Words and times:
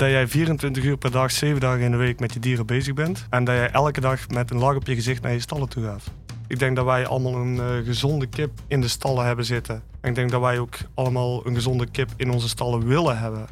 dat 0.00 0.10
jij 0.10 0.28
24 0.28 0.84
uur 0.84 0.96
per 0.96 1.10
dag, 1.10 1.30
7 1.30 1.60
dagen 1.60 1.80
in 1.80 1.90
de 1.90 1.96
week 1.96 2.20
met 2.20 2.32
je 2.32 2.40
dieren 2.40 2.66
bezig 2.66 2.94
bent. 2.94 3.26
En 3.30 3.44
dat 3.44 3.54
jij 3.54 3.70
elke 3.70 4.00
dag 4.00 4.28
met 4.28 4.50
een 4.50 4.58
lach 4.58 4.76
op 4.76 4.86
je 4.86 4.94
gezicht 4.94 5.22
naar 5.22 5.32
je 5.32 5.40
stallen 5.40 5.68
toe 5.68 5.84
gaat. 5.84 6.02
Ik 6.46 6.58
denk 6.58 6.76
dat 6.76 6.84
wij 6.84 7.06
allemaal 7.06 7.34
een 7.34 7.58
eh, 7.58 7.86
gezonde 7.86 8.26
kip 8.26 8.50
in 8.68 8.80
de 8.80 8.88
stallen 8.88 9.26
hebben 9.26 9.44
zitten. 9.44 9.82
En 10.00 10.08
ik 10.08 10.14
denk 10.14 10.30
dat 10.30 10.40
wij 10.40 10.58
ook 10.58 10.76
allemaal 10.94 11.46
een 11.46 11.54
gezonde 11.54 11.90
kip 11.90 12.08
in 12.16 12.30
onze 12.30 12.48
stallen 12.48 12.86
willen 12.86 13.18
hebben. 13.18 13.46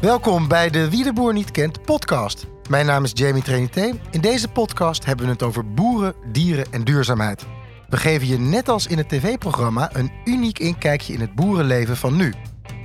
Welkom 0.00 0.48
bij 0.48 0.70
de 0.70 0.90
Wie 0.90 1.04
de 1.04 1.12
Boer 1.12 1.32
niet 1.32 1.50
kent 1.50 1.82
podcast. 1.82 2.51
Mijn 2.68 2.86
naam 2.86 3.04
is 3.04 3.10
Jamie 3.14 3.42
Trinité. 3.42 3.92
In 4.10 4.20
deze 4.20 4.48
podcast 4.48 5.04
hebben 5.04 5.26
we 5.26 5.32
het 5.32 5.42
over 5.42 5.74
boeren, 5.74 6.14
dieren 6.32 6.66
en 6.70 6.84
duurzaamheid. 6.84 7.46
We 7.88 7.96
geven 7.96 8.26
je 8.26 8.38
net 8.38 8.68
als 8.68 8.86
in 8.86 8.98
het 8.98 9.08
tv-programma 9.08 9.90
een 9.92 10.12
uniek 10.24 10.58
inkijkje 10.58 11.12
in 11.12 11.20
het 11.20 11.34
boerenleven 11.34 11.96
van 11.96 12.16
nu. 12.16 12.34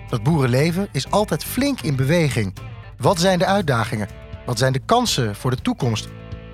Dat 0.10 0.24
boerenleven 0.24 0.88
is 0.92 1.12
altijd 1.12 1.44
flink 1.44 1.82
in 1.82 1.96
beweging. 1.96 2.54
Wat 2.98 3.20
zijn 3.20 3.40
de 3.40 3.46
uitdagingen? 3.46 4.08
Wat 4.46 4.58
zijn 4.58 4.74
de 4.74 4.82
kansen 4.86 5.36
voor 5.36 5.52
de 5.52 5.62
toekomst? 5.62 6.08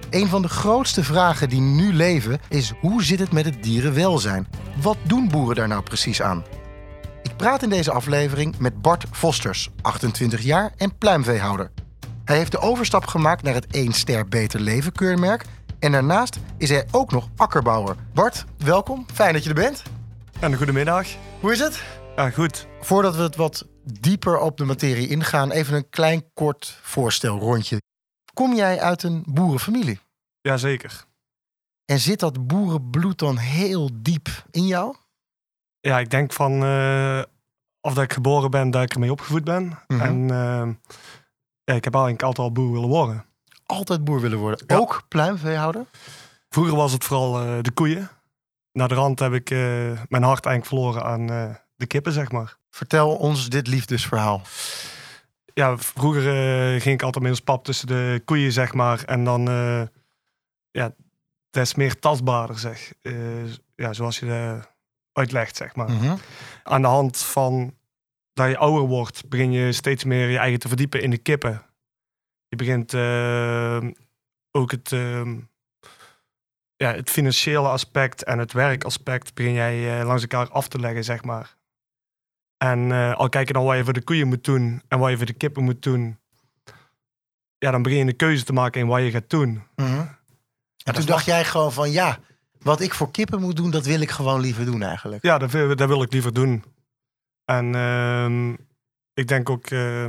Een 0.09 0.27
van 0.27 0.41
de 0.41 0.49
grootste 0.49 1.03
vragen 1.03 1.49
die 1.49 1.61
nu 1.61 1.93
leven 1.93 2.39
is 2.49 2.73
hoe 2.79 3.03
zit 3.03 3.19
het 3.19 3.31
met 3.31 3.45
het 3.45 3.63
dierenwelzijn? 3.63 4.47
Wat 4.81 4.97
doen 5.03 5.27
boeren 5.27 5.55
daar 5.55 5.67
nou 5.67 5.83
precies 5.83 6.21
aan? 6.21 6.43
Ik 7.21 7.35
praat 7.37 7.63
in 7.63 7.69
deze 7.69 7.91
aflevering 7.91 8.57
met 8.57 8.81
Bart 8.81 9.05
Vosters, 9.11 9.69
28 9.81 10.41
jaar 10.41 10.73
en 10.77 10.97
pluimveehouder. 10.97 11.71
Hij 12.25 12.37
heeft 12.37 12.51
de 12.51 12.59
overstap 12.59 13.05
gemaakt 13.05 13.43
naar 13.43 13.53
het 13.53 13.67
1 13.67 13.93
ster 13.93 14.27
beter 14.27 14.59
leven 14.59 14.91
keurmerk 14.91 15.45
en 15.79 15.91
daarnaast 15.91 16.39
is 16.57 16.69
hij 16.69 16.87
ook 16.91 17.11
nog 17.11 17.29
akkerbouwer. 17.35 17.95
Bart, 18.13 18.45
welkom. 18.57 19.05
Fijn 19.13 19.33
dat 19.33 19.43
je 19.43 19.49
er 19.49 19.55
bent. 19.55 19.83
En 20.39 20.51
een 20.51 20.57
goedemiddag. 20.57 21.07
Hoe 21.39 21.51
is 21.51 21.59
het? 21.59 21.83
Ja, 22.15 22.29
goed. 22.29 22.67
Voordat 22.81 23.15
we 23.15 23.21
het 23.21 23.35
wat 23.35 23.67
dieper 23.83 24.39
op 24.39 24.57
de 24.57 24.63
materie 24.63 25.07
ingaan, 25.07 25.51
even 25.51 25.75
een 25.75 25.89
klein 25.89 26.33
kort 26.33 26.79
voorstelrondje. 26.81 27.81
Kom 28.33 28.55
jij 28.55 28.79
uit 28.79 29.03
een 29.03 29.23
boerenfamilie? 29.25 29.99
Jazeker. 30.41 31.05
En 31.85 31.99
zit 31.99 32.19
dat 32.19 32.47
boerenbloed 32.47 33.19
dan 33.19 33.37
heel 33.37 33.89
diep 33.93 34.27
in 34.51 34.67
jou? 34.67 34.95
Ja, 35.79 35.99
ik 35.99 36.09
denk 36.09 36.33
van 36.33 36.63
eh, 36.63 37.21
of 37.81 37.93
dat 37.93 38.03
ik 38.03 38.13
geboren 38.13 38.51
ben, 38.51 38.71
dat 38.71 38.83
ik 38.83 38.93
ermee 38.93 39.11
opgevoed 39.11 39.43
ben. 39.43 39.79
Mhm. 39.87 40.01
En 40.01 40.29
eh, 40.31 40.69
ik 41.65 41.83
heb 41.83 41.93
eigenlijk 41.93 42.23
altijd 42.23 42.47
al 42.47 42.51
boer 42.51 42.71
willen 42.71 42.89
worden. 42.89 43.25
Altijd 43.65 44.03
boer 44.03 44.21
willen 44.21 44.37
worden. 44.37 44.63
Ja. 44.67 44.75
Ook 44.75 45.03
pluimveehouder? 45.07 45.85
Vroeger 46.49 46.75
was 46.75 46.91
het 46.91 47.03
vooral 47.03 47.39
eh, 47.39 47.57
de 47.61 47.71
koeien. 47.71 48.09
Naar 48.71 48.87
de 48.87 48.95
rand 48.95 49.19
heb 49.19 49.33
ik 49.33 49.49
eh, 49.49 49.57
mijn 50.07 50.23
hart 50.23 50.45
eigenlijk 50.45 50.65
verloren 50.65 51.03
aan 51.03 51.29
eh, 51.29 51.55
de 51.75 51.85
kippen, 51.85 52.11
zeg 52.11 52.31
maar. 52.31 52.57
Vertel 52.69 53.15
ons 53.15 53.49
dit 53.49 53.67
liefdesverhaal. 53.67 54.41
Ja, 55.53 55.77
vroeger 55.77 56.27
eh, 56.27 56.81
ging 56.81 56.95
ik 56.95 57.03
altijd 57.03 57.23
met 57.23 57.33
ons 57.33 57.41
pap 57.41 57.63
tussen 57.63 57.87
de 57.87 58.21
koeien, 58.25 58.51
zeg 58.51 58.73
maar. 58.73 59.03
En 59.03 59.23
dan, 59.23 59.49
eh, 59.49 59.81
ja, 60.71 60.93
is 61.51 61.75
meer 61.75 61.99
tastbaarder, 61.99 62.59
zeg. 62.59 62.93
Eh, 63.01 63.13
ja, 63.75 63.93
zoals 63.93 64.19
je 64.19 64.59
uitlegt, 65.11 65.55
zeg 65.55 65.75
maar. 65.75 65.91
Mhm. 65.91 66.15
Aan 66.63 66.81
de 66.81 66.87
hand 66.87 67.17
van 67.17 67.73
dat 68.33 68.49
je 68.49 68.57
ouder 68.57 68.87
wordt, 68.87 69.29
begin 69.29 69.51
je 69.51 69.71
steeds 69.71 70.03
meer 70.03 70.29
je 70.29 70.37
eigen 70.37 70.59
te 70.59 70.67
verdiepen 70.67 71.01
in 71.01 71.09
de 71.09 71.17
kippen. 71.17 71.61
Je 72.47 72.55
begint 72.55 72.93
eh, 72.93 73.87
ook 74.51 74.71
het, 74.71 74.91
eh, 74.91 75.31
ja, 76.75 76.93
het 76.93 77.09
financiële 77.09 77.67
aspect 77.67 78.23
en 78.23 78.39
het 78.39 78.51
werkaspect 78.51 79.33
begin 79.33 79.53
jij 79.53 79.99
eh, 79.99 80.05
langs 80.05 80.21
elkaar 80.21 80.49
af 80.49 80.67
te 80.67 80.79
leggen, 80.79 81.03
zeg 81.03 81.23
maar. 81.23 81.55
En 82.57 82.91
eh, 82.91 83.15
al 83.15 83.29
kijk 83.29 83.47
je 83.47 83.53
dan 83.53 83.63
wat 83.63 83.77
je 83.77 83.83
voor 83.83 83.93
de 83.93 84.03
koeien 84.03 84.27
moet 84.27 84.43
doen 84.43 84.81
en 84.87 84.99
wat 84.99 85.09
je 85.09 85.17
voor 85.17 85.25
de 85.25 85.33
kippen 85.33 85.63
moet 85.63 85.81
doen, 85.81 86.19
ja, 87.57 87.71
dan 87.71 87.81
begin 87.81 87.97
je 87.97 88.05
een 88.05 88.15
keuze 88.15 88.43
te 88.43 88.53
maken 88.53 88.81
in 88.81 88.87
wat 88.87 89.01
je 89.01 89.11
gaat 89.11 89.29
doen. 89.29 89.63
Mhm. 89.75 90.05
En 90.83 90.93
toen 90.93 91.05
dacht 91.05 91.25
jij 91.25 91.45
gewoon 91.45 91.73
van 91.73 91.91
ja, 91.91 92.19
wat 92.59 92.81
ik 92.81 92.93
voor 92.93 93.11
kippen 93.11 93.41
moet 93.41 93.55
doen, 93.55 93.71
dat 93.71 93.85
wil 93.85 94.01
ik 94.01 94.11
gewoon 94.11 94.39
liever 94.39 94.65
doen 94.65 94.81
eigenlijk. 94.81 95.23
Ja, 95.23 95.37
dat 95.37 95.51
wil, 95.51 95.75
dat 95.75 95.87
wil 95.87 96.01
ik 96.01 96.11
liever 96.11 96.33
doen. 96.33 96.63
En 97.45 97.75
ehm, 97.75 98.51
ik 99.13 99.27
denk 99.27 99.49
ook 99.49 99.65
eh, 99.65 100.05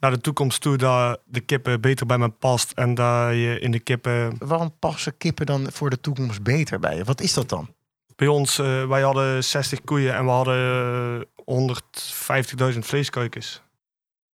naar 0.00 0.10
de 0.10 0.20
toekomst 0.20 0.60
toe 0.60 0.76
dat 0.76 1.20
de 1.24 1.40
kippen 1.40 1.80
beter 1.80 2.06
bij 2.06 2.18
me 2.18 2.28
past. 2.28 2.72
En 2.72 2.94
dat 2.94 3.30
je 3.30 3.58
in 3.60 3.70
de 3.70 3.80
kippen... 3.80 4.36
Waarom 4.38 4.78
passen 4.78 5.16
kippen 5.16 5.46
dan 5.46 5.72
voor 5.72 5.90
de 5.90 6.00
toekomst 6.00 6.42
beter 6.42 6.78
bij 6.78 6.96
je? 6.96 7.04
Wat 7.04 7.20
is 7.20 7.34
dat 7.34 7.48
dan? 7.48 7.74
Bij 8.16 8.28
ons, 8.28 8.58
eh, 8.58 8.88
wij 8.88 9.02
hadden 9.02 9.44
60 9.44 9.80
koeien 9.80 10.14
en 10.14 10.24
we 10.24 10.30
hadden 10.30 11.20
eh, 11.20 11.26
150.000 12.72 12.78
vleeskuikens. 12.78 13.62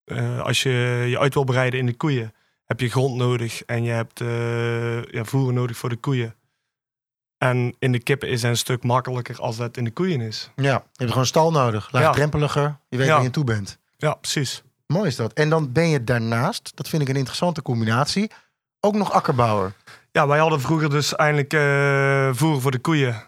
Eh, 0.04 0.40
als 0.40 0.62
je 0.62 1.04
je 1.08 1.18
uit 1.18 1.34
wil 1.34 1.44
breiden 1.44 1.80
in 1.80 1.86
de 1.86 1.96
koeien, 1.96 2.34
heb 2.64 2.80
je 2.80 2.90
grond 2.90 3.16
nodig 3.16 3.62
en 3.64 3.82
je 3.82 3.90
hebt 3.90 4.20
eh, 4.20 5.02
ja, 5.04 5.24
voeren 5.24 5.54
nodig 5.54 5.76
voor 5.76 5.88
de 5.88 5.96
koeien. 5.96 6.34
En 7.44 7.74
in 7.78 7.92
de 7.92 7.98
kippen 8.02 8.28
is 8.28 8.42
het 8.42 8.50
een 8.50 8.56
stuk 8.56 8.82
makkelijker 8.82 9.40
als 9.40 9.56
dat 9.56 9.76
in 9.76 9.84
de 9.84 9.90
koeien 9.90 10.20
is. 10.20 10.50
Ja, 10.56 10.62
je 10.62 10.70
hebt 10.72 10.86
gewoon 11.04 11.18
een 11.18 11.26
stal 11.26 11.50
nodig, 11.50 11.92
laagdrempeliger. 11.92 12.76
Je 12.88 12.96
weet 12.96 13.06
Ja. 13.06 13.14
waar 13.14 13.22
je 13.22 13.30
toe 13.30 13.44
bent. 13.44 13.78
Ja, 13.96 14.14
precies. 14.14 14.62
Mooi 14.86 15.06
is 15.08 15.16
dat. 15.16 15.32
En 15.32 15.48
dan 15.48 15.72
ben 15.72 15.88
je 15.88 16.04
daarnaast, 16.04 16.72
dat 16.74 16.88
vind 16.88 17.02
ik 17.02 17.08
een 17.08 17.16
interessante 17.16 17.62
combinatie, 17.62 18.30
ook 18.80 18.94
nog 18.94 19.12
akkerbouwer. 19.12 19.72
Ja, 20.12 20.26
wij 20.26 20.38
hadden 20.38 20.60
vroeger 20.60 20.90
dus 20.90 21.14
eindelijk 21.14 21.52
eh 21.52 22.28
voer 22.32 22.60
voor 22.60 22.70
de 22.70 22.78
koeien. 22.78 23.22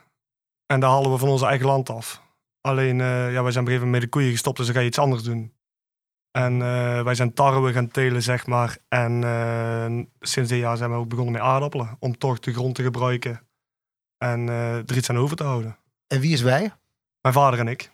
En 0.66 0.80
daar 0.80 0.90
halen 0.90 1.10
we 1.12 1.18
van 1.18 1.28
onze 1.28 1.46
eigen 1.46 1.66
land 1.66 1.90
af. 1.90 2.22
Alleen, 2.60 3.00
eh, 3.00 3.32
ja, 3.32 3.42
wij 3.42 3.52
zijn 3.52 3.64
op 3.64 3.70
een 3.70 3.74
gegeven 3.74 3.74
moment 3.84 3.90
met 3.92 4.00
de 4.02 4.08
koeien 4.08 4.30
gestopt, 4.30 4.56
dus 4.56 4.66
dan 4.66 4.74
ga 4.74 4.80
je 4.80 4.86
iets 4.88 4.98
anders 4.98 5.22
doen. 5.22 5.52
En 6.30 6.52
eh, 6.62 7.02
wij 7.02 7.14
zijn 7.14 7.34
tarwe 7.34 7.72
gaan 7.72 7.88
telen, 7.88 8.22
zeg 8.22 8.46
maar. 8.46 8.76
En 8.88 9.20
sinds 10.20 10.50
dit 10.50 10.58
jaar 10.58 10.76
zijn 10.76 10.90
we 10.90 10.96
ook 10.96 11.08
begonnen 11.08 11.32
met 11.32 11.42
aardappelen. 11.42 11.96
Om 11.98 12.18
toch 12.18 12.38
de 12.38 12.52
grond 12.52 12.74
te 12.74 12.82
gebruiken. 12.82 13.45
En 14.18 14.48
eh, 14.48 14.76
er 14.76 14.96
iets 14.96 15.10
aan 15.10 15.18
over 15.18 15.36
te 15.36 15.44
houden. 15.44 15.76
En 16.06 16.20
wie 16.20 16.32
is 16.32 16.42
wij? 16.42 16.72
Mijn 17.20 17.34
vader 17.34 17.58
en 17.58 17.68
ik. 17.68 17.90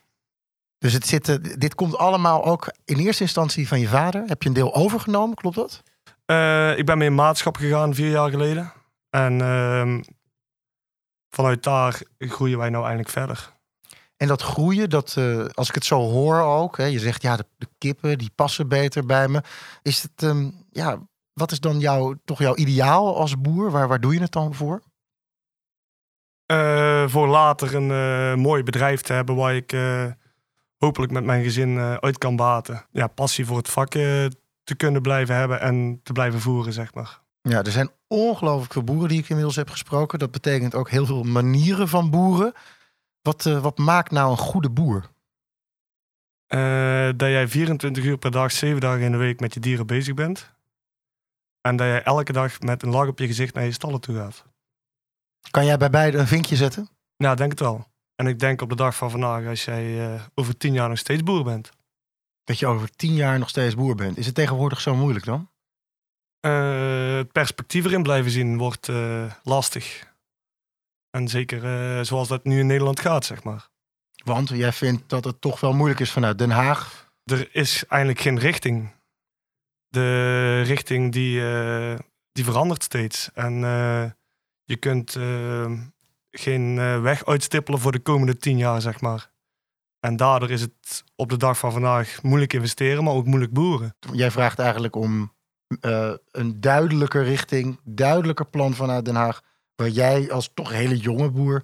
Dus 0.78 0.92
het 0.92 1.06
zit, 1.06 1.28
eh, 1.28 1.36
dit 1.58 1.74
komt 1.74 1.96
allemaal 1.96 2.44
ook 2.44 2.72
in 2.84 2.98
eerste 2.98 3.22
instantie 3.22 3.68
van 3.68 3.80
je 3.80 3.88
vader. 3.88 4.22
Heb 4.26 4.42
je 4.42 4.48
een 4.48 4.54
deel 4.54 4.74
overgenomen, 4.74 5.36
klopt 5.36 5.56
dat? 5.56 5.82
Eh, 6.24 6.78
ik 6.78 6.86
ben 6.86 6.98
mee 6.98 7.08
in 7.08 7.14
maatschap 7.14 7.56
gegaan 7.56 7.94
vier 7.94 8.10
jaar 8.10 8.30
geleden. 8.30 8.72
En 9.10 9.40
ehm, 9.40 10.02
vanuit 11.30 11.62
daar 11.62 12.00
groeien 12.18 12.58
wij 12.58 12.70
nou 12.70 12.82
eindelijk 12.82 13.10
verder. 13.10 13.52
En 14.16 14.28
dat 14.28 14.42
groeien, 14.42 14.90
dat, 14.90 15.16
als 15.54 15.68
ik 15.68 15.74
het 15.74 15.84
zo 15.84 15.98
hoor 16.00 16.40
ook, 16.40 16.76
hè, 16.76 16.84
je 16.84 16.98
zegt 16.98 17.22
ja, 17.22 17.36
de, 17.36 17.46
de 17.56 17.68
kippen 17.78 18.18
die 18.18 18.30
passen 18.34 18.68
beter 18.68 19.06
bij 19.06 19.28
me. 19.28 19.42
Is 19.82 20.02
het, 20.02 20.22
ehm, 20.22 20.50
ja, 20.70 20.98
wat 21.32 21.52
is 21.52 21.60
dan 21.60 21.78
jouw, 21.78 22.14
toch 22.24 22.38
jouw 22.38 22.56
ideaal 22.56 23.16
als 23.16 23.40
boer? 23.40 23.70
Waar, 23.70 23.88
waar 23.88 24.00
doe 24.00 24.14
je 24.14 24.20
het 24.20 24.32
dan 24.32 24.54
voor? 24.54 24.82
Eh, 26.52 27.08
voor 27.08 27.28
later 27.28 27.74
een 27.74 27.90
eh, 27.90 28.42
mooi 28.42 28.62
bedrijf 28.62 29.00
te 29.00 29.12
hebben 29.12 29.36
waar 29.36 29.54
ik 29.54 29.72
eh, 29.72 30.06
hopelijk 30.78 31.12
met 31.12 31.24
mijn 31.24 31.42
gezin 31.42 31.78
uit 31.78 32.18
kan 32.18 32.36
baten. 32.36 32.86
Ja, 32.90 33.06
passie 33.06 33.46
voor 33.46 33.56
het 33.56 33.68
vak 33.68 33.90
te 33.90 34.74
kunnen 34.76 35.02
blijven 35.02 35.34
hebben 35.34 35.60
en 35.60 36.00
te 36.02 36.12
blijven 36.12 36.40
voeren, 36.40 36.72
zeg 36.72 36.94
maar. 36.94 37.20
Ja, 37.42 37.62
er 37.62 37.70
zijn 37.70 37.90
ongelooflijk 38.06 38.72
veel 38.72 38.84
boeren 38.84 39.08
die 39.08 39.18
ik 39.18 39.28
inmiddels 39.28 39.56
heb 39.56 39.70
gesproken. 39.70 40.18
Dat 40.18 40.30
betekent 40.30 40.74
ook 40.74 40.90
heel 40.90 41.06
veel 41.06 41.22
manieren 41.22 41.88
van 41.88 42.10
boeren. 42.10 42.52
Wat, 43.22 43.42
wat 43.42 43.78
maakt 43.78 44.10
nou 44.10 44.30
een 44.30 44.36
goede 44.36 44.70
boer? 44.70 45.10
Dat 47.16 47.28
jij 47.28 47.48
24 47.48 48.04
uur 48.04 48.18
per 48.18 48.30
dag, 48.30 48.52
7 48.52 48.80
dagen 48.80 49.02
in 49.02 49.12
de 49.12 49.18
week 49.18 49.40
met 49.40 49.54
je 49.54 49.60
dieren 49.60 49.86
bezig 49.86 50.14
bent. 50.14 50.50
En 51.60 51.76
dat 51.76 51.86
jij 51.86 52.02
elke 52.02 52.32
dag 52.32 52.60
met 52.60 52.82
een 52.82 52.90
lach 52.90 53.08
op 53.08 53.18
je 53.18 53.26
gezicht 53.26 53.54
naar 53.54 53.64
je 53.64 53.72
stallen 53.72 54.00
toe 54.00 54.16
gaat. 54.16 54.51
Kan 55.50 55.64
jij 55.64 55.76
bij 55.76 55.90
beide 55.90 56.18
een 56.18 56.26
vinkje 56.26 56.56
zetten? 56.56 56.88
Ik 57.16 57.36
denk 57.36 57.50
het 57.50 57.60
wel. 57.60 57.92
En 58.14 58.26
ik 58.26 58.38
denk 58.38 58.60
op 58.60 58.68
de 58.68 58.76
dag 58.76 58.96
van 58.96 59.10
vandaag, 59.10 59.46
als 59.46 59.64
jij 59.64 60.14
eh, 60.14 60.22
over 60.34 60.56
10 60.56 60.72
jaar 60.72 60.88
nog 60.88 60.98
steeds 60.98 61.22
boer 61.22 61.44
bent. 61.44 61.70
Dat 62.44 62.58
je 62.58 62.66
over 62.66 62.90
tien 62.90 63.14
jaar 63.14 63.38
nog 63.38 63.48
steeds 63.48 63.74
boer 63.74 63.94
bent. 63.94 64.16
Is 64.16 64.26
het 64.26 64.34
tegenwoordig 64.34 64.80
zo 64.80 64.94
moeilijk 64.94 65.24
dan? 65.24 65.50
Eh, 66.40 67.14
het 67.14 67.32
perspectief 67.32 67.84
erin 67.84 68.02
blijven 68.02 68.30
zien 68.30 68.58
wordt 68.58 68.88
eh, 68.88 69.32
lastig. 69.42 70.10
En 71.10 71.28
zeker 71.28 72.06
zoals 72.06 72.28
dat 72.28 72.44
nu 72.44 72.58
in 72.58 72.66
Nederland 72.66 73.00
gaat, 73.00 73.24
zeg 73.24 73.42
maar. 73.42 73.68
Want 74.24 74.48
jij 74.48 74.72
vindt 74.72 75.08
dat 75.08 75.24
het 75.24 75.40
toch 75.40 75.60
wel 75.60 75.72
moeilijk 75.72 76.00
is 76.00 76.10
vanuit 76.10 76.38
Den 76.38 76.50
Haag. 76.50 77.10
Er 77.24 77.54
is 77.54 77.84
eigenlijk 77.86 78.20
geen 78.22 78.38
richting. 78.38 78.90
De 79.88 80.62
richting 80.62 81.12
die, 81.12 81.40
die 82.32 82.44
verandert 82.44 82.82
steeds. 82.82 83.30
En 83.34 83.62
je 84.64 84.76
kunt 84.76 85.16
eh, 85.16 85.72
geen 86.30 86.78
eh, 86.78 87.00
weg 87.00 87.26
uitstippelen 87.26 87.80
voor 87.80 87.92
de 87.92 87.98
komende 87.98 88.36
tien 88.36 88.58
jaar, 88.58 88.80
zeg 88.80 89.00
maar. 89.00 89.30
En 90.00 90.16
daardoor 90.16 90.50
is 90.50 90.60
het 90.60 91.04
op 91.16 91.28
de 91.28 91.36
dag 91.36 91.58
van 91.58 91.72
vandaag 91.72 92.22
moeilijk 92.22 92.52
investeren, 92.52 93.04
maar 93.04 93.14
ook 93.14 93.26
moeilijk 93.26 93.52
boeren. 93.52 93.96
Jij 94.12 94.30
vraagt 94.30 94.58
eigenlijk 94.58 94.96
om 94.96 95.32
eh, 95.80 96.12
een 96.30 96.60
duidelijker 96.60 97.24
richting, 97.24 97.80
duidelijker 97.84 98.46
plan 98.46 98.74
vanuit 98.74 99.04
Den 99.04 99.14
Haag. 99.14 99.42
waar 99.74 99.88
jij 99.88 100.32
als 100.32 100.50
toch 100.54 100.70
hele 100.70 100.96
jonge 100.96 101.30
boer 101.30 101.62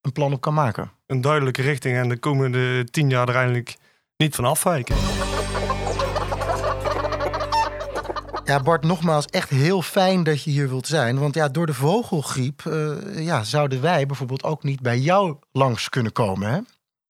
een 0.00 0.12
plan 0.12 0.32
op 0.32 0.40
kan 0.40 0.54
maken. 0.54 0.92
Een 1.06 1.20
duidelijke 1.20 1.62
richting 1.62 1.96
en 1.96 2.08
de 2.08 2.18
komende 2.18 2.84
tien 2.84 3.10
jaar 3.10 3.28
er 3.28 3.34
eigenlijk 3.34 3.76
niet 4.16 4.34
van 4.34 4.44
afwijken. 4.44 4.96
Ja, 8.44 8.62
Bart, 8.62 8.84
nogmaals, 8.84 9.26
echt 9.26 9.50
heel 9.50 9.82
fijn 9.82 10.22
dat 10.22 10.42
je 10.42 10.50
hier 10.50 10.68
wilt 10.68 10.86
zijn. 10.86 11.18
Want 11.18 11.34
ja, 11.34 11.48
door 11.48 11.66
de 11.66 11.74
vogelgriep 11.74 12.66
eh, 12.66 13.24
ja, 13.24 13.44
zouden 13.44 13.80
wij 13.80 14.06
bijvoorbeeld 14.06 14.42
ook 14.42 14.62
niet 14.62 14.80
bij 14.80 14.98
jou 14.98 15.36
langs 15.52 15.88
kunnen 15.88 16.12
komen. 16.12 16.48
Hè? 16.50 16.60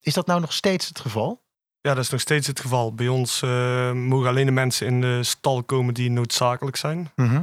Is 0.01 0.15
dat 0.15 0.27
nou 0.27 0.41
nog 0.41 0.53
steeds 0.53 0.89
het 0.89 1.01
geval? 1.01 1.43
Ja, 1.81 1.95
dat 1.95 2.05
is 2.05 2.11
nog 2.11 2.21
steeds 2.21 2.47
het 2.47 2.61
geval. 2.61 2.95
Bij 2.95 3.09
ons 3.09 3.43
eh, 3.43 3.93
mogen 3.93 4.29
alleen 4.29 4.47
de 4.47 4.53
mensen 4.53 4.87
in 4.87 5.01
de 5.01 5.23
stal 5.23 5.63
komen 5.63 5.95
die 5.95 6.11
noodzakelijk 6.11 6.77
zijn. 6.77 7.11
Mhm. 7.17 7.43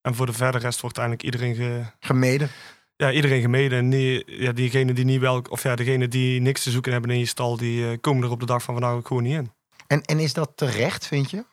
En 0.00 0.14
voor 0.14 0.26
de 0.26 0.32
verder 0.32 0.60
rest 0.60 0.80
wordt 0.80 0.98
eigenlijk 0.98 1.26
iedereen, 1.26 1.54
ge, 1.54 1.82
Gemeden. 2.00 2.50
ja, 2.96 3.12
iedereen 3.12 3.40
gemeden. 3.40 3.78
En 3.78 3.90
die, 3.90 4.40
ja, 4.40 4.52
diegenen 4.52 4.94
die 4.94 5.04
niet 5.04 5.20
wel, 5.20 5.42
of 5.50 5.62
ja, 5.62 5.74
degene 5.74 6.08
die 6.08 6.40
niks 6.40 6.62
te 6.62 6.70
zoeken 6.70 6.92
hebben 6.92 7.10
in 7.10 7.18
je 7.18 7.26
stal, 7.26 7.56
die 7.56 7.90
eh, 7.90 7.98
komen 8.00 8.24
er 8.24 8.30
op 8.30 8.40
de 8.40 8.46
dag 8.46 8.62
van 8.62 8.74
vandaag 8.74 8.94
ook 8.94 9.06
gewoon 9.06 9.22
niet 9.22 9.34
in. 9.36 9.52
En, 9.86 10.02
en 10.02 10.18
is 10.18 10.32
dat 10.32 10.52
terecht, 10.54 11.06
vind 11.06 11.30
je? 11.30 11.44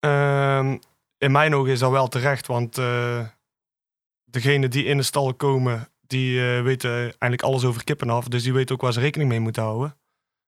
Ehm, 0.00 0.76
in 1.20 1.32
mijn 1.32 1.54
ogen 1.54 1.72
is 1.72 1.78
dat 1.78 1.90
wel 1.90 2.08
terecht, 2.08 2.46
want 2.46 2.78
uh, 2.78 3.26
degenen 4.24 4.70
die 4.70 4.84
in 4.84 4.96
de 4.96 5.02
stal 5.02 5.34
komen, 5.34 5.88
die 6.00 6.40
eh, 6.40 6.62
weten 6.62 6.90
eigenlijk 6.98 7.42
alles 7.42 7.64
over 7.64 7.84
kippen 7.84 8.10
af. 8.10 8.28
Dus 8.28 8.42
die 8.42 8.52
weten 8.52 8.74
ook 8.74 8.80
waar 8.80 8.92
ze 8.92 9.00
rekening 9.00 9.30
mee 9.30 9.40
moeten 9.40 9.62
houden. 9.62 9.96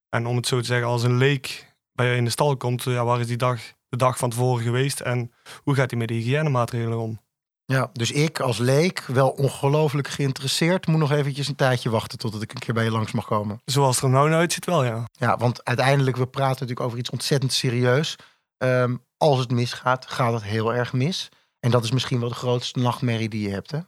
En 0.09 0.27
om 0.27 0.37
het 0.37 0.47
zo 0.47 0.61
te 0.61 0.67
zeggen, 0.67 0.87
als 0.87 1.03
een 1.03 1.17
leek 1.17 1.75
bij 1.93 2.11
je 2.11 2.17
in 2.17 2.25
de 2.25 2.31
stal 2.31 2.57
komt, 2.57 2.83
ja, 2.83 3.05
waar 3.05 3.21
is 3.21 3.27
die 3.27 3.37
dag, 3.37 3.61
de 3.89 3.97
dag 3.97 4.19
van 4.19 4.31
tevoren 4.31 4.63
geweest 4.63 5.01
en 5.01 5.33
hoe 5.63 5.75
gaat 5.75 5.91
hij 5.91 5.99
met 5.99 6.09
de 6.09 6.15
hygiënemaatregelen 6.15 6.99
om? 6.99 7.21
Ja, 7.65 7.91
dus 7.93 8.11
ik 8.11 8.41
als 8.41 8.59
leek, 8.59 9.01
wel 9.01 9.29
ongelooflijk 9.29 10.09
geïnteresseerd, 10.09 10.87
moet 10.87 10.99
nog 10.99 11.13
eventjes 11.13 11.49
een 11.49 11.55
tijdje 11.55 11.91
wachten 11.91 12.19
totdat 12.19 12.43
ik 12.43 12.53
een 12.53 12.61
keer 12.61 12.75
bij 12.75 12.85
je 12.85 12.91
langs 12.91 13.13
mag 13.13 13.27
komen. 13.27 13.61
Zoals 13.65 13.95
het 13.95 14.05
er 14.05 14.11
nou 14.11 14.33
uitziet 14.33 14.65
wel, 14.65 14.85
ja. 14.85 15.05
Ja, 15.13 15.37
want 15.37 15.65
uiteindelijk, 15.65 16.17
we 16.17 16.27
praten 16.27 16.61
natuurlijk 16.61 16.87
over 16.87 16.99
iets 16.99 17.11
ontzettend 17.11 17.53
serieus. 17.53 18.17
Ehm, 18.59 18.97
als 19.23 19.39
het 19.39 19.51
misgaat, 19.51 20.07
gaat 20.07 20.33
het 20.33 20.43
heel 20.43 20.75
erg 20.75 20.93
mis. 20.93 21.29
En 21.61 21.71
dat 21.71 21.85
is 21.85 21.91
misschien 21.91 22.21
wel 22.21 22.29
de 22.29 22.35
grootste 22.35 22.79
nachtmerrie 22.79 23.29
die 23.29 23.49
je 23.49 23.55
hebt, 23.55 23.71
hè? 23.71 23.79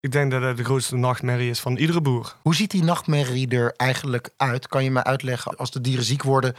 Ik 0.00 0.12
denk 0.12 0.30
dat 0.30 0.42
het 0.42 0.56
de 0.56 0.64
grootste 0.64 0.96
nachtmerrie 0.96 1.50
is 1.50 1.60
van 1.60 1.76
iedere 1.76 2.00
boer. 2.00 2.36
Hoe 2.42 2.54
ziet 2.54 2.70
die 2.70 2.82
nachtmerrie 2.82 3.48
er 3.48 3.74
eigenlijk 3.76 4.30
uit? 4.36 4.68
Kan 4.68 4.84
je 4.84 4.90
me 4.90 5.04
uitleggen, 5.04 5.56
als 5.56 5.70
de 5.70 5.80
dieren 5.80 6.04
ziek 6.04 6.22
worden, 6.22 6.54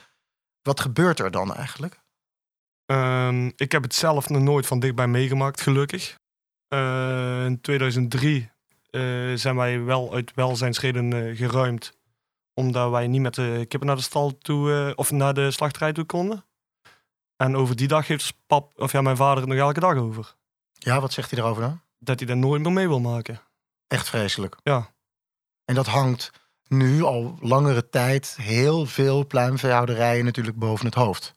wat 0.61 0.79
gebeurt 0.79 1.19
er 1.19 1.31
dan 1.31 1.53
eigenlijk? 1.53 1.99
Ehm, 2.85 3.51
ik 3.55 3.71
heb 3.71 3.83
het 3.83 3.95
zelf 3.95 4.29
nog 4.29 4.41
nooit 4.41 4.65
van 4.65 4.79
dichtbij 4.79 5.07
meegemaakt, 5.07 5.61
gelukkig. 5.61 6.19
Uh, 6.73 7.45
in 7.45 7.61
2003 7.61 8.49
uh, 8.91 9.35
zijn 9.35 9.55
wij 9.55 9.83
wel 9.83 10.13
uit 10.13 10.31
welzijnsreden 10.35 11.11
uh, 11.11 11.37
geruimd. 11.37 11.97
Omdat 12.53 12.91
wij 12.91 13.07
niet 13.07 13.21
met 13.21 13.35
de 13.35 13.65
kippen 13.67 13.87
naar 13.87 13.95
de 13.95 14.01
stal 14.01 14.37
toe 14.37 14.73
eh, 14.73 14.91
of 14.95 15.11
naar 15.11 15.33
de 15.33 15.51
slachterij 15.51 15.93
toe 15.93 16.05
konden. 16.05 16.45
En 17.41 17.55
over 17.55 17.75
die 17.75 17.87
dag 17.87 18.07
heeft 18.07 18.33
pap, 18.47 18.73
of 18.75 18.91
ja, 18.91 19.01
mijn 19.01 19.15
vader 19.15 19.37
het 19.37 19.47
nog 19.47 19.57
elke 19.57 19.79
dag 19.79 19.95
over. 19.95 20.35
Ja, 20.73 21.01
wat 21.01 21.13
zegt 21.13 21.31
hij 21.31 21.39
erover 21.39 21.61
dan? 21.61 21.81
Dat 21.99 22.19
hij 22.19 22.27
daar 22.27 22.37
nooit 22.37 22.61
meer 22.61 22.71
mee 22.71 22.87
wil 22.87 22.99
maken. 22.99 23.41
Echt 23.87 24.09
vreselijk. 24.09 24.57
Ja. 24.63 24.93
En 25.65 25.75
dat 25.75 25.87
hangt 25.87 26.31
nu 26.67 27.03
al 27.03 27.37
langere 27.39 27.89
tijd 27.89 28.35
heel 28.41 28.85
veel 28.85 29.27
pluimveehouderijen 29.27 30.25
natuurlijk 30.25 30.57
boven 30.57 30.85
het 30.85 30.95
hoofd. 30.95 31.33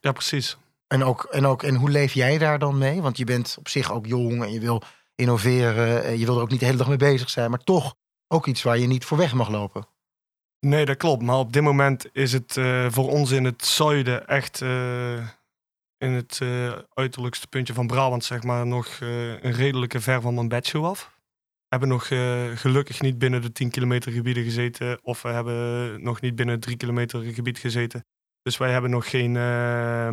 Ja, 0.00 0.12
precies. 0.12 0.56
En, 0.86 1.04
ook, 1.04 1.24
en, 1.24 1.46
ook, 1.46 1.62
en 1.62 1.74
hoe 1.74 1.90
leef 1.90 2.12
jij 2.12 2.38
daar 2.38 2.58
dan 2.58 2.78
mee? 2.78 3.02
Want 3.02 3.16
je 3.16 3.24
bent 3.24 3.56
op 3.58 3.68
zich 3.68 3.92
ook 3.92 4.06
jong 4.06 4.42
en 4.42 4.52
je 4.52 4.60
wil 4.60 4.82
innoveren. 5.14 6.04
En 6.04 6.18
je 6.18 6.24
wil 6.24 6.36
er 6.36 6.42
ook 6.42 6.50
niet 6.50 6.60
de 6.60 6.66
hele 6.66 6.78
dag 6.78 6.88
mee 6.88 6.96
bezig 6.96 7.30
zijn. 7.30 7.50
Maar 7.50 7.64
toch 7.64 7.94
ook 8.28 8.46
iets 8.46 8.62
waar 8.62 8.78
je 8.78 8.86
niet 8.86 9.04
voor 9.04 9.18
weg 9.18 9.32
mag 9.32 9.48
lopen. 9.48 9.88
Nee, 10.60 10.84
dat 10.84 10.96
klopt. 10.96 11.22
Maar 11.22 11.36
op 11.38 11.52
dit 11.52 11.62
moment 11.62 12.06
is 12.12 12.32
het 12.32 12.56
uh, 12.56 12.86
voor 12.90 13.10
ons 13.10 13.30
in 13.30 13.44
het 13.44 13.64
zuiden 13.64 14.26
echt 14.26 14.60
uh, 14.60 15.18
in 15.98 16.12
het 16.12 16.38
uh, 16.42 16.72
uiterlijkste 16.94 17.46
puntje 17.46 17.74
van 17.74 17.86
Brabant, 17.86 18.24
zeg 18.24 18.42
maar, 18.42 18.66
nog 18.66 19.00
een 19.00 19.52
redelijke 19.52 20.00
ver 20.00 20.20
van 20.20 20.34
mijn 20.34 20.48
bedshow 20.48 20.84
af. 20.84 21.16
We 21.68 21.76
hebben 21.76 21.88
nog 21.88 22.06
gelukkig 22.60 23.00
niet 23.00 23.18
binnen 23.18 23.42
de 23.42 23.52
10 23.52 23.70
kilometer 23.70 24.12
gebieden 24.12 24.44
gezeten. 24.44 24.98
Of 25.02 25.22
we 25.22 25.28
hebben 25.28 26.02
nog 26.02 26.20
niet 26.20 26.34
binnen 26.34 26.54
het 26.54 26.64
3 26.64 26.76
kilometer 26.76 27.22
gebied 27.22 27.58
gezeten. 27.58 28.04
Dus 28.42 28.56
wij 28.56 28.72
hebben 28.72 28.90
nog 28.90 29.10
geen 29.10 29.32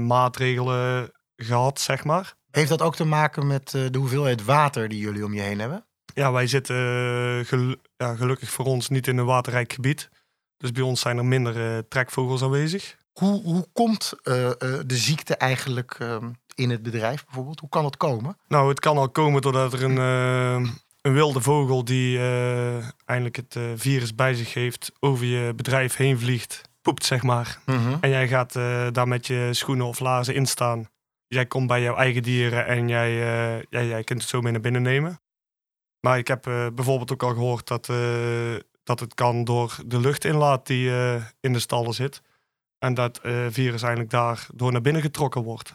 maatregelen 0.07 1.11
gehad, 1.35 1.79
zeg 1.79 2.03
maar. 2.03 2.35
Heeft 2.51 2.69
dat 2.69 2.81
ook 2.81 2.95
te 2.95 3.05
maken 3.05 3.47
met 3.47 3.69
de 3.71 3.97
hoeveelheid 3.97 4.43
water 4.43 4.87
die 4.87 4.99
jullie 4.99 5.25
om 5.25 5.33
je 5.33 5.41
heen 5.41 5.59
hebben? 5.59 5.85
Ja, 6.13 6.31
wij 6.31 6.47
zitten 6.47 6.75
gel 7.45 7.75
ja, 7.97 8.15
gelukkig 8.15 8.49
voor 8.49 8.65
ons 8.65 8.89
niet 8.89 9.07
in 9.07 9.17
een 9.17 9.25
waterrijk 9.25 9.73
gebied. 9.73 10.09
Dus 10.57 10.71
bij 10.71 10.83
ons 10.83 11.01
zijn 11.01 11.17
er 11.17 11.25
minder 11.25 11.57
uh, 11.57 11.77
trekvogels 11.89 12.43
aanwezig. 12.43 12.97
Hoe, 13.13 13.43
hoe 13.43 13.67
komt 13.73 14.13
uh, 14.23 14.43
uh, 14.43 14.51
de 14.59 14.97
ziekte 14.97 15.35
eigenlijk 15.35 15.97
in 16.55 16.69
het 16.69 16.83
bedrijf 16.83 17.25
bijvoorbeeld? 17.25 17.59
Hoe 17.59 17.69
kan 17.69 17.83
dat 17.83 17.97
komen? 17.97 18.37
Nou, 18.47 18.69
het 18.69 18.79
kan 18.79 18.97
al 18.97 19.09
komen 19.09 19.41
doordat 19.41 19.73
er 19.73 19.83
een, 19.83 19.97
een 21.01 21.13
wilde 21.13 21.41
vogel 21.41 21.85
die 21.85 22.19
eindelijk 23.05 23.35
het 23.35 23.57
virus 23.75 24.15
bij 24.15 24.33
zich 24.33 24.53
heeft, 24.53 24.91
over 24.99 25.25
je 25.25 25.53
bedrijf 25.53 25.95
heen 25.95 26.19
vliegt, 26.19 26.61
poept 26.81 27.05
zeg 27.05 27.23
maar. 27.23 27.59
Mhm. 27.65 27.77
Mm 27.77 27.85
-hmm. 27.85 27.97
En 28.01 28.09
jij 28.09 28.27
gaat 28.27 28.53
daar 28.93 29.07
met 29.07 29.27
je 29.27 29.49
schoenen 29.51 29.85
of 29.85 29.99
laarzen 29.99 30.35
in 30.35 30.45
staan. 30.45 30.89
Jij 31.27 31.45
komt 31.45 31.67
bij 31.67 31.81
jouw 31.81 31.95
eigen 31.95 32.23
dieren 32.23 32.65
en 32.67 32.87
jij, 32.87 33.15
jij, 33.69 33.87
jij 33.87 34.03
kunt 34.03 34.21
het 34.21 34.29
zo 34.29 34.41
mee 34.41 34.51
naar 34.51 34.61
binnen 34.61 34.81
nemen. 34.81 35.19
Maar 35.99 36.17
ik 36.17 36.27
heb 36.27 36.41
bijvoorbeeld 36.75 37.11
ook 37.11 37.23
al 37.23 37.33
gehoord 37.33 37.67
dat 37.67 37.87
dat 38.85 38.99
het 38.99 39.13
kan 39.13 39.43
door 39.43 39.77
de 39.85 39.99
luchtinlaat 39.99 40.67
die 40.67 40.89
uh, 40.89 41.23
in 41.39 41.53
de 41.53 41.59
stallen 41.59 41.93
zit. 41.93 42.21
En 42.79 42.93
dat 42.93 43.19
uh, 43.23 43.45
virus 43.49 43.81
eigenlijk 43.81 44.11
daar 44.11 44.47
door 44.53 44.71
naar 44.71 44.81
binnen 44.81 45.01
getrokken 45.01 45.43
wordt. 45.43 45.73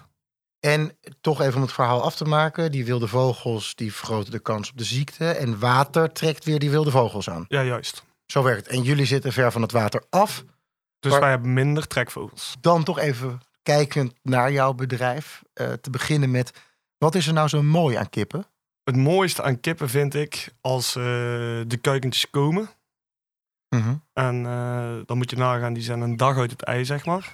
En 0.61 0.97
toch 1.21 1.41
even 1.41 1.55
om 1.55 1.63
het 1.63 1.73
verhaal 1.73 2.03
af 2.03 2.17
te 2.17 2.25
maken. 2.25 2.73
Die 2.73 2.85
wilde 2.85 3.09
vogels 3.09 3.75
die 3.75 3.95
vergroten 3.95 4.33
de 4.33 4.39
kans 4.39 4.71
op 4.71 4.79
de 4.79 4.85
ziekte. 4.85 5.31
En 5.31 5.59
water 5.59 6.13
trekt 6.13 6.45
weer 6.45 6.59
die 6.59 6.71
wilde 6.71 6.91
vogels 6.91 7.31
aan. 7.31 7.45
Ja, 7.49 7.63
juist. 7.63 8.05
Zo 8.27 8.43
werkt 8.43 8.67
het. 8.67 8.77
En 8.77 8.83
jullie 8.83 9.07
zitten 9.07 9.33
ver 9.33 9.53
van 9.53 9.63
het 9.63 9.73
water 9.73 10.05
af. 10.11 10.45
Dus 11.01 11.19
wij 11.19 11.31
hebben 11.31 11.53
minder 11.53 11.87
trekvogels. 11.87 12.57
Dan 12.61 12.85
toch 12.85 12.99
even 12.99 13.41
kijkend 13.63 14.15
naar 14.23 14.53
jouw 14.53 14.73
bedrijf. 14.73 15.43
Uh, 15.55 15.73
te 15.73 15.91
beginnen 15.91 16.31
met, 16.31 16.53
wat 16.99 17.15
is 17.15 17.27
er 17.27 17.33
nou 17.33 17.49
zo 17.49 17.63
mooi 17.63 17.97
aan 17.97 18.11
kippen? 18.11 18.47
Het 18.85 18.97
mooiste 18.97 19.43
aan 19.43 19.61
kippen 19.61 19.89
vind 19.89 20.15
ik 20.15 20.55
als 20.61 20.93
de 20.93 21.79
kuikentjes 21.81 22.31
komen. 22.31 22.71
-hmm. 23.71 24.03
En 24.13 24.45
uh, 24.45 25.01
dan 25.07 25.17
moet 25.17 25.31
je 25.31 25.37
nagaan, 25.37 25.73
die 25.73 25.83
zijn 25.83 26.01
een 26.01 26.17
dag 26.17 26.37
uit 26.37 26.51
het 26.51 26.63
ei, 26.63 26.85
zeg 26.85 27.05
maar. 27.05 27.33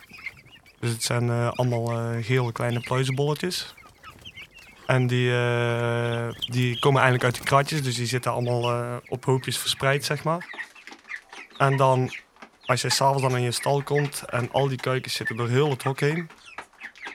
Dus 0.80 0.90
het 0.90 1.02
zijn 1.02 1.22
uh, 1.22 1.50
allemaal 1.50 1.92
uh, 1.92 2.24
gele 2.24 2.52
kleine 2.52 2.80
pluizenbolletjes. 2.80 3.74
En 4.86 5.06
die, 5.06 5.30
die 6.50 6.78
komen 6.78 7.00
eigenlijk 7.02 7.24
uit 7.24 7.34
de 7.34 7.42
kratjes, 7.42 7.82
dus 7.82 7.96
die 7.96 8.06
zitten 8.06 8.32
allemaal 8.32 9.00
op 9.08 9.24
hoopjes 9.24 9.58
verspreid, 9.58 10.04
zeg 10.04 10.24
maar. 10.24 10.66
En 11.56 11.76
dan, 11.76 12.14
als 12.64 12.82
je 12.82 12.90
s'avonds 12.90 13.22
dan 13.22 13.36
in 13.36 13.42
je 13.42 13.50
stal 13.50 13.82
komt 13.82 14.22
en 14.28 14.52
al 14.52 14.68
die 14.68 14.80
kuikens 14.80 15.14
zitten 15.14 15.36
door 15.36 15.48
heel 15.48 15.70
het 15.70 15.82
hok 15.82 16.00
heen. 16.00 16.30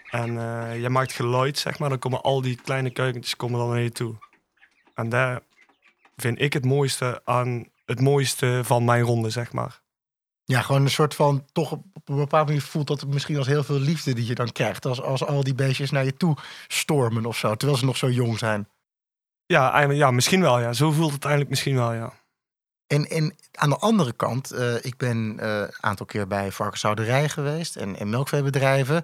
En 0.09 0.33
je 0.79 0.89
maakt 0.89 1.11
geluid, 1.11 1.57
zeg 1.57 1.79
maar, 1.79 1.89
dan 1.89 1.99
komen 1.99 2.21
al 2.21 2.41
die 2.41 2.59
kleine 2.63 2.89
kuikentjes 2.89 3.35
komen 3.35 3.59
dan 3.59 3.69
naar 3.69 3.79
je 3.79 3.91
toe. 3.91 4.15
En 4.95 5.09
daar 5.09 5.39
vind 6.15 6.41
ik 6.41 6.53
het 6.53 6.65
mooiste 6.65 7.21
aan 7.25 7.65
het 7.91 8.01
mooiste 8.01 8.61
van 8.63 8.85
mijn 8.85 9.03
ronde, 9.03 9.29
zeg 9.29 9.51
maar. 9.51 9.81
Ja, 10.43 10.61
gewoon 10.61 10.81
een 10.81 10.89
soort 10.89 11.15
van, 11.15 11.45
toch 11.51 11.71
op 11.71 12.09
een 12.09 12.15
bepaalde 12.15 12.45
manier 12.45 12.61
voelt 12.61 12.87
dat 12.87 13.01
het 13.01 13.09
misschien 13.09 13.37
als 13.37 13.47
heel 13.47 13.63
veel 13.63 13.79
liefde 13.79 14.13
die 14.13 14.25
je 14.25 14.35
dan 14.35 14.51
krijgt. 14.51 14.85
Als, 14.85 15.01
als 15.01 15.25
al 15.25 15.43
die 15.43 15.55
beestjes 15.55 15.91
naar 15.91 16.05
je 16.05 16.17
toe 16.17 16.37
stormen 16.67 17.25
of 17.25 17.37
zo, 17.37 17.55
terwijl 17.55 17.79
ze 17.79 17.85
nog 17.85 17.97
zo 17.97 18.09
jong 18.09 18.37
zijn. 18.37 18.69
Ja, 19.45 19.81
ja 19.81 20.11
misschien 20.11 20.41
wel, 20.41 20.59
ja. 20.59 20.73
Zo 20.73 20.91
voelt 20.91 21.13
het 21.13 21.23
eigenlijk 21.23 21.49
misschien 21.49 21.75
wel, 21.75 21.93
ja. 21.93 22.13
En, 22.87 23.09
en 23.09 23.35
aan 23.51 23.69
de 23.69 23.77
andere 23.77 24.13
kant, 24.13 24.53
uh, 24.53 24.75
ik 24.85 24.97
ben 24.97 25.17
een 25.17 25.39
uh, 25.41 25.63
aantal 25.79 26.05
keer 26.05 26.27
bij 26.27 26.51
varkenshouderijen 26.51 27.29
geweest 27.29 27.75
en, 27.75 27.95
en 27.95 28.09
melkveebedrijven. 28.09 29.03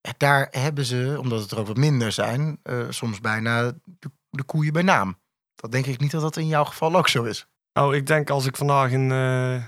En 0.00 0.14
daar 0.16 0.48
hebben 0.50 0.84
ze, 0.84 1.16
omdat 1.18 1.40
het 1.40 1.50
er 1.50 1.58
ook 1.58 1.66
wat 1.66 1.76
minder 1.76 2.12
zijn, 2.12 2.60
uh, 2.64 2.86
soms 2.88 3.20
bijna 3.20 3.72
de, 3.84 4.10
de 4.30 4.42
koeien 4.42 4.72
bij 4.72 4.82
naam. 4.82 5.18
Dat 5.54 5.72
denk 5.72 5.86
ik 5.86 6.00
niet 6.00 6.10
dat 6.10 6.22
dat 6.22 6.36
in 6.36 6.46
jouw 6.46 6.64
geval 6.64 6.96
ook 6.96 7.08
zo 7.08 7.24
is. 7.24 7.46
Nou, 7.78 7.96
ik 7.96 8.06
denk 8.06 8.30
als 8.30 8.46
ik 8.46 8.56
vandaag 8.56 8.92
een 8.92 9.10
uh, 9.10 9.64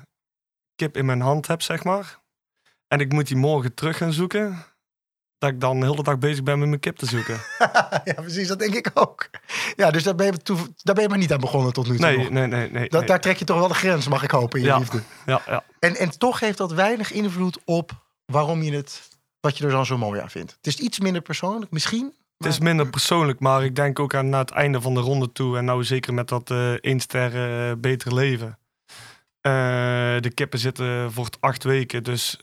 kip 0.74 0.96
in 0.96 1.06
mijn 1.06 1.20
hand 1.20 1.46
heb, 1.46 1.62
zeg 1.62 1.84
maar. 1.84 2.18
En 2.88 3.00
ik 3.00 3.12
moet 3.12 3.26
die 3.26 3.36
morgen 3.36 3.74
terug 3.74 3.96
gaan 3.96 4.12
zoeken. 4.12 4.64
Dat 5.38 5.50
ik 5.50 5.60
dan 5.60 5.80
de 5.80 5.86
hele 5.86 6.02
dag 6.02 6.18
bezig 6.18 6.42
ben 6.42 6.58
met 6.58 6.68
mijn 6.68 6.80
kip 6.80 6.96
te 6.96 7.06
zoeken. 7.06 7.40
ja, 8.04 8.12
precies, 8.14 8.48
dat 8.48 8.58
denk 8.58 8.74
ik 8.74 8.90
ook. 8.94 9.30
Ja, 9.76 9.90
dus 9.90 10.02
daar 10.02 10.14
ben 10.14 10.26
je, 10.26 10.54
daar 10.76 10.94
ben 10.94 11.02
je 11.02 11.08
maar 11.08 11.18
niet 11.18 11.32
aan 11.32 11.40
begonnen 11.40 11.72
tot 11.72 11.88
nu 11.88 11.96
toe. 11.96 12.06
Nee, 12.06 12.16
nog. 12.16 12.30
nee, 12.30 12.46
nee. 12.46 12.70
nee, 12.70 12.88
dat, 12.88 13.00
nee. 13.00 13.08
Daar 13.08 13.20
trek 13.20 13.36
je 13.36 13.44
toch 13.44 13.58
wel 13.58 13.68
de 13.68 13.74
grens, 13.74 14.08
mag 14.08 14.22
ik 14.22 14.30
hopen, 14.30 14.58
in 14.58 14.64
je 14.64 14.70
ja, 14.70 14.78
liefde. 14.78 15.02
Ja, 15.26 15.42
ja. 15.46 15.64
En, 15.78 15.96
en 15.96 16.18
toch 16.18 16.40
heeft 16.40 16.58
dat 16.58 16.72
weinig 16.72 17.12
invloed 17.12 17.58
op 17.64 17.92
waarom 18.24 18.62
je 18.62 18.72
het, 18.72 19.08
wat 19.40 19.58
je 19.58 19.64
er 19.64 19.70
dan 19.70 19.86
zo 19.86 19.98
mooi 19.98 20.20
aan 20.20 20.30
vindt. 20.30 20.52
Het 20.52 20.66
is 20.66 20.78
iets 20.78 21.00
minder 21.00 21.22
persoonlijk, 21.22 21.70
misschien. 21.70 22.14
Het 22.44 22.52
is 22.52 22.58
minder 22.58 22.88
persoonlijk, 22.88 23.40
maar 23.40 23.64
ik 23.64 23.76
denk 23.76 23.98
ook 23.98 24.14
aan 24.14 24.28
na 24.28 24.38
het 24.38 24.50
einde 24.50 24.80
van 24.80 24.94
de 24.94 25.00
ronde 25.00 25.32
toe. 25.32 25.56
En 25.56 25.64
nou 25.64 25.84
zeker 25.84 26.14
met 26.14 26.28
dat 26.28 26.50
uh, 26.50 26.72
één 26.72 27.00
ster 27.00 27.34
uh, 27.34 27.74
beter 27.78 28.14
leven. 28.14 28.58
Uh, 29.42 29.52
de 30.20 30.30
kippen 30.34 30.58
zitten 30.58 31.12
voor 31.12 31.24
het 31.24 31.40
acht 31.40 31.64
weken. 31.64 32.02
Dus 32.02 32.38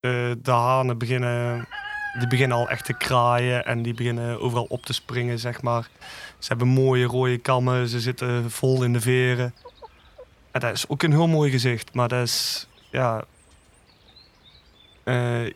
de 0.00 0.38
hanen 0.42 0.98
beginnen, 0.98 1.68
die 2.18 2.28
beginnen 2.28 2.56
al 2.56 2.68
echt 2.68 2.84
te 2.84 2.96
kraaien. 2.96 3.64
En 3.66 3.82
die 3.82 3.94
beginnen 3.94 4.40
overal 4.40 4.66
op 4.68 4.86
te 4.86 4.92
springen, 4.92 5.38
zeg 5.38 5.62
maar. 5.62 5.88
Ze 6.38 6.48
hebben 6.48 6.68
mooie 6.68 7.04
rode 7.04 7.38
kammen. 7.38 7.88
Ze 7.88 8.00
zitten 8.00 8.50
vol 8.50 8.82
in 8.82 8.92
de 8.92 9.00
veren. 9.00 9.54
En 10.50 10.60
dat 10.60 10.72
is 10.72 10.88
ook 10.88 11.02
een 11.02 11.12
heel 11.12 11.28
mooi 11.28 11.50
gezicht. 11.50 11.94
Maar 11.94 12.08
dat 12.08 12.22
is, 12.22 12.66
ja... 12.90 13.24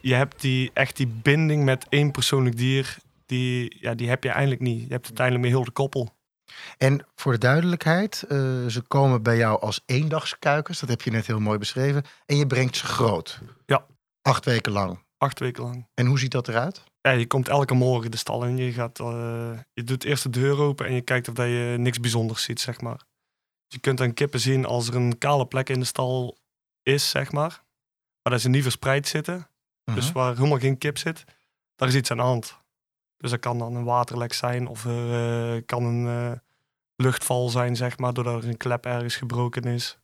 je 0.00 0.14
hebt 0.14 0.40
die, 0.40 0.70
echt 0.72 0.96
die 0.96 1.06
binding 1.22 1.64
met 1.64 1.86
één 1.88 2.10
persoonlijk 2.10 2.56
dier 2.56 3.02
die, 3.34 3.76
ja, 3.80 3.94
die 3.94 4.08
heb 4.08 4.22
je 4.22 4.30
eigenlijk 4.30 4.60
niet. 4.60 4.86
Je 4.86 4.92
hebt 4.92 5.06
uiteindelijk 5.06 5.46
meer 5.46 5.54
heel 5.54 5.64
de 5.64 5.70
koppel. 5.70 6.16
En 6.78 7.06
voor 7.14 7.32
de 7.32 7.38
duidelijkheid, 7.38 8.24
uh, 8.28 8.66
ze 8.66 8.82
komen 8.88 9.22
bij 9.22 9.36
jou 9.36 9.60
als 9.60 9.80
eendagskuikens. 9.86 10.80
Dat 10.80 10.88
heb 10.88 11.02
je 11.02 11.10
net 11.10 11.26
heel 11.26 11.40
mooi 11.40 11.58
beschreven. 11.58 12.04
En 12.26 12.36
je 12.36 12.46
brengt 12.46 12.76
ze 12.76 12.86
groot. 12.86 13.40
Ja. 13.66 13.86
Acht 14.22 14.44
weken 14.44 14.72
lang. 14.72 15.02
Acht 15.18 15.38
weken 15.38 15.62
lang. 15.62 15.86
En 15.94 16.06
hoe 16.06 16.18
ziet 16.18 16.30
dat 16.30 16.48
eruit? 16.48 16.84
Ja, 17.00 17.10
je 17.10 17.26
komt 17.26 17.48
elke 17.48 17.74
morgen 17.74 18.10
de 18.10 18.16
stal 18.16 18.44
in. 18.44 18.56
Je, 18.56 18.72
gaat, 18.72 18.98
uh, 18.98 19.58
je 19.72 19.84
doet 19.84 20.04
eerst 20.04 20.22
de 20.22 20.30
deur 20.30 20.58
open 20.58 20.86
en 20.86 20.94
je 20.94 21.00
kijkt 21.00 21.28
of 21.28 21.34
dat 21.34 21.46
je 21.46 21.74
niks 21.78 22.00
bijzonders 22.00 22.42
ziet, 22.42 22.60
zeg 22.60 22.80
maar. 22.80 23.00
Je 23.66 23.78
kunt 23.78 24.00
aan 24.00 24.14
kippen 24.14 24.40
zien 24.40 24.64
als 24.64 24.88
er 24.88 24.94
een 24.94 25.18
kale 25.18 25.46
plek 25.46 25.68
in 25.68 25.80
de 25.80 25.86
stal 25.86 26.38
is, 26.82 27.10
zeg 27.10 27.32
maar. 27.32 27.62
Waar 28.22 28.38
ze 28.38 28.48
niet 28.48 28.62
verspreid 28.62 29.08
zitten. 29.08 29.34
Uh 29.34 29.42
-huh. 29.84 29.94
Dus 29.94 30.04
mhm. 30.04 30.14
waar 30.14 30.34
helemaal 30.34 30.58
geen 30.58 30.78
kip 30.78 30.98
zit. 30.98 31.24
Daar 31.76 31.88
is 31.88 31.94
iets 31.94 32.10
aan 32.10 32.16
de 32.16 32.22
hand. 32.22 32.63
Dus 33.18 33.30
dat 33.30 33.40
kan 33.40 33.58
dan 33.58 33.74
een 33.74 33.84
waterlek 33.84 34.32
zijn 34.32 34.66
of 34.66 34.84
er 34.84 35.54
uh, 35.54 35.62
kan 35.66 35.84
een 35.84 36.04
uh, 36.06 36.32
luchtval 36.96 37.48
zijn, 37.48 37.76
zeg 37.76 37.98
maar, 37.98 38.12
doordat 38.12 38.42
er 38.42 38.48
een 38.48 38.56
klep 38.56 38.86
ergens 38.86 39.16
gebroken 39.16 39.64
is. 39.64 39.98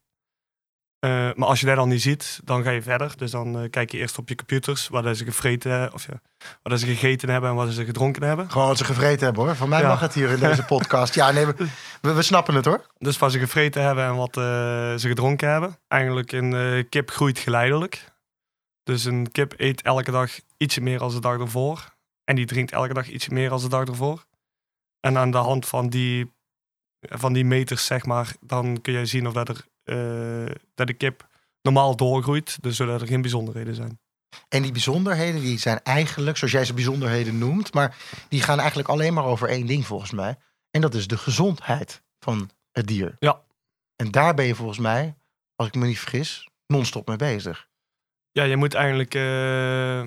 Uh, 1.04 1.10
maar 1.34 1.48
als 1.48 1.60
je 1.60 1.66
dat 1.66 1.76
dan 1.76 1.88
niet 1.88 2.02
ziet, 2.02 2.40
dan 2.44 2.62
ga 2.62 2.70
je 2.70 2.82
verder. 2.82 3.12
Dus 3.16 3.30
dan 3.30 3.68
kijk 3.70 3.92
je 3.92 3.98
eerst 3.98 4.18
op 4.18 4.28
je 4.28 4.34
computers 4.34 4.88
waar 4.88 5.14
ze 5.14 5.24
gevreten 5.24 5.92
of 5.92 6.06
ja, 6.06 6.20
waar 6.62 6.78
ze 6.78 6.86
gegeten 6.86 7.28
hebben 7.28 7.50
en 7.50 7.56
wat 7.56 7.72
ze 7.72 7.84
gedronken 7.84 8.22
hebben. 8.22 8.50
Gewoon 8.50 8.66
wat 8.66 8.78
ze 8.78 8.84
gevreten 8.84 9.24
hebben 9.24 9.44
hoor. 9.44 9.56
Van 9.56 9.68
mij 9.68 9.80
ja. 9.80 9.88
mag 9.88 10.00
het 10.00 10.14
hier 10.14 10.30
in 10.30 10.38
deze 10.38 10.64
podcast. 10.64 11.14
ja, 11.14 11.30
nee, 11.30 11.46
we, 11.46 12.12
we, 12.12 12.22
snappen 12.22 12.54
het 12.54 12.64
hoor. 12.64 12.86
Dus 12.98 13.18
wat 13.18 13.32
ze 13.32 13.38
gevreten 13.38 13.82
hebben 13.82 14.04
en 14.04 14.16
wat 14.16 14.34
ze 14.34 15.08
gedronken 15.08 15.48
hebben. 15.48 15.76
Eigenlijk 15.88 16.32
een 16.32 16.86
kip 16.88 17.10
groeit 17.10 17.38
geleidelijk. 17.38 18.12
Dus 18.82 19.04
een 19.04 19.30
kip 19.32 19.54
eet 19.56 19.82
elke 19.82 20.10
dag 20.10 20.30
ietsje 20.56 20.80
meer 20.80 20.98
dan 20.98 21.10
de 21.10 21.20
dag 21.20 21.38
ervoor. 21.38 21.98
En 22.30 22.36
die 22.36 22.46
drinkt 22.46 22.72
elke 22.72 22.94
dag 22.94 23.08
iets 23.08 23.28
meer 23.28 23.50
als 23.50 23.62
de 23.62 23.68
dag 23.68 23.84
ervoor. 23.84 24.24
En 25.00 25.18
aan 25.18 25.30
de 25.30 25.36
hand 25.36 25.66
van 25.66 25.88
die, 25.88 26.32
van 27.00 27.32
die 27.32 27.44
meters, 27.44 27.86
zeg 27.86 28.04
maar, 28.04 28.36
dan 28.40 28.80
kun 28.80 28.92
je 28.92 29.06
zien 29.06 29.26
of 29.26 29.32
dat, 29.32 29.48
er, 29.48 29.66
uh, 29.84 30.54
dat 30.74 30.86
de 30.86 30.92
kip 30.92 31.28
normaal 31.62 31.96
doorgroeit. 31.96 32.62
Dus 32.62 32.76
zodat 32.76 33.00
er 33.00 33.06
geen 33.06 33.20
bijzonderheden 33.20 33.74
zijn. 33.74 34.00
En 34.48 34.62
die 34.62 34.72
bijzonderheden 34.72 35.40
die 35.40 35.58
zijn 35.58 35.82
eigenlijk, 35.82 36.36
zoals 36.36 36.52
jij 36.52 36.64
ze 36.64 36.74
bijzonderheden 36.74 37.38
noemt, 37.38 37.74
maar 37.74 37.96
die 38.28 38.42
gaan 38.42 38.58
eigenlijk 38.58 38.88
alleen 38.88 39.14
maar 39.14 39.24
over 39.24 39.48
één 39.48 39.66
ding 39.66 39.86
volgens 39.86 40.10
mij. 40.10 40.36
En 40.70 40.80
dat 40.80 40.94
is 40.94 41.06
de 41.06 41.18
gezondheid 41.18 42.02
van 42.18 42.50
het 42.72 42.86
dier. 42.86 43.16
Ja. 43.18 43.42
En 43.96 44.10
daar 44.10 44.34
ben 44.34 44.46
je 44.46 44.54
volgens 44.54 44.78
mij, 44.78 45.14
als 45.54 45.68
ik 45.68 45.74
me 45.74 45.86
niet 45.86 45.98
vergis, 45.98 46.48
non-stop 46.66 47.08
mee 47.08 47.16
bezig. 47.16 47.68
Ja, 48.32 48.42
je 48.42 48.56
moet 48.56 48.74
eigenlijk 48.74 49.14
uh, 49.14 50.04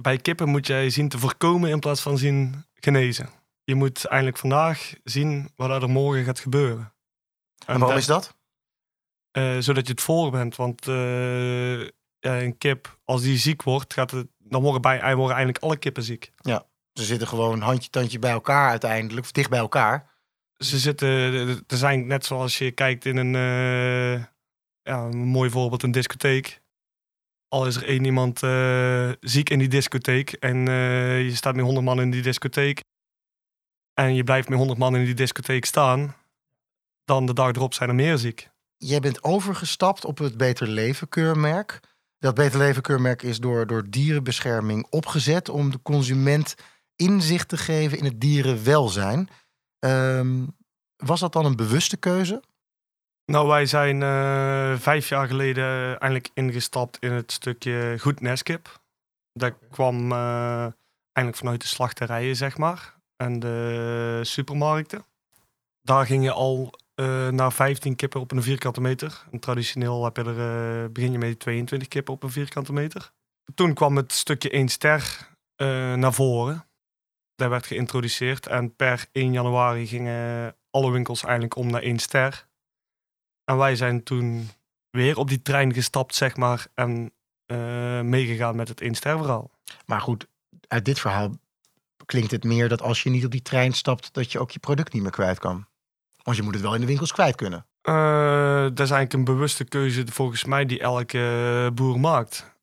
bij 0.00 0.16
kippen 0.16 0.48
moet 0.48 0.66
jij 0.66 0.90
zien 0.90 1.08
te 1.08 1.18
voorkomen 1.18 1.70
in 1.70 1.78
plaats 1.78 2.00
van 2.00 2.18
zien 2.18 2.64
genezen. 2.74 3.28
Je 3.64 3.74
moet 3.74 4.04
eigenlijk 4.04 4.40
vandaag 4.40 4.92
zien 5.04 5.50
wat 5.56 5.82
er 5.82 5.90
morgen 5.90 6.24
gaat 6.24 6.40
gebeuren. 6.40 6.92
En, 7.66 7.78
waarom 7.78 7.98
is 7.98 8.06
dat? 8.06 8.36
Uh, 9.32 9.58
zodat 9.58 9.86
je 9.86 9.92
het 9.92 10.02
voor 10.02 10.30
bent. 10.30 10.56
Want 10.56 10.86
uh, 10.86 11.80
ja, 12.18 12.40
een 12.40 12.58
kip, 12.58 12.98
als 13.04 13.22
die 13.22 13.38
ziek 13.38 13.62
wordt, 13.62 13.92
gaat 13.92 14.10
het, 14.10 14.26
dan 14.38 14.62
worden, 14.62 14.82
bij, 14.82 15.14
worden 15.14 15.36
eigenlijk 15.36 15.64
alle 15.64 15.76
kippen 15.76 16.02
ziek. 16.02 16.32
Ja, 16.36 16.66
ze 16.92 17.04
zitten 17.04 17.28
gewoon 17.28 17.60
handje 17.60 17.90
tandje 17.90 18.18
bij 18.18 18.30
elkaar 18.30 18.70
uiteindelijk, 18.70 19.26
of 19.26 19.32
dicht 19.32 19.50
bij 19.50 19.58
elkaar. 19.58 20.08
Ze 20.56 20.78
zitten, 20.78 21.08
er 21.66 21.76
zijn 21.76 22.06
net 22.06 22.24
zoals 22.24 22.58
je 22.58 22.70
kijkt 22.70 23.04
in 23.04 23.16
een, 23.16 23.34
uh, 23.34 24.24
ja, 24.82 24.98
een 24.98 25.18
mooi 25.18 25.50
voorbeeld, 25.50 25.82
een 25.82 25.90
discotheek 25.90 26.60
al 27.50 27.66
is 27.66 27.76
er 27.76 27.84
één 27.84 28.04
iemand 28.04 28.42
uh, 28.42 29.10
ziek 29.20 29.50
in 29.50 29.58
die 29.58 29.68
discotheek 29.68 30.32
en 30.32 30.68
uh, 30.68 31.22
je 31.22 31.34
staat 31.34 31.54
met 31.54 31.64
100 31.64 31.86
man 31.86 32.00
in 32.00 32.10
die 32.10 32.22
discotheek 32.22 32.80
en 33.94 34.14
je 34.14 34.24
blijft 34.24 34.48
met 34.48 34.58
100 34.58 34.78
man 34.78 34.96
in 34.96 35.04
die 35.04 35.14
discotheek 35.14 35.64
staan, 35.64 36.14
dan 37.04 37.26
de 37.26 37.32
dag 37.32 37.52
erop 37.52 37.74
zijn 37.74 37.88
er 37.88 37.94
meer 37.94 38.18
ziek. 38.18 38.50
Jij 38.76 39.00
bent 39.00 39.24
overgestapt 39.24 40.04
op 40.04 40.18
het 40.18 40.36
Beter 40.36 40.68
Leven 40.68 41.08
keurmerk. 41.08 41.80
Dat 42.18 42.34
Beter 42.34 42.58
Leven 42.58 42.82
keurmerk 42.82 43.22
is 43.22 43.38
door, 43.38 43.66
door 43.66 43.90
dierenbescherming 43.90 44.86
opgezet 44.90 45.48
om 45.48 45.70
de 45.70 45.82
consument 45.82 46.54
inzicht 46.96 47.48
te 47.48 47.56
geven 47.56 47.98
in 47.98 48.04
het 48.04 48.20
dierenwelzijn. 48.20 49.28
Um, 49.78 50.56
was 50.96 51.20
dat 51.20 51.32
dan 51.32 51.44
een 51.44 51.56
bewuste 51.56 51.96
keuze? 51.96 52.42
Nou, 53.30 53.48
wij 53.48 53.66
zijn 53.66 54.00
uh, 54.00 54.78
vijf 54.78 55.08
jaar 55.08 55.26
geleden 55.26 56.00
eindelijk 56.00 56.30
ingestapt 56.34 56.96
in 57.00 57.12
het 57.12 57.32
stukje 57.32 57.96
goed 58.00 58.20
nestkip. 58.20 58.80
Dat 59.32 59.54
kwam 59.70 60.12
uh, 60.12 60.60
eigenlijk 61.12 61.36
vanuit 61.36 61.60
de 61.60 61.66
slachterijen, 61.66 62.36
zeg 62.36 62.58
maar, 62.58 62.94
en 63.16 63.38
de 63.38 64.20
supermarkten. 64.22 65.04
Daar 65.82 66.06
ging 66.06 66.24
je 66.24 66.32
al 66.32 66.72
uh, 66.94 67.28
naar 67.28 67.52
15 67.52 67.96
kippen 67.96 68.20
op 68.20 68.32
een 68.32 68.42
vierkante 68.42 68.80
meter. 68.80 69.24
Traditioneel 69.40 70.04
heb 70.04 70.16
er, 70.16 70.92
begin 70.92 71.12
je 71.12 71.18
met 71.18 71.38
22 71.38 71.88
kippen 71.88 72.14
op 72.14 72.22
een 72.22 72.30
vierkante 72.30 72.72
meter. 72.72 73.10
Toen 73.54 73.74
kwam 73.74 73.96
het 73.96 74.12
stukje 74.12 74.50
1 74.50 74.68
ster 74.68 75.28
naar 75.96 76.12
voren. 76.12 76.64
Dat 77.34 77.48
werd 77.48 77.66
geïntroduceerd 77.66 78.46
en 78.46 78.76
per 78.76 79.06
1 79.12 79.32
januari 79.32 79.86
gingen 79.86 80.54
alle 80.70 80.90
winkels 80.90 81.22
eigenlijk 81.22 81.56
om 81.56 81.70
naar 81.70 81.82
1 81.82 81.98
ster. 81.98 82.48
En 83.50 83.56
wij 83.56 83.76
zijn 83.76 84.02
toen 84.02 84.50
weer 84.90 85.16
op 85.16 85.28
die 85.28 85.42
trein 85.42 85.72
gestapt, 85.72 86.14
zeg 86.14 86.36
maar, 86.36 86.66
en 86.74 87.12
uh, 87.46 88.00
meegegaan 88.00 88.56
met 88.56 88.68
het 88.68 88.98
verhaal. 88.98 89.50
Maar 89.86 90.00
goed, 90.00 90.26
uit 90.68 90.84
dit 90.84 91.00
verhaal 91.00 91.30
klinkt 92.06 92.30
het 92.30 92.44
meer 92.44 92.68
dat 92.68 92.82
als 92.82 93.02
je 93.02 93.10
niet 93.10 93.24
op 93.24 93.30
die 93.30 93.42
trein 93.42 93.72
stapt, 93.72 94.14
dat 94.14 94.32
je 94.32 94.38
ook 94.38 94.50
je 94.50 94.58
product 94.58 94.92
niet 94.92 95.02
meer 95.02 95.10
kwijt 95.10 95.38
kan. 95.38 95.66
Want 96.22 96.36
je 96.36 96.42
moet 96.42 96.54
het 96.54 96.62
wel 96.62 96.74
in 96.74 96.80
de 96.80 96.86
winkels 96.86 97.12
kwijt 97.12 97.34
kunnen. 97.34 97.66
Uh, 97.82 98.62
dat 98.62 98.80
is 98.80 98.90
eigenlijk 98.90 99.12
een 99.12 99.24
bewuste 99.24 99.64
keuze 99.64 100.04
volgens 100.06 100.44
mij 100.44 100.66
die 100.66 100.80
elke 100.80 101.70
boer 101.74 102.00
maakt. 102.00 102.54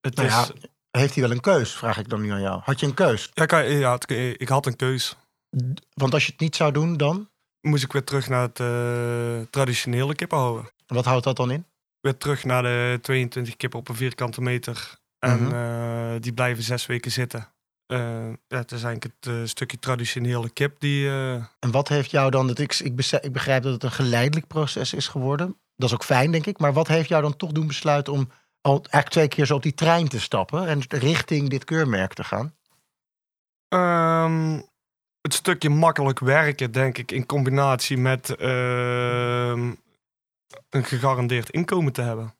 Het 0.00 0.14
nou 0.14 0.28
is... 0.28 0.34
ja, 0.34 0.48
heeft 0.90 1.14
hij 1.14 1.22
wel 1.22 1.32
een 1.32 1.40
keus, 1.40 1.74
vraag 1.74 1.98
ik 1.98 2.08
dan 2.08 2.20
nu 2.20 2.30
aan 2.30 2.40
jou. 2.40 2.60
Had 2.64 2.80
je 2.80 2.86
een 2.86 2.94
keus? 2.94 3.30
Ja, 3.34 3.58
ja 3.58 3.98
ik 4.36 4.48
had 4.48 4.66
een 4.66 4.76
keus. 4.76 5.16
Want 5.94 6.14
als 6.14 6.26
je 6.26 6.32
het 6.32 6.40
niet 6.40 6.56
zou 6.56 6.72
doen, 6.72 6.96
dan? 6.96 7.28
Moest 7.66 7.84
ik 7.84 7.92
weer 7.92 8.04
terug 8.04 8.28
naar 8.28 8.42
het 8.42 8.58
uh, 8.58 9.50
traditionele 9.50 10.14
kippenhouden. 10.14 10.70
Wat 10.86 11.04
houdt 11.04 11.24
dat 11.24 11.36
dan 11.36 11.50
in? 11.50 11.64
Weer 12.00 12.16
terug 12.16 12.44
naar 12.44 12.62
de 12.62 12.98
22 13.02 13.56
kippen 13.56 13.78
op 13.78 13.88
een 13.88 13.96
vierkante 13.96 14.40
meter. 14.40 14.98
En 15.18 15.40
mm 15.42 15.50
-hmm. 15.50 16.14
uh, 16.14 16.20
die 16.20 16.32
blijven 16.32 16.62
zes 16.64 16.86
weken 16.86 17.10
zitten. 17.10 17.48
Uh, 17.92 17.98
ja, 18.48 18.58
het 18.58 18.72
is 18.72 18.82
eigenlijk 18.82 19.14
het 19.20 19.48
stukje 19.48 19.78
traditionele 19.78 20.50
kip 20.50 20.80
die... 20.80 21.08
En 21.08 21.70
wat 21.70 21.88
heeft 21.88 22.10
jou 22.10 22.30
dan... 22.30 22.46
Dat 22.46 22.58
ik, 22.58 22.74
ik, 22.78 23.00
ik 23.22 23.32
begrijp 23.32 23.62
dat 23.62 23.72
het 23.72 23.82
een 23.82 23.92
geleidelijk 23.92 24.46
proces 24.46 24.92
is 24.92 25.08
geworden. 25.08 25.56
Dat 25.76 25.88
is 25.88 25.94
ook 25.94 26.04
fijn, 26.04 26.30
denk 26.30 26.46
ik. 26.46 26.58
Maar 26.58 26.72
wat 26.72 26.88
heeft 26.88 27.08
jou 27.08 27.22
dan 27.22 27.36
toch 27.36 27.52
doen 27.52 27.66
besluiten 27.66 28.12
om 28.12 28.28
al 28.60 28.72
eigenlijk 28.72 29.08
twee 29.08 29.28
keer 29.28 29.46
zo 29.46 29.54
op 29.54 29.62
die 29.62 29.74
trein 29.74 30.08
te 30.08 30.20
stappen... 30.20 30.68
en 30.68 30.82
richting 30.88 31.48
dit 31.48 31.64
keurmerk 31.64 32.12
te 32.12 32.24
gaan? 32.24 32.54
Um, 33.68 34.68
het 35.26 35.34
stukje 35.34 35.68
makkelijk 35.68 36.18
werken, 36.18 36.72
denk 36.72 36.98
ik, 36.98 37.12
in 37.12 37.26
combinatie 37.26 37.96
met 37.96 38.34
uh, 38.38 39.48
een 40.70 40.84
gegarandeerd 40.84 41.50
inkomen 41.50 41.92
te 41.92 42.02
hebben. 42.02 42.34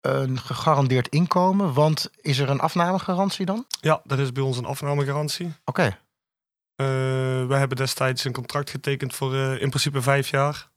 Een 0.00 0.38
gegarandeerd 0.38 1.08
inkomen, 1.08 1.72
want 1.72 2.10
is 2.20 2.38
er 2.38 2.50
een 2.50 2.60
afnamegarantie 2.60 3.46
dan? 3.46 3.66
Ja, 3.80 4.00
dat 4.04 4.18
is 4.18 4.32
bij 4.32 4.42
ons 4.42 4.56
een 4.56 4.64
afnamegarantie. 4.64 5.46
Oké. 5.46 5.56
Okay. 5.64 5.88
Uh, 5.88 7.46
we 7.46 7.54
hebben 7.54 7.76
destijds 7.76 8.24
een 8.24 8.32
contract 8.32 8.70
getekend 8.70 9.14
voor 9.14 9.34
uh, 9.34 9.62
in 9.62 9.68
principe 9.68 10.02
vijf 10.02 10.28
jaar. 10.28 10.70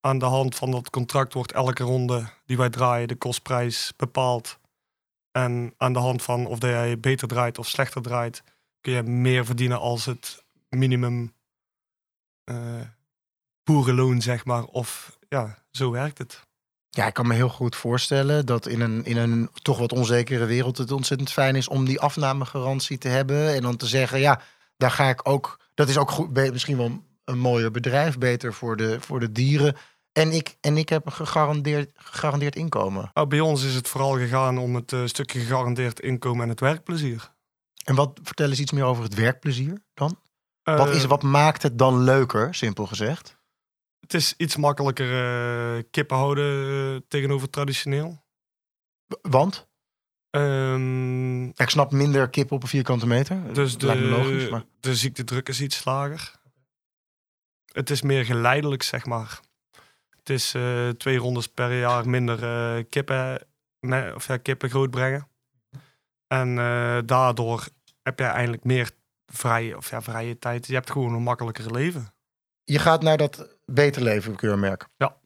Aan 0.00 0.18
de 0.18 0.24
hand 0.24 0.54
van 0.54 0.70
dat 0.70 0.90
contract 0.90 1.34
wordt 1.34 1.52
elke 1.52 1.82
ronde 1.82 2.28
die 2.46 2.56
wij 2.56 2.70
draaien, 2.70 3.08
de 3.08 3.16
kostprijs 3.16 3.92
bepaald. 3.96 4.58
En 5.30 5.74
aan 5.76 5.92
de 5.92 5.98
hand 5.98 6.22
van 6.22 6.46
of 6.46 6.62
jij 6.62 7.00
beter 7.00 7.28
draait 7.28 7.58
of 7.58 7.68
slechter 7.68 8.02
draait, 8.02 8.42
kun 8.80 8.92
je 8.92 9.02
meer 9.02 9.44
verdienen 9.44 9.78
als 9.78 10.04
het 10.04 10.44
minimum 10.68 11.32
uh, 12.50 12.80
boerenloon, 13.64 14.22
zeg 14.22 14.44
maar. 14.44 14.64
Of 14.64 15.18
ja, 15.28 15.64
zo 15.70 15.90
werkt 15.90 16.18
het. 16.18 16.46
Ja, 16.90 17.06
ik 17.06 17.14
kan 17.14 17.26
me 17.26 17.34
heel 17.34 17.48
goed 17.48 17.76
voorstellen 17.76 18.46
dat 18.46 18.66
in 18.66 18.80
een, 18.80 19.04
in 19.04 19.16
een 19.16 19.50
toch 19.62 19.78
wat 19.78 19.92
onzekere 19.92 20.46
wereld 20.46 20.78
het 20.78 20.92
ontzettend 20.92 21.32
fijn 21.32 21.56
is 21.56 21.68
om 21.68 21.84
die 21.84 22.00
afnamegarantie 22.00 22.98
te 22.98 23.08
hebben. 23.08 23.54
En 23.54 23.62
dan 23.62 23.76
te 23.76 23.86
zeggen, 23.86 24.20
ja, 24.20 24.40
daar 24.76 24.90
ga 24.90 25.08
ik 25.08 25.28
ook. 25.28 25.60
Dat 25.74 25.88
is 25.88 25.98
ook 25.98 26.10
goed, 26.10 26.32
misschien 26.52 26.76
wel 26.76 27.02
een 27.24 27.38
mooier 27.38 27.70
bedrijf, 27.70 28.18
beter 28.18 28.54
voor 28.54 28.76
de, 28.76 29.00
voor 29.00 29.20
de 29.20 29.32
dieren. 29.32 29.76
En 30.12 30.32
ik, 30.32 30.56
en 30.60 30.76
ik 30.76 30.88
heb 30.88 31.06
een 31.06 31.12
gegarandeerd, 31.12 31.90
gegarandeerd 31.94 32.56
inkomen. 32.56 33.10
Nou, 33.14 33.26
bij 33.26 33.40
ons 33.40 33.64
is 33.64 33.74
het 33.74 33.88
vooral 33.88 34.16
gegaan 34.16 34.58
om 34.58 34.74
het 34.74 34.92
eh, 34.92 35.00
stukje 35.04 35.40
gegarandeerd 35.40 36.00
inkomen 36.00 36.42
en 36.42 36.48
het 36.48 36.60
werkplezier. 36.60 37.32
En 37.88 37.94
wat 37.94 38.20
vertel 38.22 38.48
eens 38.48 38.60
iets 38.60 38.72
meer 38.72 38.84
over 38.84 39.02
het 39.02 39.14
werkplezier 39.14 39.82
dan? 39.94 40.20
Wat, 40.62 40.88
is, 40.88 41.02
Eh, 41.02 41.08
wat 41.08 41.22
maakt 41.22 41.62
het 41.62 41.78
dan 41.78 42.02
leuker, 42.02 42.54
simpel 42.54 42.86
gezegd? 42.86 43.36
Het 44.00 44.14
is 44.14 44.34
iets 44.36 44.56
makkelijker 44.56 45.10
eh, 45.76 45.82
kippen 45.90 46.16
houden 46.16 46.94
eh, 46.94 47.00
tegenover 47.08 47.50
traditioneel. 47.50 48.24
Want? 49.22 49.66
Ja, 50.30 50.74
Ik 51.54 51.68
snap 51.70 51.92
minder 51.92 52.28
kip 52.30 52.52
op 52.52 52.62
een 52.62 52.68
vierkante 52.68 53.06
meter. 53.06 53.52
dus 53.54 53.72
Dat 53.72 53.82
lijkt 53.82 54.02
me 54.02 54.08
logisch. 54.08 54.44
de, 54.44 54.50
Maar... 54.50 54.64
de 54.80 54.96
ziektedruk 54.96 55.48
is 55.48 55.60
iets 55.60 55.84
lager. 55.84 56.40
Het 57.72 57.90
is 57.90 58.02
meer 58.02 58.24
geleidelijk, 58.24 58.82
zeg 58.82 59.06
maar. 59.06 59.40
Het 60.16 60.30
is 60.30 60.54
twee 60.96 61.16
rondes 61.16 61.46
per 61.48 61.78
jaar 61.78 62.08
minder 62.08 62.84
kippen, 62.84 63.46
me- 63.80 64.12
of 64.14 64.26
ja, 64.26 64.36
kippen 64.36 64.70
grootbrengen. 64.70 65.28
En 66.26 66.58
eh, 66.58 66.98
daardoor 67.04 67.66
heb 68.08 68.18
je 68.18 68.24
eigenlijk 68.24 68.64
meer 68.64 68.90
vrije, 69.26 69.76
of 69.76 69.90
ja, 69.90 70.02
vrije 70.02 70.38
tijd. 70.38 70.66
Je 70.66 70.74
hebt 70.74 70.90
gewoon 70.90 71.14
een 71.14 71.22
makkelijker 71.22 71.72
leven. 71.72 72.12
Je 72.64 72.78
gaat 72.78 73.02
naar 73.02 73.16
dat 73.16 73.48
Beter 73.64 74.02
Leven 74.02 74.36
keurmerk. 74.36 74.88
Ja. 74.96 75.16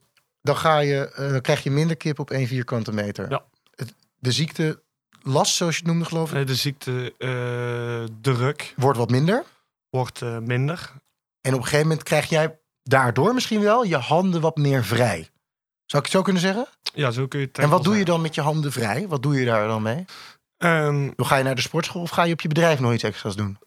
Dan, 0.41 0.57
ga 0.57 0.79
je, 0.79 1.09
eh, 1.11 1.29
dan 1.29 1.41
krijg 1.41 1.63
je 1.63 1.71
minder 1.71 1.95
kip 1.97 2.19
op 2.19 2.31
één 2.31 2.47
vierkante 2.47 2.93
meter. 2.93 3.29
Ja. 3.29 3.43
Het, 3.75 3.93
de 4.19 4.31
ziekte 4.31 4.81
last, 5.21 5.55
zoals 5.55 5.75
je 5.75 5.81
het 5.81 5.89
noemde 5.91 6.05
geloof 6.05 6.31
ik, 6.33 6.37
Eh, 6.37 6.45
De 6.45 6.55
ziektedruk 6.55 8.73
wordt 8.77 8.97
wat 8.97 9.09
minder. 9.09 9.43
wordt 9.89 10.21
eh, 10.21 10.37
minder. 10.37 10.91
En 11.41 11.51
op 11.53 11.57
een 11.59 11.63
gegeven 11.63 11.87
moment 11.87 12.03
krijg 12.03 12.29
jij 12.29 12.59
daardoor 12.83 13.33
misschien 13.33 13.61
wel 13.61 13.83
je 13.83 13.97
handen 13.97 14.41
wat 14.41 14.57
meer 14.57 14.83
vrij. 14.83 15.29
Zou 15.85 16.03
ik 16.03 16.09
het 16.11 16.17
zo 16.17 16.21
kunnen 16.21 16.41
zeggen? 16.41 16.67
Ja, 16.93 17.11
zo 17.11 17.27
kun 17.27 17.39
je 17.39 17.45
het 17.45 17.57
En 17.57 17.69
wat 17.69 17.83
doe 17.83 17.97
je 17.97 18.05
dan 18.05 18.21
met 18.21 18.35
je 18.35 18.41
handen 18.41 18.71
vrij? 18.71 19.07
Wat 19.07 19.23
doe 19.23 19.39
je 19.39 19.45
daar 19.45 19.67
dan 19.67 19.81
mee? 19.81 20.05
Dan 20.57 21.13
ga 21.17 21.35
je 21.35 21.43
naar 21.43 21.55
de 21.55 21.61
sportschool 21.61 22.01
of 22.01 22.09
ga 22.09 22.23
je 22.23 22.33
op 22.33 22.41
je 22.41 22.47
bedrijf 22.47 22.79
nog 22.79 22.93
iets 22.93 23.03
extra's 23.03 23.35
doen? 23.35 23.57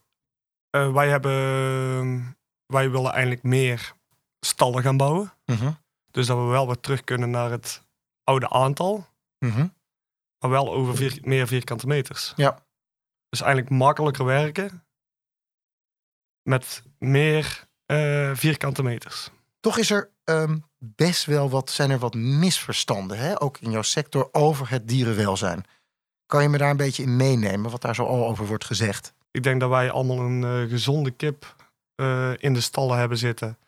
eh, 0.76 0.92
wij 0.92 1.08
hebben, 1.08 2.36
wij 2.66 2.90
willen 2.90 3.12
eigenlijk 3.12 3.42
meer 3.42 3.92
stallen 4.40 4.82
gaan 4.82 4.96
bouwen. 4.96 5.32
Mhm. 5.44 5.72
Dus 6.10 6.26
dat 6.26 6.36
we 6.36 6.44
wel 6.44 6.66
weer 6.66 6.80
terug 6.80 7.04
kunnen 7.04 7.30
naar 7.30 7.50
het 7.50 7.82
oude 8.24 8.48
aantal. 8.48 9.06
Mhm. 9.38 9.66
Maar 10.38 10.50
wel 10.50 10.72
over 10.72 10.96
vier, 10.96 11.18
meer 11.22 11.46
vierkante 11.46 11.86
meters. 11.86 12.32
Ja. 12.36 12.64
Dus 13.28 13.40
eigenlijk 13.40 13.70
makkelijker 13.70 14.24
werken. 14.24 14.84
Met 16.42 16.82
meer 16.98 17.68
eh, 17.86 18.30
vierkante 18.34 18.82
meters. 18.82 19.30
Toch 19.60 19.78
is 19.78 19.90
er 19.90 20.10
ehm, 20.24 20.58
best 20.78 21.24
wel 21.24 21.50
wat, 21.50 21.70
zijn 21.70 21.90
er 21.90 21.98
wat 21.98 22.14
misverstanden, 22.14 23.18
hè? 23.18 23.42
ook 23.42 23.58
in 23.58 23.70
jouw 23.70 23.82
sector, 23.82 24.28
over 24.32 24.70
het 24.70 24.88
dierenwelzijn. 24.88 25.64
Kan 26.26 26.42
je 26.42 26.48
me 26.48 26.58
daar 26.58 26.70
een 26.70 26.76
beetje 26.76 27.02
in 27.02 27.16
meenemen, 27.16 27.70
wat 27.70 27.82
daar 27.82 27.94
zo 27.94 28.04
al 28.04 28.26
over 28.26 28.46
wordt 28.46 28.64
gezegd? 28.64 29.14
Ik 29.30 29.42
denk 29.42 29.60
dat 29.60 29.70
wij 29.70 29.90
allemaal 29.90 30.20
een 30.20 30.44
eh, 30.44 30.70
gezonde 30.70 31.10
kip 31.10 31.56
eh, 31.94 32.32
in 32.36 32.54
de 32.54 32.60
stallen 32.60 32.98
hebben 32.98 33.18
zitten. 33.18 33.58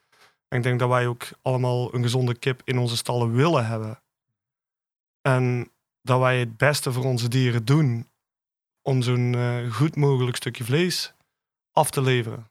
En 0.49 0.57
ik 0.57 0.63
denk 0.63 0.79
dat 0.79 0.89
wij 0.89 1.07
ook 1.07 1.29
allemaal 1.43 1.95
een 1.95 2.03
gezonde 2.03 2.35
kip 2.35 2.61
in 2.65 2.79
onze 2.79 2.97
stallen 2.97 3.33
willen 3.33 3.67
hebben. 3.67 4.01
En 5.21 5.71
dat 6.03 6.21
wij 6.21 6.39
het 6.39 6.57
beste 6.57 6.93
voor 6.93 7.05
onze 7.05 7.29
dieren 7.29 7.65
doen 7.65 8.09
om 8.83 9.03
zo'n 9.03 9.35
eh, 9.35 9.73
goed 9.73 9.97
mogelijk 9.97 10.37
stukje 10.37 10.65
vlees 10.65 11.15
af 11.73 11.91
te 11.91 12.03
leveren. 12.03 12.51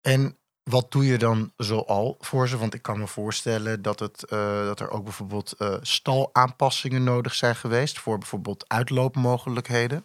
En 0.00 0.38
wat 0.70 0.92
doe 0.92 1.06
je 1.06 1.18
dan 1.18 1.52
zoal 1.56 2.16
voor 2.20 2.48
ze? 2.48 2.58
Want 2.58 2.74
ik 2.74 2.82
kan 2.82 2.98
me 2.98 3.06
voorstellen 3.06 3.82
dat, 3.82 4.00
het, 4.00 4.24
eh, 4.24 4.64
dat 4.64 4.80
er 4.80 4.90
ook 4.90 5.04
bijvoorbeeld 5.04 5.52
eh, 5.52 5.76
stalaanpassingen 5.80 7.04
nodig 7.04 7.34
zijn 7.34 7.56
geweest 7.56 7.98
voor 7.98 8.18
bijvoorbeeld 8.18 8.68
uitloopmogelijkheden. 8.68 10.04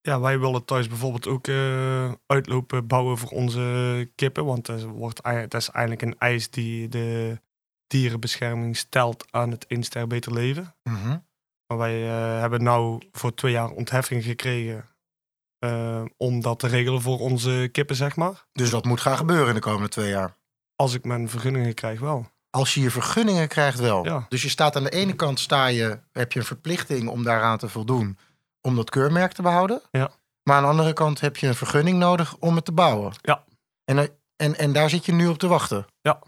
Ja, 0.00 0.20
wij 0.20 0.38
willen 0.38 0.64
thuis 0.64 0.88
bijvoorbeeld 0.88 1.26
ook 1.26 1.46
eh, 1.46 2.12
uitlopen 2.26 2.86
bouwen 2.86 3.18
voor 3.18 3.30
onze 3.30 4.10
kippen. 4.14 4.44
Want 4.44 4.66
dat, 4.66 4.82
wordt, 4.82 5.22
dat 5.22 5.54
is 5.54 5.70
eigenlijk 5.70 6.02
een 6.02 6.18
eis 6.18 6.50
die 6.50 6.88
de 6.88 7.40
dierenbescherming 7.86 8.76
stelt 8.76 9.26
aan 9.30 9.50
het 9.50 9.64
Inster 9.68 10.06
Beter 10.06 10.32
Leven. 10.32 10.74
Mhm. 10.82 11.18
Maar 11.66 11.78
wij 11.78 12.00
hebben 12.40 12.62
nou 12.62 13.02
voor 13.12 13.34
twee 13.34 13.52
jaar 13.52 13.70
ontheffing 13.70 14.24
gekregen 14.24 14.95
eh, 15.58 16.04
om 16.16 16.40
dat 16.40 16.58
te 16.58 16.66
regelen 16.66 17.00
voor 17.00 17.18
onze 17.18 17.68
kippen, 17.72 17.96
zeg 17.96 18.16
maar. 18.16 18.46
Dus 18.52 18.70
dat 18.70 18.84
moet 18.84 19.00
gaan 19.00 19.16
gebeuren 19.16 19.48
in 19.48 19.54
de 19.54 19.60
komende 19.60 19.88
twee 19.88 20.08
jaar. 20.08 20.36
Als 20.76 20.94
ik 20.94 21.04
mijn 21.04 21.28
vergunningen 21.28 21.74
krijg, 21.74 22.00
wel. 22.00 22.26
Als 22.50 22.74
je 22.74 22.80
je 22.80 22.90
vergunningen 22.90 23.48
krijgt 23.48 23.78
wel. 23.78 24.04
Ja. 24.04 24.26
Dus 24.28 24.42
je 24.42 24.48
staat 24.48 24.76
aan 24.76 24.84
de 24.84 24.90
ene 24.90 25.14
kant 25.14 25.40
sta 25.40 25.66
je, 25.66 26.00
heb 26.12 26.32
je 26.32 26.38
een 26.38 26.44
verplichting 26.44 27.08
om 27.08 27.22
daaraan 27.22 27.58
te 27.58 27.68
voldoen 27.68 28.18
om 28.60 28.76
dat 28.76 28.90
keurmerk 28.90 29.32
te 29.32 29.42
behouden. 29.42 29.82
Ja. 29.90 30.10
Maar 30.42 30.56
aan 30.56 30.62
de 30.62 30.68
andere 30.68 30.92
kant 30.92 31.20
heb 31.20 31.36
je 31.36 31.46
een 31.46 31.54
vergunning 31.54 31.98
nodig 31.98 32.36
om 32.36 32.54
het 32.56 32.64
te 32.64 32.72
bouwen. 32.72 33.12
Ja. 33.20 33.44
En, 33.84 33.98
eh, 33.98 34.08
en, 34.36 34.58
en 34.58 34.72
daar 34.72 34.90
zit 34.90 35.04
je 35.04 35.12
nu 35.12 35.26
op 35.26 35.38
te 35.38 35.46
wachten. 35.46 35.86
Ja. 36.00 36.18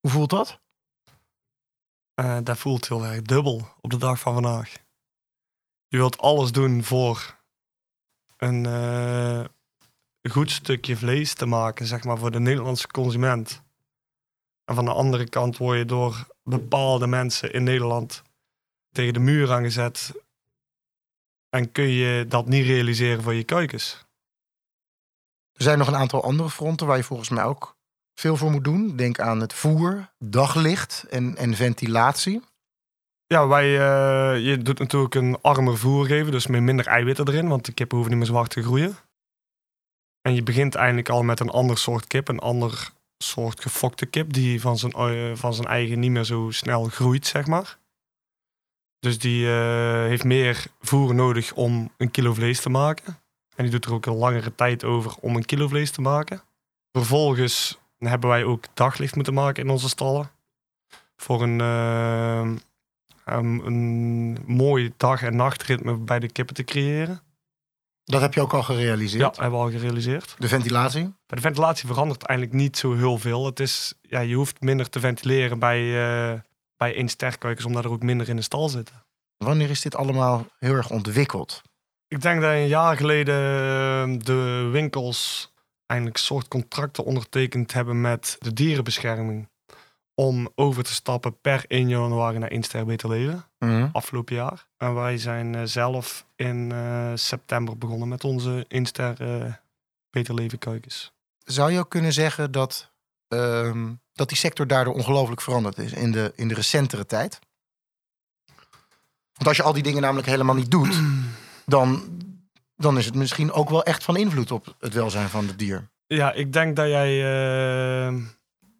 Hoe 0.00 0.10
voelt 0.10 0.30
dat? 0.30 0.60
Eh, 2.14 2.38
dat 2.42 2.58
voelt 2.58 2.88
heel 2.88 3.04
erg 3.04 3.22
dubbel 3.22 3.68
op 3.80 3.90
de 3.90 3.96
dag 3.96 4.18
van 4.18 4.32
vandaag. 4.32 4.72
Je 5.88 5.96
wilt 5.96 6.18
alles 6.18 6.52
doen 6.52 6.84
voor 6.84 7.41
een 8.42 8.66
eh, 8.66 9.44
goed 10.30 10.50
stukje 10.50 10.96
vlees 10.96 11.34
te 11.34 11.46
maken, 11.46 11.86
zeg 11.86 12.04
maar, 12.04 12.18
voor 12.18 12.30
de 12.30 12.40
Nederlandse 12.40 12.86
consument. 12.86 13.62
En 14.64 14.74
van 14.74 14.84
de 14.84 14.92
andere 14.92 15.28
kant 15.28 15.56
word 15.56 15.78
je 15.78 15.84
door 15.84 16.26
bepaalde 16.42 17.06
mensen 17.06 17.52
in 17.52 17.62
Nederland 17.62 18.22
tegen 18.90 19.12
de 19.12 19.18
muur 19.18 19.52
aangezet. 19.52 20.12
En 21.48 21.72
kun 21.72 21.88
je 21.88 22.26
dat 22.28 22.46
niet 22.46 22.66
realiseren 22.66 23.22
voor 23.22 23.34
je 23.34 23.44
kuikens. 23.44 24.06
Er 25.52 25.62
zijn 25.62 25.78
nog 25.78 25.88
een 25.88 25.96
aantal 25.96 26.22
andere 26.22 26.50
fronten 26.50 26.86
waar 26.86 26.96
je 26.96 27.04
volgens 27.04 27.28
mij 27.28 27.44
ook 27.44 27.76
veel 28.14 28.36
voor 28.36 28.50
moet 28.50 28.64
doen. 28.64 28.96
Denk 28.96 29.20
aan 29.20 29.40
het 29.40 29.52
voer, 29.52 30.12
daglicht 30.18 31.04
en, 31.10 31.36
en 31.36 31.54
ventilatie. 31.54 32.42
Ja, 33.32 33.46
wij, 33.46 33.64
eh, 33.64 34.44
je 34.44 34.58
doet 34.58 34.78
natuurlijk 34.78 35.14
een 35.14 35.38
armer 35.40 35.78
voer 35.78 36.06
geven, 36.06 36.32
dus 36.32 36.46
met 36.46 36.62
minder 36.62 36.86
eiwitten 36.86 37.28
erin, 37.28 37.48
want 37.48 37.64
de 37.64 37.72
kippen 37.72 37.96
hoeven 37.96 38.16
niet 38.16 38.24
meer 38.24 38.32
zwart 38.34 38.50
te 38.50 38.62
groeien. 38.62 38.96
En 40.22 40.34
je 40.34 40.42
begint 40.42 40.74
eigenlijk 40.74 41.08
al 41.08 41.22
met 41.22 41.40
een 41.40 41.50
ander 41.50 41.78
soort 41.78 42.06
kip, 42.06 42.28
een 42.28 42.38
ander 42.38 42.90
soort 43.18 43.60
gefokte 43.60 44.06
kip, 44.06 44.32
die 44.32 44.60
van 44.60 44.78
zijn, 44.78 44.92
eh, 44.92 45.36
van 45.36 45.54
zijn 45.54 45.68
eigen 45.68 45.98
niet 45.98 46.10
meer 46.10 46.24
zo 46.24 46.50
snel 46.50 46.84
groeit, 46.84 47.26
zeg 47.26 47.46
maar. 47.46 47.78
Dus 48.98 49.18
die 49.18 49.46
eh, 49.46 50.02
heeft 50.06 50.24
meer 50.24 50.64
voer 50.80 51.14
nodig 51.14 51.52
om 51.52 51.90
een 51.96 52.10
kilo 52.10 52.34
vlees 52.34 52.60
te 52.60 52.70
maken. 52.70 53.18
En 53.56 53.62
die 53.62 53.70
doet 53.70 53.84
er 53.84 53.92
ook 53.92 54.06
een 54.06 54.16
langere 54.16 54.54
tijd 54.54 54.84
over 54.84 55.14
om 55.20 55.36
een 55.36 55.44
kilo 55.44 55.68
vlees 55.68 55.90
te 55.90 56.00
maken. 56.00 56.42
Vervolgens 56.92 57.78
hebben 57.98 58.30
wij 58.30 58.44
ook 58.44 58.64
daglicht 58.74 59.14
moeten 59.14 59.34
maken 59.34 59.62
in 59.62 59.70
onze 59.70 59.88
stallen. 59.88 60.30
Voor 61.16 61.42
een, 61.42 61.60
um, 63.26 63.60
een 63.60 64.38
mooi 64.46 64.92
dag- 64.96 65.22
en 65.22 65.36
nachtritme 65.36 65.96
bij 65.96 66.18
de 66.18 66.32
kippen 66.32 66.54
te 66.54 66.64
creëren. 66.64 67.22
Dat 68.04 68.20
heb 68.20 68.34
je 68.34 68.40
ook 68.40 68.52
al 68.52 68.62
gerealiseerd. 68.62 69.36
Ja, 69.36 69.42
hebben 69.42 69.58
we 69.60 69.64
al 69.64 69.70
gerealiseerd. 69.70 70.34
De 70.38 70.48
ventilatie. 70.48 71.02
Bij 71.02 71.36
de 71.36 71.40
ventilatie 71.40 71.86
verandert 71.86 72.22
eigenlijk 72.22 72.58
niet 72.58 72.76
zo 72.76 72.94
heel 72.94 73.18
veel. 73.18 73.46
Het 73.46 73.60
is, 73.60 73.94
ja, 74.00 74.20
je 74.20 74.34
hoeft 74.34 74.60
minder 74.60 74.88
te 74.88 75.00
ventileren 75.00 75.58
bij, 75.58 75.78
eh 76.32 76.38
bij 76.76 76.94
één 76.94 77.66
omdat 77.66 77.84
er 77.84 77.90
ook 77.90 78.02
minder 78.02 78.28
in 78.28 78.36
de 78.36 78.42
stal 78.42 78.68
zitten. 78.68 79.04
Wanneer 79.36 79.70
is 79.70 79.80
dit 79.80 79.96
allemaal 79.96 80.46
heel 80.58 80.74
erg 80.74 80.90
ontwikkeld? 80.90 81.62
Ik 82.08 82.20
denk 82.20 82.40
dat 82.40 82.50
een 82.50 82.66
jaar 82.66 82.96
geleden 82.96 83.34
eh, 83.34 84.24
de 84.24 84.68
winkels 84.72 85.52
eigenlijk 85.86 86.20
soort 86.20 86.48
contracten 86.48 87.04
ondertekend 87.04 87.72
hebben 87.72 88.00
met 88.00 88.36
de 88.38 88.52
dierenbescherming. 88.52 89.48
Om 90.22 90.48
over 90.54 90.84
te 90.84 90.92
stappen 90.92 91.40
per 91.40 91.64
1 91.68 91.88
januari 91.88 92.38
naar 92.38 92.50
1 92.50 92.62
ster 92.62 92.84
beter 92.84 93.08
leven. 93.08 93.44
Mhm. 93.58 93.88
afgelopen 93.92 94.34
jaar. 94.34 94.66
En 94.76 94.94
wij 94.94 95.18
zijn 95.18 95.54
eh, 95.54 95.62
zelf 95.64 96.26
in 96.36 96.72
eh, 96.72 97.12
september 97.14 97.78
begonnen 97.78 98.08
met 98.08 98.24
onze 98.24 98.64
Inster 98.68 99.20
eh 99.20 99.52
Beter 100.10 100.34
Leven 100.34 100.58
kuikens. 100.58 101.12
Zou 101.44 101.72
je 101.72 101.78
ook 101.78 101.90
kunnen 101.90 102.12
zeggen 102.12 102.52
dat, 102.52 102.92
ehm, 103.28 103.92
dat 104.12 104.28
die 104.28 104.38
sector 104.38 104.66
daardoor 104.66 104.94
ongelooflijk 104.94 105.40
veranderd 105.40 105.78
is 105.78 105.92
in 105.92 106.12
de, 106.12 106.32
in 106.36 106.48
de 106.48 106.54
recentere 106.54 107.06
tijd? 107.06 107.38
Want 109.32 109.46
als 109.46 109.56
je 109.56 109.62
al 109.62 109.72
die 109.72 109.82
dingen 109.82 110.02
namelijk 110.02 110.26
helemaal 110.26 110.54
niet 110.54 110.70
doet, 110.70 111.00
dan, 111.66 112.02
dan 112.76 112.98
is 112.98 113.04
het 113.04 113.14
misschien 113.14 113.52
ook 113.52 113.70
wel 113.70 113.84
echt 113.84 114.04
van 114.04 114.16
invloed 114.16 114.50
op 114.50 114.74
het 114.78 114.94
welzijn 114.94 115.28
van 115.28 115.46
het 115.46 115.58
dier. 115.58 115.90
Ja, 116.06 116.32
ik 116.32 116.52
denk 116.52 116.76
dat 116.76 116.86
jij 116.86 117.20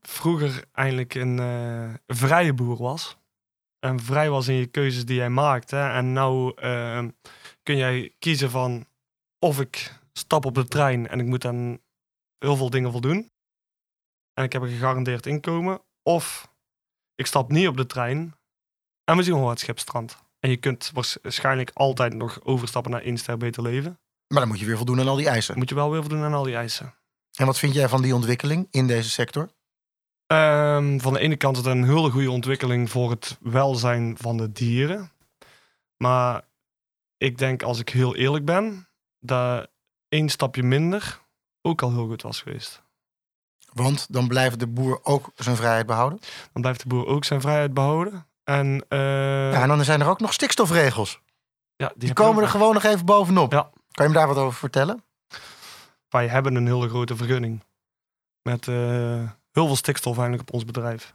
vroeger 0.02 0.64
eigenlijk 0.72 1.14
een 1.14 1.38
eh, 1.38 1.94
vrije 2.06 2.54
boer 2.54 2.76
was. 2.76 3.20
en 3.78 4.00
vrij 4.00 4.30
was 4.30 4.48
in 4.48 4.54
je 4.54 4.66
keuzes 4.66 5.04
die 5.04 5.16
jij 5.16 5.30
maakte. 5.30 5.76
En 5.76 6.12
nou 6.12 6.52
ehm, 6.56 7.10
kun 7.62 7.76
jij 7.76 8.14
kiezen 8.18 8.50
van 8.50 8.86
of 9.38 9.60
ik 9.60 10.00
stap 10.12 10.44
op 10.44 10.54
de 10.54 10.68
trein 10.68 11.08
en 11.08 11.20
ik 11.20 11.26
moet 11.26 11.44
aan 11.44 11.78
heel 12.38 12.56
veel 12.56 12.70
dingen 12.70 12.90
voldoen. 12.90 13.30
En 14.34 14.44
ik 14.44 14.52
heb 14.52 14.62
een 14.62 14.68
gegarandeerd 14.68 15.26
inkomen. 15.26 15.80
Of 16.02 16.52
ik 17.14 17.26
stap 17.26 17.50
niet 17.50 17.68
op 17.68 17.76
de 17.76 17.86
trein 17.86 18.34
en 19.04 19.16
we 19.16 19.22
zien 19.22 19.34
gewoon 19.34 19.50
het 19.50 19.60
schipstrand. 19.60 20.16
En 20.38 20.50
je 20.50 20.56
kunt 20.56 20.90
waarschijnlijk 20.94 21.70
altijd 21.74 22.14
nog 22.14 22.44
overstappen 22.44 22.90
naar 22.90 23.02
één 23.02 23.18
ster 23.18 23.36
beter 23.36 23.62
leven. 23.62 24.00
Maar 24.28 24.40
dan 24.40 24.48
moet 24.48 24.58
je 24.58 24.66
weer 24.66 24.76
voldoen 24.76 25.00
aan 25.00 25.08
al 25.08 25.16
die 25.16 25.28
eisen. 25.28 25.58
Moet 25.58 25.68
je 25.68 25.74
wel 25.74 25.90
weer 25.90 26.00
voldoen 26.00 26.22
aan 26.22 26.34
al 26.34 26.42
die 26.42 26.56
eisen. 26.56 26.94
En 27.36 27.46
wat 27.46 27.58
vind 27.58 27.74
jij 27.74 27.88
van 27.88 28.02
die 28.02 28.14
ontwikkeling 28.14 28.68
in 28.70 28.86
deze 28.86 29.10
sector? 29.10 29.50
Ehm, 30.32 30.98
van 30.98 31.12
de 31.12 31.18
ene 31.18 31.36
kant 31.36 31.56
is 31.56 31.64
het 31.64 31.74
een 31.74 31.84
hele 31.84 32.10
goede 32.10 32.30
ontwikkeling 32.30 32.90
voor 32.90 33.10
het 33.10 33.38
welzijn 33.40 34.16
van 34.18 34.36
de 34.36 34.52
dieren. 34.52 35.12
Maar 35.96 36.42
ik 37.16 37.38
denk, 37.38 37.62
als 37.62 37.78
ik 37.78 37.88
heel 37.88 38.16
eerlijk 38.16 38.44
ben, 38.44 38.88
dat 39.20 39.68
één 40.08 40.28
stapje 40.28 40.62
minder 40.62 41.20
ook 41.62 41.82
al 41.82 41.92
heel 41.92 42.06
goed 42.06 42.22
was 42.22 42.40
geweest. 42.40 42.82
Want 43.72 44.12
dan 44.12 44.28
blijft 44.28 44.58
de 44.58 44.66
boer 44.66 45.00
ook 45.02 45.30
zijn 45.34 45.56
vrijheid 45.56 45.86
behouden? 45.86 46.18
Dan 46.52 46.62
blijft 46.62 46.82
de 46.82 46.88
boer 46.88 47.06
ook 47.06 47.24
zijn 47.24 47.40
vrijheid 47.40 47.74
behouden. 47.74 48.26
En, 48.44 48.84
uh, 48.88 49.52
ja, 49.52 49.62
en 49.62 49.68
dan 49.68 49.84
zijn 49.84 50.00
er 50.00 50.08
ook 50.08 50.20
nog 50.20 50.32
stikstofregels. 50.32 51.20
Ja, 51.76 51.88
die, 51.88 51.98
die 51.98 52.12
komen 52.12 52.42
er 52.42 52.48
gewoon 52.48 52.74
nog 52.74 52.82
even 52.82 53.04
bovenop. 53.04 53.52
Ja. 53.52 53.70
Kan 53.90 54.04
je 54.06 54.12
me 54.12 54.18
daar 54.18 54.28
wat 54.28 54.36
over 54.36 54.58
vertellen? 54.58 55.04
Wij 56.08 56.28
hebben 56.28 56.54
een 56.54 56.66
hele 56.66 56.88
grote 56.88 57.16
vergunning. 57.16 57.64
Met 58.42 58.66
uh, 58.66 59.30
heel 59.52 59.66
veel 59.66 59.76
stikstof 59.76 60.18
eigenlijk 60.18 60.48
op 60.48 60.54
ons 60.54 60.64
bedrijf. 60.64 61.14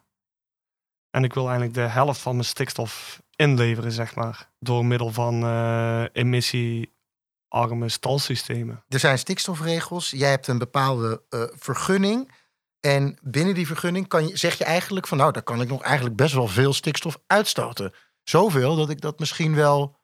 En 1.10 1.23
ik 1.23 1.34
wil 1.34 1.43
eigenlijk 1.43 1.73
de 1.73 1.82
helft 1.82 2.19
van 2.19 2.34
mijn 2.34 2.47
stikstof 2.47 3.21
inleveren, 3.36 3.91
zeg 3.91 4.15
maar. 4.15 4.52
Door 4.60 4.86
middel 4.86 5.12
van 5.12 5.43
uh, 5.43 6.06
emissiearme 6.12 7.89
stalsystemen. 7.89 8.84
Er 8.88 9.00
zijn 9.00 9.17
stikstofregels. 9.17 10.10
Jij 10.10 10.30
hebt 10.30 10.47
een 10.47 10.58
bepaalde 10.58 11.23
uh, 11.30 11.43
vergunning. 11.56 12.32
En 12.80 13.17
binnen 13.21 13.54
die 13.54 13.67
vergunning 13.67 14.08
kan 14.08 14.28
je, 14.28 14.38
zeg 14.38 14.58
je 14.58 14.63
eigenlijk 14.63 15.08
van... 15.08 15.17
nou, 15.17 15.32
daar 15.32 15.43
kan 15.43 15.62
ik 15.62 15.67
nog 15.67 15.82
eigenlijk 15.82 16.15
best 16.15 16.34
wel 16.34 16.47
veel 16.47 16.73
stikstof 16.73 17.19
uitstoten. 17.28 17.93
Zoveel 18.23 18.76
dat 18.76 18.89
ik 18.89 19.02
dat 19.02 19.19
misschien 19.19 19.56
wel 19.56 19.95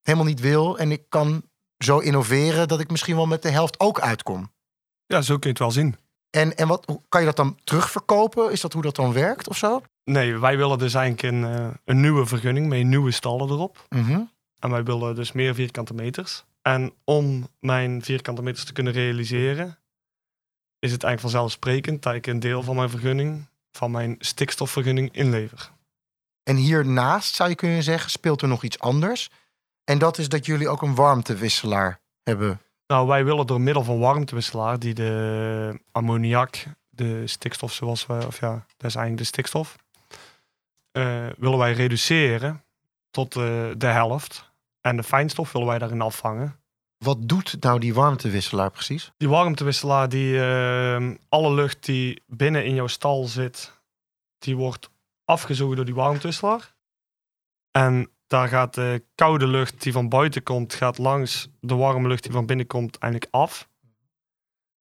helemaal 0.00 0.26
niet 0.26 0.40
wil. 0.40 0.78
En 0.78 0.92
ik 0.92 1.08
kan 1.08 1.50
zo 1.78 1.98
innoveren 1.98 2.68
dat 2.68 2.80
ik 2.80 2.90
misschien 2.90 3.16
wel 3.16 3.26
met 3.26 3.42
de 3.42 3.50
helft 3.50 3.80
ook 3.80 4.00
uitkom. 4.00 4.52
Ja, 5.06 5.22
zo 5.22 5.32
kun 5.34 5.42
je 5.42 5.48
het 5.48 5.58
wel 5.58 5.70
zien. 5.70 5.96
En, 6.34 6.56
en 6.56 6.68
wat, 6.68 6.98
kan 7.08 7.20
je 7.20 7.26
dat 7.26 7.36
dan 7.36 7.58
terugverkopen? 7.64 8.52
Is 8.52 8.60
dat 8.60 8.72
hoe 8.72 8.82
dat 8.82 8.96
dan 8.96 9.12
werkt 9.12 9.48
of 9.48 9.56
zo? 9.56 9.82
Nee, 10.04 10.38
wij 10.38 10.56
willen 10.56 10.78
dus 10.78 10.94
eigenlijk 10.94 11.34
een, 11.34 11.42
uh, 11.42 11.66
een 11.84 12.00
nieuwe 12.00 12.26
vergunning 12.26 12.68
met 12.68 12.84
nieuwe 12.84 13.10
stallen 13.10 13.48
erop. 13.48 13.86
Mm 13.88 14.04
-hmm. 14.04 14.30
En 14.58 14.70
wij 14.70 14.82
willen 14.82 15.14
dus 15.14 15.32
meer 15.32 15.54
vierkante 15.54 15.94
meters. 15.94 16.44
En 16.62 16.92
om 17.04 17.48
mijn 17.60 18.02
vierkante 18.02 18.42
meters 18.42 18.64
te 18.64 18.72
kunnen 18.72 18.92
realiseren, 18.92 19.78
is 20.78 20.92
het 20.92 21.02
eigenlijk 21.02 21.20
vanzelfsprekend 21.20 22.02
dat 22.02 22.14
ik 22.14 22.26
een 22.26 22.40
deel 22.40 22.62
van 22.62 22.76
mijn 22.76 22.90
vergunning, 22.90 23.46
van 23.72 23.90
mijn 23.90 24.16
stikstofvergunning, 24.18 25.12
inlever. 25.12 25.70
En 26.42 26.56
hiernaast 26.56 27.34
zou 27.34 27.48
je 27.48 27.54
kunnen 27.54 27.82
zeggen, 27.82 28.10
speelt 28.10 28.42
er 28.42 28.48
nog 28.48 28.62
iets 28.62 28.78
anders. 28.78 29.30
En 29.84 29.98
dat 29.98 30.18
is 30.18 30.28
dat 30.28 30.46
jullie 30.46 30.68
ook 30.68 30.82
een 30.82 30.94
warmtewisselaar 30.94 32.00
hebben. 32.22 32.60
Nou, 32.94 33.06
wij 33.06 33.24
willen 33.24 33.46
door 33.46 33.60
middel 33.60 33.84
van 33.84 33.98
warmtewisselaar 33.98 34.78
die 34.78 34.94
de 34.94 35.80
ammoniak, 35.92 36.64
de 36.90 37.26
stikstof 37.26 37.72
zoals 37.72 38.06
we, 38.06 38.26
of 38.26 38.40
ja, 38.40 38.52
dat 38.52 38.90
is 38.90 38.94
eigenlijk 38.94 39.16
de 39.16 39.24
stikstof, 39.24 39.76
uh, 40.92 41.26
willen 41.38 41.58
wij 41.58 41.72
reduceren 41.72 42.64
tot 43.10 43.36
uh, 43.36 43.70
de 43.76 43.86
helft. 43.86 44.52
En 44.80 44.96
de 44.96 45.02
fijnstof 45.02 45.52
willen 45.52 45.68
wij 45.68 45.78
daarin 45.78 46.00
afvangen. 46.00 46.60
Wat 46.98 47.28
doet 47.28 47.56
nou 47.60 47.78
die 47.78 47.94
warmtewisselaar 47.94 48.70
precies? 48.70 49.12
Die 49.16 49.28
warmtewisselaar, 49.28 50.08
die 50.08 50.34
uh, 50.34 51.10
alle 51.28 51.54
lucht 51.54 51.84
die 51.84 52.22
binnen 52.26 52.64
in 52.64 52.74
jouw 52.74 52.86
stal 52.86 53.24
zit, 53.24 53.80
die 54.38 54.56
wordt 54.56 54.90
afgezogen 55.24 55.76
door 55.76 55.84
die 55.84 55.94
warmtewisselaar. 55.94 56.74
En 57.70 58.10
daar 58.34 58.48
gaat 58.48 58.74
de 58.74 59.02
koude 59.14 59.46
lucht 59.46 59.82
die 59.82 59.92
van 59.92 60.08
buiten 60.08 60.42
komt, 60.42 60.74
gaat 60.74 60.98
langs 60.98 61.48
de 61.60 61.74
warme 61.74 62.08
lucht 62.08 62.22
die 62.22 62.32
van 62.32 62.46
binnen 62.46 62.66
komt 62.66 62.98
eigenlijk 62.98 63.32
af. 63.34 63.68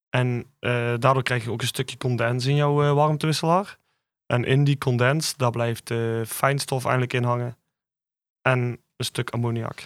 En 0.09 0.45
uh, 0.59 0.71
daardoor 0.99 1.23
krijg 1.23 1.43
je 1.43 1.51
ook 1.51 1.61
een 1.61 1.67
stukje 1.67 1.97
condens 1.97 2.45
in 2.45 2.55
jouw 2.55 2.83
uh, 2.83 2.93
warmtewisselaar. 2.93 3.77
En 4.25 4.43
in 4.43 4.63
die 4.63 4.77
condens, 4.77 5.35
daar 5.35 5.51
blijft 5.51 5.87
de 5.87 6.23
fijnstof 6.27 6.83
eigenlijk 6.83 7.13
in 7.13 7.23
hangen. 7.23 7.57
En 8.41 8.59
een 8.95 9.05
stuk 9.05 9.29
ammoniak. 9.29 9.85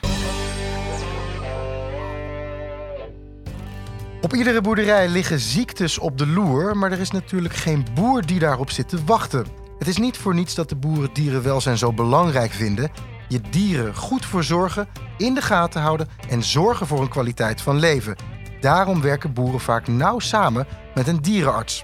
Op 4.22 4.34
iedere 4.34 4.62
boerderij 4.62 5.10
liggen 5.10 5.40
ziektes 5.40 5.98
op 5.98 6.18
de 6.18 6.28
loer, 6.28 6.78
maar 6.78 6.92
er 6.92 7.00
is 7.00 7.12
natuurlijk 7.12 7.54
geen 7.54 7.86
boer 7.94 8.26
die 8.26 8.40
daarop 8.40 8.70
zit 8.70 8.90
te 8.90 9.04
wachten. 9.04 9.46
Het 9.80 9.88
is 9.88 9.98
niet 9.98 10.18
voor 10.18 10.34
niets 10.34 10.56
dat 10.56 10.70
de 10.70 10.76
boeren 10.76 11.14
dierenwelzijn 11.14 11.78
zo 11.78 11.94
belangrijk 11.94 12.52
vinden. 12.52 13.16
Je 13.28 13.42
dieren 13.50 13.96
goed 13.96 14.26
verzorgen, 14.26 14.88
in 15.18 15.34
de 15.34 15.42
gaten 15.42 15.82
houden 15.82 16.08
en 16.30 16.44
zorgen 16.44 16.88
voor 16.88 17.02
een 17.02 17.10
kwaliteit 17.10 17.62
van 17.62 17.80
leven. 17.80 18.16
Daarom 18.62 19.02
werken 19.02 19.34
boeren 19.34 19.60
vaak 19.60 19.88
nauw 19.88 20.20
samen 20.20 20.68
met 20.96 21.08
een 21.08 21.22
dierenarts. 21.22 21.84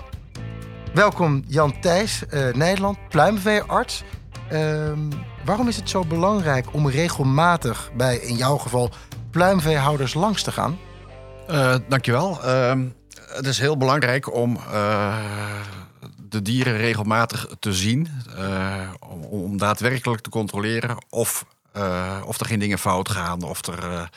Welkom 0.94 1.44
Jan 1.48 1.80
Thijs, 1.80 2.24
uh, 2.30 2.54
Nederland, 2.54 2.98
pluimveearts. 3.10 4.04
Uh, 4.52 4.92
waarom 5.46 5.68
is 5.68 5.76
het 5.76 5.90
zo 5.90 6.06
belangrijk 6.06 6.74
om 6.74 6.90
regelmatig 6.90 7.92
bij, 7.98 8.18
in 8.18 8.36
jouw 8.36 8.58
geval, 8.58 8.90
pluimveehouders 9.32 10.14
langs 10.14 10.44
te 10.44 10.52
gaan? 10.52 10.78
Uh, 11.50 11.76
dankjewel. 11.90 12.40
Uh, 12.46 12.72
het 13.28 13.46
is 13.46 13.60
heel 13.60 13.78
belangrijk 13.78 14.34
om 14.36 14.58
uh, 14.74 15.16
de 16.34 16.42
dieren 16.42 16.78
regelmatig 16.78 17.48
te 17.60 17.74
zien. 17.74 18.08
Om, 19.00 19.24
om, 19.24 19.58
daadwerkelijk 19.58 20.22
te 20.22 20.30
controleren 20.30 20.98
of, 21.10 21.46
of 22.26 22.40
er 22.40 22.46
geen 22.46 22.60
dingen 22.60 22.80
fout 22.80 23.10
gaan. 23.10 23.42
Of 23.42 23.68
er 23.68 24.10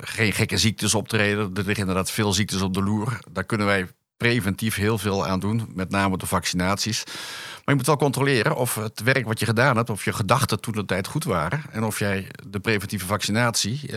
geen 0.00 0.32
gekke 0.32 0.58
ziektes 0.58 0.94
optreden. 0.94 1.50
Er 1.54 1.64
liggen 1.64 1.76
inderdaad 1.76 2.10
veel 2.10 2.32
ziektes 2.32 2.60
op 2.60 2.74
de 2.74 2.82
loer. 2.82 3.18
Daar 3.30 3.44
kunnen 3.44 3.66
wij 3.66 3.86
preventief 4.16 4.74
heel 4.74 4.98
veel 4.98 5.26
aan 5.26 5.40
doen. 5.40 5.70
Met 5.74 5.90
name 5.90 6.18
de 6.18 6.26
vaccinaties. 6.26 7.04
Maar 7.04 7.74
je 7.74 7.74
moet 7.74 7.86
wel 7.86 7.96
controleren 7.96 8.56
of 8.56 8.74
het 8.74 9.00
werk 9.00 9.26
wat 9.26 9.38
je 9.38 9.46
gedaan 9.46 9.76
hebt... 9.76 9.90
of 9.90 10.04
je 10.04 10.12
gedachten 10.12 10.60
toen 10.60 10.74
de 10.74 10.84
tijd 10.84 11.06
goed 11.06 11.24
waren. 11.24 11.62
En 11.70 11.84
of 11.84 11.98
jij 11.98 12.26
de 12.46 12.60
preventieve 12.60 13.06
vaccinatie 13.06 13.90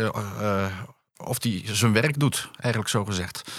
of 1.23 1.39
die 1.39 1.63
zijn 1.75 1.93
werk 1.93 2.19
doet, 2.19 2.49
eigenlijk 2.57 2.91
zo 2.91 3.05
gezegd. 3.05 3.51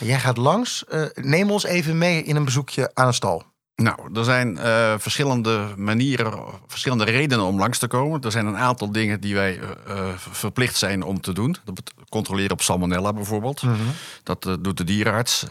Jij 0.00 0.20
gaat 0.20 0.36
langs. 0.36 0.84
Uh, 0.88 1.02
neem 1.14 1.50
ons 1.50 1.64
even 1.64 1.98
mee 1.98 2.22
in 2.22 2.36
een 2.36 2.44
bezoekje 2.44 2.90
aan 2.94 3.06
een 3.06 3.14
stal. 3.14 3.42
Nou, 3.74 4.14
er 4.14 4.24
zijn 4.24 4.56
uh, 4.56 4.94
verschillende 4.98 5.66
manieren, 5.76 6.32
verschillende 6.66 7.04
redenen 7.04 7.44
om 7.44 7.58
langs 7.58 7.78
te 7.78 7.86
komen. 7.86 8.20
Er 8.20 8.30
zijn 8.30 8.46
een 8.46 8.56
aantal 8.56 8.92
dingen 8.92 9.20
die 9.20 9.34
wij 9.34 9.58
uh, 9.58 10.08
verplicht 10.16 10.76
zijn 10.76 11.02
om 11.02 11.20
te 11.20 11.32
doen. 11.32 11.56
Dat 11.64 11.92
controleren 12.08 12.50
op 12.50 12.62
salmonella 12.62 13.12
bijvoorbeeld. 13.12 13.62
Mm 13.62 13.74
-hmm. 13.74 13.92
Dat 14.22 14.42
doet 14.60 14.76
de 14.76 14.84
dierenarts. 14.84 15.46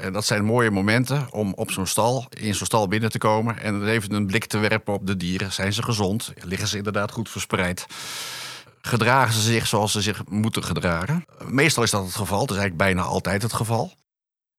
en 0.00 0.12
dat 0.12 0.24
zijn 0.24 0.44
mooie 0.44 0.70
momenten 0.70 1.26
om 1.30 1.52
op 1.54 1.70
zo'n 1.70 1.86
stal, 1.86 2.26
in 2.28 2.54
zo'n 2.54 2.66
stal 2.66 2.88
binnen 2.88 3.10
te 3.10 3.18
komen 3.18 3.58
en 3.58 3.86
even 3.86 4.12
een 4.12 4.26
blik 4.26 4.44
te 4.44 4.58
werpen 4.58 4.94
op 4.94 5.06
de 5.06 5.16
dieren. 5.16 5.52
Zijn 5.52 5.72
ze 5.72 5.82
gezond? 5.82 6.32
Liggen 6.42 6.68
ze 6.68 6.76
inderdaad 6.76 7.10
goed 7.10 7.28
verspreid? 7.28 7.86
Gedragen 8.80 9.34
ze 9.34 9.40
zich 9.40 9.66
zoals 9.66 9.92
ze 9.92 10.00
zich 10.00 10.22
moeten 10.28 10.64
gedragen. 10.64 11.24
Meestal 11.44 11.82
is 11.82 11.90
dat 11.90 12.04
het 12.04 12.14
geval, 12.14 12.40
het 12.40 12.50
is 12.50 12.56
eigenlijk 12.56 12.92
bijna 12.92 13.08
altijd 13.08 13.42
het 13.42 13.52
geval. 13.52 13.92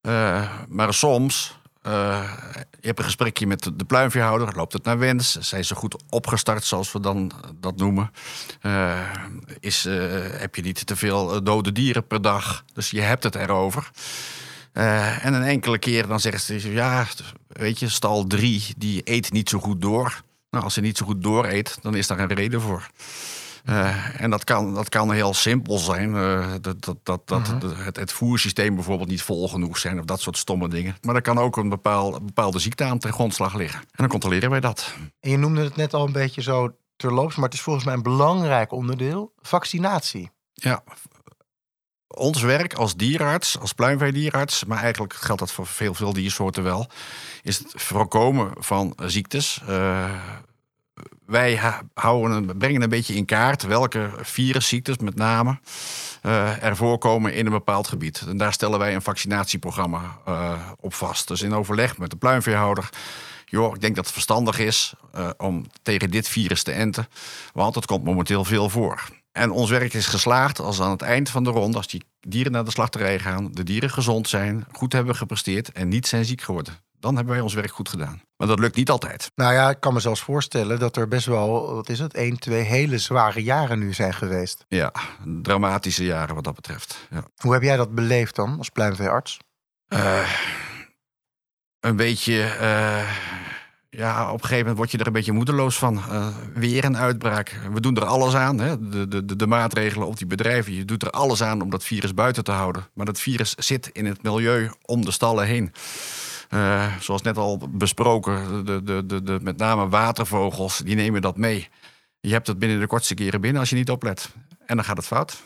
Uh, 0.02 0.52
maar 0.70 0.94
soms, 0.94 1.58
uh, 1.88 2.32
je 2.80 2.88
hebt 2.88 3.00
een 3.00 3.06
gesprekje 3.06 3.48
met 3.48 3.72
de 3.76 3.86
pluimveehouder, 3.86 4.56
loopt 4.56 4.74
het 4.74 4.84
naar 4.84 4.98
wens? 4.98 5.32
Zijn 5.40 5.66
ze 5.66 5.76
goed 5.76 6.04
opgestart, 6.10 6.66
zoals 6.66 6.92
we 6.92 7.00
dan 7.00 7.32
dat 7.60 7.78
noemen? 7.78 8.12
Is, 9.60 9.84
heb 10.38 10.56
je 10.56 10.62
niet 10.62 10.86
te 10.86 10.96
veel 10.96 11.44
dode 11.44 11.72
dieren 11.72 12.08
per 12.08 12.22
dag? 12.22 12.64
Dus 12.74 12.92
je 12.92 13.02
hebt 13.02 13.24
het 13.24 13.36
erover. 13.36 13.92
en 14.74 15.34
een 15.34 15.44
enkele 15.44 15.80
keer 15.80 16.08
dan 16.08 16.20
zeggen 16.20 16.42
ze, 16.62 16.72
ja, 16.72 17.06
weet 17.48 17.80
je, 17.80 17.90
stal 17.90 18.28
3, 18.28 18.74
die 18.78 19.02
eet 19.04 19.32
niet 19.32 19.50
zo 19.50 19.60
goed 19.60 19.82
door. 19.82 20.22
Nou, 20.50 20.64
als 20.64 20.74
ze 20.74 20.82
niet 20.82 20.98
zo 20.98 21.06
goed 21.06 21.24
door 21.24 21.46
eet, 21.46 21.78
dan 21.82 21.96
is 21.96 22.08
daar 22.08 22.20
een 22.20 22.34
reden 22.34 22.62
voor. 22.62 22.90
Uh, 23.65 24.21
en 24.21 24.30
dat 24.30 24.43
kan, 24.43 24.74
dat 24.74 24.89
kan 24.89 25.12
heel 25.12 25.34
simpel 25.34 25.78
zijn. 25.78 26.13
Uh, 26.13 26.52
dat, 26.62 26.84
dat, 26.84 26.97
dat, 27.04 27.28
dat 27.28 27.47
Mhm. 27.47 27.84
het, 27.84 27.95
het 27.95 28.12
voersysteem 28.12 28.76
bijvoorbeeld 28.76 29.10
niet 29.10 29.21
vol 29.21 29.50
genoeg 29.50 29.78
zijn 29.78 30.00
of 30.00 30.06
dat 30.06 30.21
soort 30.21 30.38
stomme 30.38 30.69
dingen. 30.69 30.97
Maar 31.02 31.15
er 31.15 31.21
kan 31.21 31.38
ook 31.38 31.58
een 31.58 31.69
bepaal, 31.69 32.21
bepaalde 32.21 32.60
ziekte 32.60 32.84
aan 32.84 33.00
ten 33.00 33.13
grondslag 33.13 33.54
liggen. 33.54 33.80
En 33.80 33.88
dan 33.91 34.08
controleren 34.08 34.50
wij 34.50 34.60
dat. 34.60 34.93
En 35.19 35.30
je 35.30 35.38
noemde 35.38 35.63
het 35.63 35.76
net 35.76 35.93
al 35.93 36.06
een 36.06 36.12
beetje 36.12 36.41
zo 36.41 36.76
terloops, 36.95 37.36
maar 37.36 37.45
het 37.45 37.54
is 37.54 37.62
volgens 37.62 37.86
mij 37.86 37.93
een 37.93 38.04
belangrijk 38.04 38.71
onderdeel: 38.71 39.34
vaccinatie. 39.41 40.32
Ja. 40.54 40.84
Ons 42.08 42.41
werk 42.41 42.74
als 42.74 42.95
dierarts, 42.95 43.60
als 43.60 43.74
pluimveedierarts, 43.74 44.65
maar 44.65 44.82
eigenlijk 44.82 45.13
geldt 45.13 45.39
dat 45.39 45.52
voor 45.52 45.67
veel, 45.67 45.93
veel 45.93 46.13
diersoorten 46.13 46.63
wel, 46.63 46.88
is 47.41 47.58
het 47.58 47.74
voorkomen 47.76 48.52
van 48.58 48.93
ziektes. 49.06 49.62
Uh, 49.69 50.10
wij 51.32 51.60
brengen 52.58 52.82
een 52.82 52.89
beetje 52.89 53.13
in 53.13 53.26
kaart 53.26 53.63
welke 53.63 54.10
virusziektes 54.22 54.98
met 54.98 55.15
name 55.15 55.60
uh, 56.26 56.63
er 56.63 56.76
voorkomen 56.76 57.34
in 57.34 57.46
een 57.46 57.52
bepaald 57.52 57.88
gebied. 57.88 58.24
En 58.28 58.38
daar 58.38 58.54
stellen 58.54 58.80
wij 58.80 58.96
een 58.96 59.02
vaccinatieprogramma 59.02 60.17
uh, 60.28 60.70
op 60.80 60.94
vast. 60.94 61.28
Dus 61.28 61.41
in 61.41 61.54
overleg 61.54 61.98
met 61.98 62.10
de 62.10 62.15
pluimveehouder. 62.15 62.89
Joh, 63.46 63.76
ik 63.76 63.82
denk 63.82 63.96
dat 63.96 64.04
het 64.04 64.13
verstandig 64.13 64.60
is 64.60 64.94
uh, 65.15 65.30
om 65.38 65.65
tegen 65.82 66.12
dit 66.12 66.28
virus 66.28 66.63
te 66.63 66.72
enten. 66.72 67.08
Want 67.54 67.76
het 67.76 67.86
komt 67.86 68.04
momenteel 68.04 68.44
veel 68.44 68.70
voor. 68.70 69.10
En 69.32 69.52
ons 69.52 69.70
werk 69.70 69.94
is 69.94 70.08
geslaagd 70.08 70.60
als 70.60 70.82
aan 70.82 70.91
het 70.91 71.02
eind 71.02 71.30
van 71.30 71.44
de 71.44 71.50
ronde, 71.50 71.78
als 71.78 71.88
die 71.88 72.04
dieren 72.22 72.52
naar 72.52 72.65
de 72.65 72.72
slachterij 72.72 73.20
gaan, 73.20 73.52
de 73.52 73.63
dieren 73.63 73.89
gezond 73.89 74.30
zijn, 74.30 74.65
goed 74.72 74.94
hebben 74.94 75.15
gepresteerd 75.15 75.72
en 75.72 75.88
niet 75.88 76.08
zijn 76.08 76.26
ziek 76.26 76.41
geworden. 76.41 76.74
Dan 77.02 77.16
hebben 77.16 77.34
wij 77.34 77.44
ons 77.44 77.54
werk 77.54 77.72
goed 77.72 77.90
gedaan. 77.90 78.22
Maar 78.38 78.48
dat 78.48 78.60
lukt 78.60 78.76
niet 78.76 78.90
altijd. 78.90 79.32
Nou 79.36 79.54
ja, 79.54 79.70
ik 79.70 79.80
kan 79.80 79.94
me 79.94 80.00
zelfs 80.00 80.22
voorstellen 80.22 80.80
dat 80.80 80.98
er 80.98 81.08
best 81.08 81.26
wel, 81.26 81.74
wat 81.74 81.90
is 81.90 82.00
het, 82.00 82.14
één, 82.14 82.40
twee 82.40 82.62
hele 82.62 82.98
zware 82.98 83.44
jaren 83.44 83.80
nu 83.80 83.94
zijn 83.94 84.14
geweest. 84.14 84.66
Ja, 84.68 84.92
dramatische 85.42 86.06
jaren 86.06 86.36
wat 86.36 86.44
dat 86.44 86.56
betreft. 86.56 87.08
Ja. 87.10 87.24
Hoe 87.36 87.54
heb 87.54 87.62
jij 87.62 87.78
dat 87.78 87.96
beleefd 87.96 88.36
dan 88.36 88.58
als 88.58 88.70
pluimveearts? 88.70 89.40
Uh, 89.94 90.30
een 91.80 91.96
beetje. 91.96 92.58
Uh, 92.62 93.10
ja, 93.90 94.28
op 94.28 94.34
een 94.34 94.40
gegeven 94.40 94.58
moment 94.58 94.78
word 94.78 94.92
je 94.92 94.98
er 94.98 95.08
een 95.08 95.14
beetje 95.14 95.32
moedeloos 95.32 95.78
van. 95.78 95.96
Uh, 95.96 96.28
weer 96.54 96.84
een 96.84 96.98
uitbraak. 96.98 97.60
We 97.74 97.82
doen 97.82 97.96
er 97.96 98.06
alles 98.06 98.36
aan. 98.36 98.60
Hè? 98.60 98.90
De, 98.90 99.26
de, 99.26 99.36
de 99.36 99.48
maatregelen 99.48 100.08
op 100.08 100.18
die 100.18 100.28
bedrijven. 100.28 100.74
Je 100.74 100.86
doet 100.86 101.04
er 101.04 101.10
alles 101.10 101.44
aan 101.44 101.62
om 101.62 101.70
dat 101.70 101.84
virus 101.84 102.14
buiten 102.14 102.44
te 102.44 102.52
houden. 102.52 102.88
Maar 102.94 103.06
dat 103.06 103.20
virus 103.20 103.56
zit 103.56 103.90
in 103.94 104.06
het 104.06 104.24
milieu 104.24 104.72
om 104.86 105.06
de 105.06 105.12
stallen 105.12 105.46
heen. 105.46 105.72
Uh, 106.54 106.98
zoals 107.00 107.22
net 107.22 107.38
al 107.38 107.58
besproken, 107.70 108.66
de, 108.66 108.84
de, 108.84 109.06
de, 109.06 109.24
de, 109.24 109.40
met 109.42 109.58
name 109.58 109.90
watervogels, 109.90 110.78
die 110.78 110.96
nemen 110.96 111.22
dat 111.22 111.38
mee. 111.38 111.70
Je 112.20 112.32
hebt 112.32 112.48
het 112.48 112.60
binnen 112.60 112.80
de 112.80 112.88
kortste 112.88 113.14
keren 113.14 113.42
binnen 113.42 113.60
als 113.60 113.70
je 113.70 113.76
niet 113.76 113.90
oplet. 113.90 114.30
En 114.66 114.76
dan 114.76 114.86
gaat 114.86 114.98
het 114.98 115.06
fout. 115.06 115.42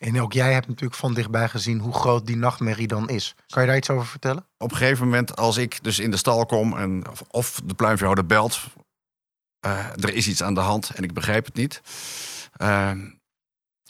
En 0.00 0.20
ook 0.20 0.32
jij 0.32 0.52
hebt 0.52 0.68
natuurlijk 0.68 1.00
van 1.00 1.14
dichtbij 1.14 1.48
gezien 1.48 1.78
hoe 1.78 1.92
groot 1.92 2.26
die 2.26 2.36
nachtmerrie 2.36 2.86
dan 2.86 3.08
is. 3.08 3.34
Kan 3.46 3.62
je 3.62 3.68
daar 3.68 3.76
iets 3.76 3.90
over 3.90 4.06
vertellen? 4.06 4.46
Op 4.58 4.70
een 4.70 4.76
gegeven 4.76 5.04
moment, 5.04 5.36
als 5.36 5.56
ik 5.56 5.82
dus 5.82 5.98
in 5.98 6.10
de 6.10 6.16
stal 6.16 6.46
kom 6.46 6.78
en 6.78 7.04
of 7.30 7.60
de 7.64 7.74
pluimveehouder 7.74 8.26
belt, 8.26 8.60
uh, 9.66 9.86
er 9.92 10.14
is 10.14 10.28
iets 10.28 10.42
aan 10.42 10.54
de 10.54 10.60
hand 10.60 10.90
en 10.90 11.02
ik 11.02 11.14
begrijp 11.14 11.44
het 11.44 11.54
niet. 11.54 11.82
Uh, 12.62 12.92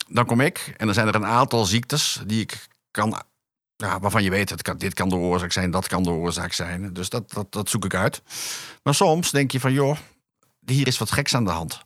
dan 0.08 0.26
kom 0.26 0.40
ik 0.40 0.74
en 0.76 0.86
dan 0.86 0.94
zijn 0.94 1.06
er 1.08 1.14
een 1.14 1.26
aantal 1.26 1.64
ziektes 1.64 2.20
die 2.26 2.40
ik 2.40 2.68
kan 2.90 3.22
ja, 3.80 4.00
waarvan 4.00 4.22
je 4.22 4.30
weet, 4.30 4.50
het 4.50 4.62
kan, 4.62 4.78
dit 4.78 4.94
kan 4.94 5.08
de 5.08 5.16
oorzaak 5.16 5.52
zijn, 5.52 5.70
dat 5.70 5.86
kan 5.86 6.02
de 6.02 6.10
oorzaak 6.10 6.52
zijn. 6.52 6.92
Dus 6.92 7.08
dat, 7.08 7.32
dat, 7.32 7.52
dat 7.52 7.68
zoek 7.68 7.84
ik 7.84 7.94
uit. 7.94 8.22
Maar 8.82 8.94
soms 8.94 9.30
denk 9.30 9.50
je 9.50 9.60
van, 9.60 9.72
joh, 9.72 9.96
hier 10.66 10.86
is 10.86 10.98
wat 10.98 11.10
geks 11.10 11.34
aan 11.34 11.44
de 11.44 11.50
hand. 11.50 11.82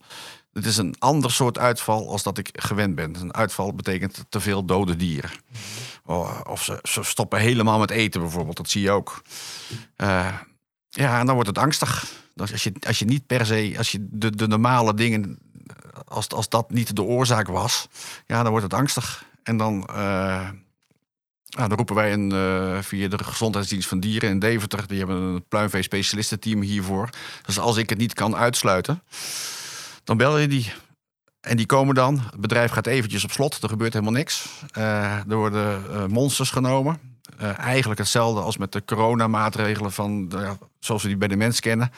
Het 0.52 0.66
is 0.66 0.76
een 0.76 0.94
ander 0.98 1.32
soort 1.32 1.58
uitval 1.58 2.10
als 2.10 2.22
dat 2.22 2.38
ik 2.38 2.50
gewend 2.52 2.94
ben. 2.94 3.14
Een 3.14 3.34
uitval 3.34 3.74
betekent 3.74 4.24
te 4.28 4.40
veel 4.40 4.64
dode 4.64 4.96
dieren. 4.96 5.30
Oh, 6.04 6.40
of 6.48 6.64
ze, 6.64 6.78
ze, 6.82 7.02
stoppen 7.02 7.40
helemaal 7.40 7.78
met 7.78 7.90
eten 7.90 8.20
bijvoorbeeld, 8.20 8.56
dat 8.56 8.70
zie 8.70 8.82
je 8.82 8.90
ook. 8.90 9.22
Uh, 9.96 10.38
ja, 10.88 11.18
en 11.18 11.26
dan 11.26 11.34
wordt 11.34 11.48
het 11.48 11.58
angstig. 11.58 12.12
Als 12.36 12.62
je, 12.62 12.72
als 12.86 12.98
je 12.98 13.04
niet 13.04 13.26
per 13.26 13.46
se, 13.46 13.74
als 13.76 13.92
je 13.92 14.06
de, 14.10 14.36
de 14.36 14.46
normale 14.46 14.94
dingen, 14.94 15.38
als, 16.04 16.28
als 16.28 16.48
dat 16.48 16.70
niet 16.70 16.96
de 16.96 17.02
oorzaak 17.02 17.48
was, 17.48 17.88
ja, 18.26 18.42
dan 18.42 18.50
wordt 18.50 18.64
het 18.64 18.74
angstig. 18.74 19.24
En 19.42 19.56
dan, 19.56 19.88
uh, 19.90 20.48
nou, 21.54 21.68
dan 21.68 21.76
roepen 21.76 21.94
wij 21.94 22.12
een, 22.12 22.32
uh, 22.32 22.78
via 22.80 23.08
de 23.08 23.24
Gezondheidsdienst 23.24 23.88
van 23.88 24.00
Dieren 24.00 24.30
in 24.30 24.38
Deventer. 24.38 24.86
Die 24.86 24.98
hebben 24.98 25.16
een 25.16 25.44
pluimvee-specialistenteam 25.48 26.60
hiervoor. 26.60 27.08
Dus 27.46 27.58
als 27.58 27.76
ik 27.76 27.88
het 27.88 27.98
niet 27.98 28.14
kan 28.14 28.36
uitsluiten, 28.36 29.02
dan 30.04 30.16
bel 30.16 30.38
je 30.38 30.48
die. 30.48 30.72
En 31.40 31.56
die 31.56 31.66
komen 31.66 31.94
dan. 31.94 32.20
Het 32.30 32.40
bedrijf 32.40 32.70
gaat 32.70 32.86
eventjes 32.86 33.24
op 33.24 33.30
slot. 33.30 33.62
Er 33.62 33.68
gebeurt 33.68 33.92
helemaal 33.92 34.14
niks. 34.14 34.48
Uh, 34.78 35.12
er 35.28 35.36
worden 35.36 35.82
uh, 35.90 36.06
monsters 36.06 36.50
genomen. 36.50 37.00
eigenlijk 37.56 38.00
hetzelfde 38.00 38.40
als 38.40 38.56
met 38.56 38.72
de 38.72 38.84
coronamaatregelen 38.84 39.92
van, 39.92 40.32
zoals 40.78 41.02
we 41.02 41.08
die 41.08 41.16
bij 41.16 41.28
de 41.28 41.36
mens 41.36 41.60
kennen. 41.60 41.90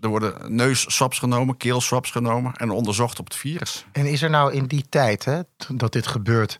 er 0.00 0.08
worden 0.08 0.54
neusswaps 0.56 1.18
genomen, 1.18 1.56
keelswaps 1.56 2.10
genomen 2.10 2.54
en 2.56 2.70
onderzocht 2.70 3.18
op 3.18 3.24
het 3.24 3.36
virus. 3.36 3.84
En 3.92 4.06
is 4.06 4.22
er 4.22 4.30
nou 4.30 4.52
in 4.52 4.66
die 4.66 4.84
tijd 4.88 5.24
hè, 5.24 5.40
dat 5.68 5.92
dit 5.92 6.06
gebeurt 6.06 6.58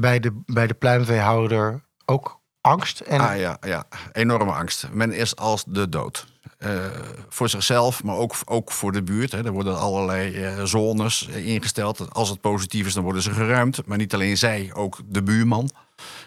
bij 0.00 0.20
de, 0.20 0.42
bij 0.46 0.66
de 0.66 0.74
pluimveehouder 0.74 1.82
ook 2.04 2.40
angst? 2.60 3.00
En... 3.00 3.20
Ah 3.20 3.38
ja, 3.38 3.56
ja, 3.60 3.84
enorme 4.12 4.52
angst. 4.52 4.88
Men 4.92 5.12
is 5.12 5.36
als 5.36 5.64
de 5.66 5.88
dood. 5.88 6.26
Uh, 6.58 6.84
voor 7.28 7.48
zichzelf, 7.48 8.04
maar 8.04 8.16
ook, 8.16 8.34
ook 8.44 8.72
voor 8.72 8.92
de 8.92 9.02
buurt. 9.02 9.32
Hè. 9.32 9.44
Er 9.44 9.52
worden 9.52 9.78
allerlei 9.78 10.52
uh, 10.56 10.64
zones 10.64 11.26
ingesteld. 11.26 12.14
Als 12.14 12.28
het 12.28 12.40
positief 12.40 12.86
is, 12.86 12.94
dan 12.94 13.02
worden 13.02 13.22
ze 13.22 13.30
geruimd. 13.30 13.86
Maar 13.86 13.98
niet 13.98 14.14
alleen 14.14 14.38
zij, 14.38 14.70
ook 14.74 15.00
de 15.06 15.22
buurman. 15.22 15.70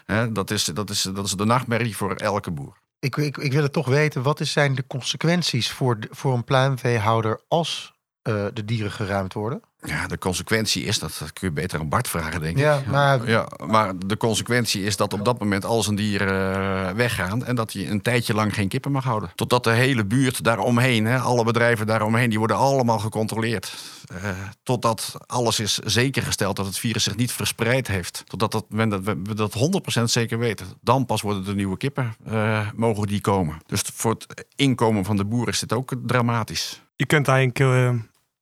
Hè, 0.04 0.32
dat, 0.32 0.50
is, 0.50 0.64
dat, 0.64 0.90
is, 0.90 1.02
dat 1.02 1.24
is 1.24 1.32
de 1.32 1.44
nachtmerrie 1.44 1.96
voor 1.96 2.14
elke 2.14 2.50
boer. 2.50 2.76
Ik, 2.98 3.16
ik, 3.16 3.36
ik 3.36 3.52
wil 3.52 3.62
het 3.62 3.72
toch 3.72 3.86
weten, 3.86 4.22
wat 4.22 4.40
zijn 4.42 4.74
de 4.74 4.86
consequenties 4.86 5.70
voor, 5.70 6.00
de, 6.00 6.08
voor 6.10 6.34
een 6.34 6.44
pluimveehouder 6.44 7.40
als 7.48 7.94
uh, 8.28 8.46
de 8.52 8.64
dieren 8.64 8.92
geruimd 8.92 9.32
worden? 9.32 9.62
Ja, 9.86 10.06
de 10.06 10.18
consequentie 10.18 10.84
is, 10.84 10.98
dat, 10.98 11.16
dat 11.18 11.32
kun 11.32 11.48
je 11.48 11.54
beter 11.54 11.78
aan 11.78 11.88
Bart 11.88 12.08
vragen, 12.08 12.40
denk 12.40 12.56
ik. 12.56 12.62
Ja, 12.62 12.82
maar... 12.86 13.28
Ja, 13.28 13.48
maar 13.66 13.92
de 14.06 14.16
consequentie 14.16 14.84
is 14.84 14.96
dat 14.96 15.12
op 15.12 15.24
dat 15.24 15.38
moment 15.38 15.64
al 15.64 15.82
zijn 15.82 15.96
dieren 15.96 16.58
uh, 16.58 16.90
weggaan... 16.90 17.44
en 17.44 17.54
dat 17.54 17.72
hij 17.72 17.90
een 17.90 18.02
tijdje 18.02 18.34
lang 18.34 18.54
geen 18.54 18.68
kippen 18.68 18.92
mag 18.92 19.04
houden. 19.04 19.32
Totdat 19.34 19.64
de 19.64 19.70
hele 19.70 20.04
buurt 20.04 20.44
daaromheen, 20.44 21.04
hè, 21.04 21.18
alle 21.18 21.44
bedrijven 21.44 21.86
daaromheen... 21.86 22.28
die 22.28 22.38
worden 22.38 22.56
allemaal 22.56 22.98
gecontroleerd. 22.98 23.74
Uh, 24.12 24.30
totdat 24.62 25.14
alles 25.26 25.60
is 25.60 25.78
zekergesteld 25.78 26.56
dat 26.56 26.66
het 26.66 26.78
virus 26.78 27.04
zich 27.04 27.16
niet 27.16 27.32
verspreid 27.32 27.86
heeft. 27.86 28.22
Totdat 28.26 28.52
dat, 28.52 28.64
dat 28.68 29.00
we 29.02 29.34
dat 29.34 29.54
100% 30.00 30.02
zeker 30.04 30.38
weten. 30.38 30.66
Dan 30.80 31.06
pas 31.06 31.22
worden 31.22 31.44
de 31.44 31.54
nieuwe 31.54 31.76
kippen, 31.76 32.14
uh, 32.28 32.68
mogen 32.74 33.06
die 33.06 33.20
komen. 33.20 33.58
Dus 33.66 33.82
voor 33.94 34.10
het 34.10 34.46
inkomen 34.56 35.04
van 35.04 35.16
de 35.16 35.24
boer 35.24 35.48
is 35.48 35.58
dit 35.58 35.72
ook 35.72 35.92
dramatisch. 36.06 36.82
Je 36.96 37.06
kunt 37.06 37.28
eigenlijk 37.28 37.58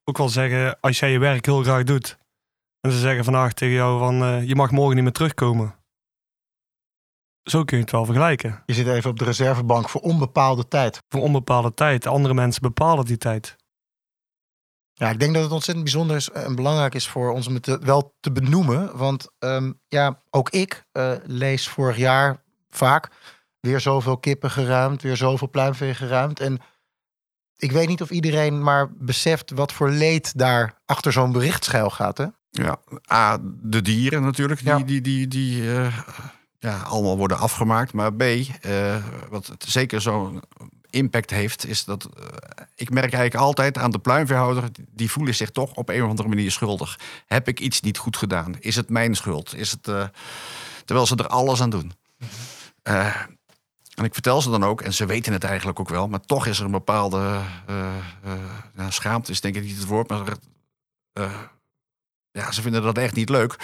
ook 0.05 0.19
wel 0.19 0.29
zeggen, 0.29 0.81
als 0.81 0.99
jij 0.99 1.11
je 1.11 1.19
werk 1.19 1.47
heel 1.47 1.63
graag 1.63 1.85
doet. 1.85 2.19
En 2.81 2.93
ze 2.93 2.99
zeggen 2.99 3.25
vandaag 3.25 3.53
tegen 3.53 3.75
jou 3.75 3.99
van, 3.99 4.23
uh, 4.23 4.49
je 4.49 4.55
mag 4.55 4.71
morgen 4.71 4.95
niet 4.95 5.05
meer 5.05 5.13
terugkomen. 5.13 5.75
Zo 7.43 7.65
kun 7.65 7.77
je 7.77 7.83
het 7.83 7.93
wel 7.93 8.05
vergelijken. 8.05 8.63
Je 8.67 8.75
zit 8.75 8.87
even 8.87 9.11
op 9.11 9.19
de 9.19 9.25
reservebank 9.25 9.89
voor 9.89 10.01
onbepaalde 10.01 10.69
tijd. 10.69 11.03
Voor 11.09 11.21
onbepaalde 11.21 11.75
tijd. 11.75 12.07
Andere 12.07 12.35
mensen 12.35 12.63
bepalen 12.63 13.05
die 13.05 13.19
tijd. 13.19 13.57
Ja, 14.93 15.11
ik 15.11 15.19
denk 15.19 15.35
dat 15.35 15.43
het 15.43 15.53
ontzettend 15.53 15.85
bijzonder 15.85 16.17
is 16.17 16.31
en 16.31 16.55
belangrijk 16.55 16.95
is 16.95 17.09
voor 17.09 17.33
ons 17.33 17.47
om 17.47 17.55
het 17.55 17.67
wel 17.67 18.15
te 18.21 18.33
benoemen. 18.33 18.97
Want 18.97 19.31
um, 19.39 19.81
ja, 19.89 20.19
ook 20.31 20.51
ik 20.51 20.85
uh, 20.93 21.13
lees 21.25 21.69
vorig 21.69 21.97
jaar 21.97 22.43
vaak 22.69 23.11
weer 23.61 23.81
zoveel 23.81 24.19
kippen 24.19 24.51
geruimd, 24.51 25.03
weer 25.03 25.17
zoveel 25.17 25.49
pluimvee 25.49 25.95
geruimd. 25.95 26.41
En 26.41 26.61
ik 27.63 27.73
weet 27.73 27.89
niet 27.89 28.03
of 28.03 28.11
iedereen 28.11 28.63
maar 28.63 28.93
beseft 28.93 29.51
wat 29.51 29.73
voor 29.73 29.91
leed 29.91 30.39
daar 30.39 30.81
achter 30.87 31.13
zo'n 31.13 31.33
bericht 31.33 31.65
schuil 31.65 31.91
gaat. 31.91 32.19
Hè? 32.19 32.27
Ja, 32.51 32.77
A, 33.13 33.39
de 33.63 33.83
dieren 33.83 34.23
natuurlijk, 34.23 34.61
die, 34.61 34.69
ja. 34.69 34.79
die, 34.79 35.01
die, 35.01 35.29
die 35.29 35.63
uh, 35.63 35.99
ja, 36.59 36.79
allemaal 36.79 37.17
worden 37.17 37.39
afgemaakt. 37.39 37.93
Maar 37.93 38.15
B, 38.15 38.23
uh, 38.23 39.05
wat 39.31 39.47
het 39.47 39.65
zeker 39.69 40.01
zo'n 40.01 40.43
impact 40.91 41.31
heeft, 41.31 41.67
is 41.67 41.85
dat 41.85 42.09
uh, 42.19 42.25
ik 42.75 42.91
merk 42.91 43.13
eigenlijk 43.13 43.45
altijd 43.45 43.79
aan 43.79 43.91
de 43.91 43.99
pluimveehouder, 43.99 44.65
die 44.91 45.11
voelen 45.11 45.35
zich 45.35 45.51
toch 45.51 45.75
op 45.75 45.89
een 45.89 46.03
of 46.03 46.09
andere 46.09 46.29
manier 46.29 46.51
schuldig. 46.51 46.99
Heb 47.27 47.49
ik 47.49 47.61
iets 47.61 47.81
niet 47.81 47.99
goed 47.99 48.17
gedaan? 48.17 48.55
Is 48.59 48.77
het 48.77 48.89
mijn 48.89 49.15
schuld? 49.15 49.55
Is 49.57 49.71
het, 49.71 49.83
terwijl 50.85 51.07
ze 51.07 51.17
er 51.17 51.29
alles 51.29 51.61
aan 51.61 51.71
doen. 51.71 51.93
En 53.95 54.05
ik 54.05 54.13
vertel 54.13 54.43
ze 54.43 54.51
dan 54.51 54.65
ook, 54.65 54.81
en 54.81 54.93
ze 54.93 55.07
weten 55.07 55.33
het 55.33 55.45
eigenlijk 55.45 55.81
ook 55.81 55.89
wel, 55.89 56.09
maar 56.09 56.21
toch 56.21 56.47
is 56.47 56.59
er 56.59 56.65
een 56.65 56.71
bepaalde 56.71 57.41
uh, 57.71 58.87
schaamte, 58.89 59.31
is 59.31 59.41
denk 59.41 59.57
ik 59.57 59.63
niet 59.63 59.77
het 59.77 59.87
woord, 59.87 60.09
maar 60.09 60.37
uh, 61.19 61.39
ja, 62.31 62.53
ze 62.53 62.63
vinden 62.63 62.83
dat 62.83 62.99
echt 62.99 63.15
niet 63.15 63.29
leuk. 63.29 63.57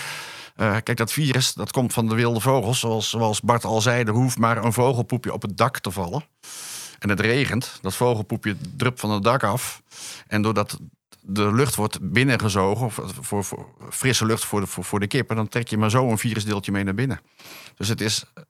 kijk, 0.56 0.96
dat 0.96 1.12
virus, 1.12 1.52
dat 1.52 1.70
komt 1.70 1.92
van 1.92 2.08
de 2.08 2.14
wilde 2.14 2.40
vogels. 2.40 2.80
Zoals, 2.80 3.10
zoals 3.10 3.40
Bart 3.40 3.64
al 3.64 3.80
zei, 3.80 4.04
er 4.04 4.12
hoeft 4.12 4.38
maar 4.38 4.64
een 4.64 4.72
vogelpoepje 4.72 5.32
op 5.32 5.42
het 5.42 5.56
dak 5.56 5.78
te 5.78 5.90
vallen. 5.90 6.24
En 6.98 7.08
het 7.08 7.20
regent, 7.20 7.78
dat 7.80 7.94
vogelpoepje 7.94 8.56
drupt 8.76 9.00
van 9.00 9.10
het 9.10 9.22
dak 9.22 9.42
af. 9.42 9.82
En 10.26 10.42
doordat 10.42 10.78
de 11.30 11.52
lucht 11.52 11.74
wordt 11.74 11.98
binnengezogen, 12.12 12.90
voor, 12.90 13.44
voor, 13.44 13.66
frisse 13.90 14.26
lucht 14.26 14.44
voor 14.44 14.60
de, 14.60 14.66
voor, 14.66 14.84
voor 14.84 15.00
de 15.00 15.06
kippen, 15.06 15.36
dan 15.36 15.48
trek 15.48 15.68
je 15.68 15.78
maar 15.78 15.90
zo 15.90 16.10
een 16.10 16.18
virusdeeltje 16.18 16.72
mee 16.72 16.84
naar 16.84 16.94
binnen. 16.94 17.20
Dus 17.74 17.88
het 17.88 18.00
is, 18.00 18.24
uh, 18.34 18.42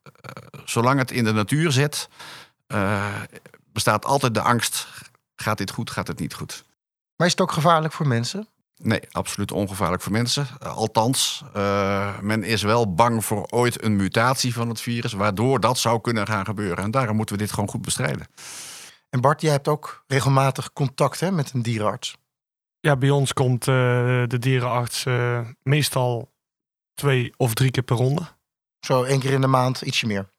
zolang 0.65 0.99
het 0.99 1.11
in 1.11 1.25
de 1.25 1.33
natuur 1.33 1.73
zit, 1.73 2.09
uh, 2.69 3.15
bestaat 3.73 4.05
altijd 4.05 4.35
de 4.35 4.41
angst: 4.41 4.89
gaat 5.37 5.59
dit 5.59 5.71
goed, 5.71 5.91
gaat 5.91 6.07
het 6.07 6.19
niet 6.19 6.35
goed? 6.35 6.65
Maar 7.17 7.27
is 7.27 7.33
het 7.33 7.43
ook 7.43 7.53
gevaarlijk 7.53 7.95
voor 7.95 8.07
mensen? 8.07 8.49
Nee, 8.77 9.01
absoluut 9.11 9.53
ongevaarlijk 9.53 10.03
voor 10.03 10.13
mensen. 10.13 10.47
Althans, 10.59 11.45
uh, 11.57 12.19
men 12.19 12.43
is 12.43 12.63
wel 12.63 12.95
bang 12.95 13.25
voor 13.25 13.47
ooit 13.51 13.83
een 13.85 13.97
mutatie 13.97 14.53
van 14.53 14.69
het 14.69 14.81
virus, 14.81 15.13
waardoor 15.13 15.61
dat 15.61 15.79
zou 15.79 16.01
kunnen 16.01 16.27
gaan 16.27 16.45
gebeuren. 16.45 16.85
En 16.85 16.91
daarom 16.91 17.17
moeten 17.17 17.37
we 17.37 17.43
dit 17.43 17.53
gewoon 17.53 17.69
goed 17.69 17.83
bestrijden. 17.83 18.27
En 19.11 19.21
Bart, 19.21 19.41
jij 19.41 19.51
hebt 19.51 19.69
ook 19.69 20.05
regelmatig 20.07 20.73
contact 20.73 21.21
hè, 21.21 21.31
met 21.31 21.53
een 21.53 21.63
dierenarts. 21.63 22.17
Ja, 22.81 22.97
bij 22.97 23.11
ons 23.11 23.33
komt 23.33 23.69
eh, 23.69 23.75
de 24.27 24.39
dierenarts 24.39 25.07
eh, 25.07 25.41
meestal 25.63 26.33
twee 26.95 27.33
of 27.37 27.55
drie 27.55 27.71
keer 27.71 27.83
per 27.83 27.97
ronde. 27.97 28.23
Zo 28.81 29.03
één 29.03 29.21
keer 29.21 29.33
in 29.33 29.41
de 29.41 29.47
maand, 29.47 29.81
ietsje 29.81 30.07
meer. 30.07 30.31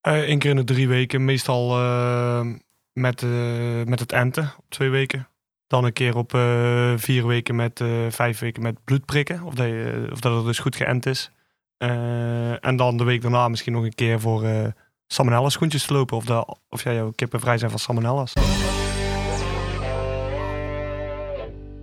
Eén 0.00 0.38
keer 0.38 0.50
in 0.50 0.56
de 0.56 0.64
drie 0.64 0.88
weken, 0.88 1.24
meestal 1.24 1.78
eh, 1.78 2.46
met, 2.92 3.22
eh, 3.22 3.82
met 3.84 4.00
het 4.00 4.12
enten 4.12 4.54
op 4.58 4.64
twee 4.68 4.90
weken. 4.90 5.28
Dan 5.66 5.84
een 5.84 5.92
keer 5.92 6.16
op 6.16 6.34
eh, 6.34 6.92
vier 6.96 7.26
weken 7.26 7.54
met 7.56 7.80
eh, 7.80 7.88
vijf 8.10 8.38
weken 8.38 8.62
met 8.62 8.84
bloedprikken. 8.84 9.42
Of 9.42 9.54
dat, 9.54 9.66
je, 9.66 10.08
of 10.12 10.20
dat 10.20 10.36
het 10.36 10.44
dus 10.44 10.58
goed 10.58 10.76
geënt 10.76 11.06
is. 11.06 11.30
Eh, 11.76 12.64
en 12.64 12.76
dan 12.76 12.96
de 12.96 13.04
week 13.04 13.22
daarna 13.22 13.48
misschien 13.48 13.72
nog 13.72 13.84
een 13.84 13.94
keer 13.94 14.20
voor 14.20 14.44
eh 14.44 14.66
salmonella 15.06 15.48
schoentjes 15.48 15.86
te 15.86 15.92
lopen. 15.92 16.16
Of, 16.16 16.24
dat, 16.24 16.58
of 16.68 16.82
ja, 16.82 16.92
jouw 16.92 17.10
kippen 17.10 17.40
vrij 17.40 17.58
zijn 17.58 17.70
van 17.70 17.80
salmonellas. 17.80 18.32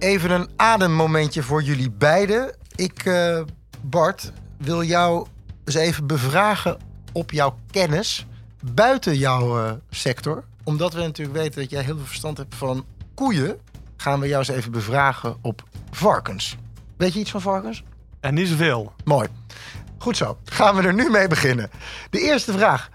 Even 0.03 0.31
een 0.31 0.49
ademmomentje 0.55 1.43
voor 1.43 1.63
jullie 1.63 1.91
beiden. 1.91 2.55
Ik, 2.75 3.05
eh, 3.05 3.41
Bart, 3.81 4.31
wil 4.57 4.83
jou 4.83 5.27
eens 5.65 5.75
even 5.75 6.07
bevragen 6.07 6.77
op 7.11 7.31
jouw 7.31 7.57
kennis 7.71 8.25
buiten 8.73 9.17
jouw 9.17 9.59
eh, 9.59 9.71
sector. 9.89 10.43
Omdat 10.63 10.93
we 10.93 11.01
natuurlijk 11.01 11.37
weten 11.37 11.61
dat 11.61 11.69
jij 11.69 11.83
heel 11.83 11.95
veel 11.95 12.05
verstand 12.05 12.37
hebt 12.37 12.55
van 12.55 12.85
koeien, 13.13 13.59
gaan 13.97 14.19
we 14.19 14.27
jou 14.27 14.39
eens 14.39 14.57
even 14.57 14.71
bevragen 14.71 15.37
op 15.41 15.63
varkens. 15.91 16.57
Weet 16.97 17.13
je 17.13 17.19
iets 17.19 17.31
van 17.31 17.41
varkens? 17.41 17.83
En 18.19 18.33
niet 18.33 18.47
zoveel. 18.47 18.93
Mooi. 19.03 19.27
Goed 19.97 20.17
zo. 20.17 20.37
Gaan 20.45 20.75
we 20.75 20.81
er 20.81 20.93
nu 20.93 21.09
mee 21.09 21.27
beginnen. 21.27 21.69
De 22.09 22.19
eerste 22.19 22.51
vraag. 22.51 22.89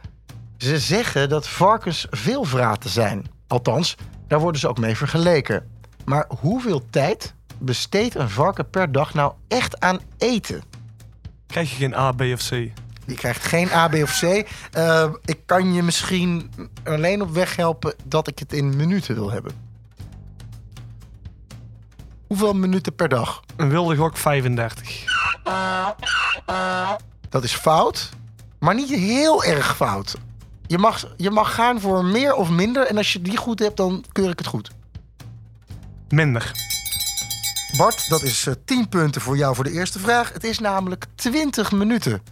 Ze 0.57 0.79
zeggen 0.79 1.29
dat 1.29 1.49
varkens 1.49 2.07
veelvraten 2.11 2.91
zijn. 2.91 3.25
Althans, 3.47 3.95
daar 4.27 4.41
worden 4.41 4.61
ze 4.61 4.69
ook 4.69 4.79
mee 4.79 4.97
vergeleken. 4.97 5.78
Maar 6.09 6.27
hoeveel 6.41 6.83
tijd 6.91 7.35
besteedt 7.59 8.15
een 8.15 8.31
varken 8.31 8.71
per 8.71 8.93
dag 8.93 9.15
nou 9.15 9.33
echt 9.49 9.81
aan 9.81 10.01
eten? 10.19 10.63
Krijg 11.47 11.71
je 11.71 11.77
geen 11.77 11.95
A, 11.95 12.13
B 12.13 12.21
of 12.21 12.49
C? 12.49 12.51
Je 13.07 13.15
krijgt 13.15 13.45
geen 13.45 13.73
A, 13.73 13.89
B 13.89 13.95
of 13.95 14.19
C. 14.19 14.23
Eh, 14.23 15.13
ik 15.25 15.39
kan 15.47 15.73
je 15.73 15.83
misschien 15.83 16.51
alleen 16.85 17.23
op 17.23 17.31
weg 17.31 17.57
helpen 17.57 17.95
dat 18.05 18.29
ik 18.29 18.39
het 18.39 18.53
in 18.53 18.77
minuten 18.77 19.15
wil 19.15 19.31
hebben. 19.31 19.53
Hoeveel 22.27 22.55
minuten 22.55 22.95
per 22.95 23.09
dag? 23.09 23.43
Een 23.57 23.69
wilde 23.69 23.97
gok 23.97 24.17
35. 24.17 25.05
Dat 27.29 27.45
is 27.45 27.55
fout, 27.55 28.09
maar 28.59 28.75
niet 28.75 28.91
heel 28.91 29.45
erg 29.45 29.77
fout. 29.77 30.17
Je 30.67 30.79
mag, 30.79 31.15
je 31.17 31.31
mag 31.31 31.55
gaan 31.55 31.81
voor 31.81 32.05
meer 32.05 32.35
of 32.35 32.51
minder. 32.51 32.87
En 32.87 32.97
als 32.97 33.13
je 33.13 33.23
die 33.23 33.37
goed 33.37 33.59
hebt, 33.59 33.77
dan 33.77 34.05
keur 34.13 34.31
ik 34.31 34.39
het 34.39 34.47
goed. 34.47 34.71
Minder. 36.09 36.53
Bart, 37.77 38.09
dat 38.09 38.23
is 38.23 38.47
eh, 38.47 38.55
10 38.65 38.89
punten 38.89 39.21
voor 39.21 39.37
jou 39.37 39.55
voor 39.55 39.65
de 39.65 39.73
eerste 39.73 39.99
vraag. 39.99 40.33
Het 40.33 40.45
is 40.45 40.59
namelijk 40.59 41.05
20 41.15 41.73
minuten. 41.73 42.23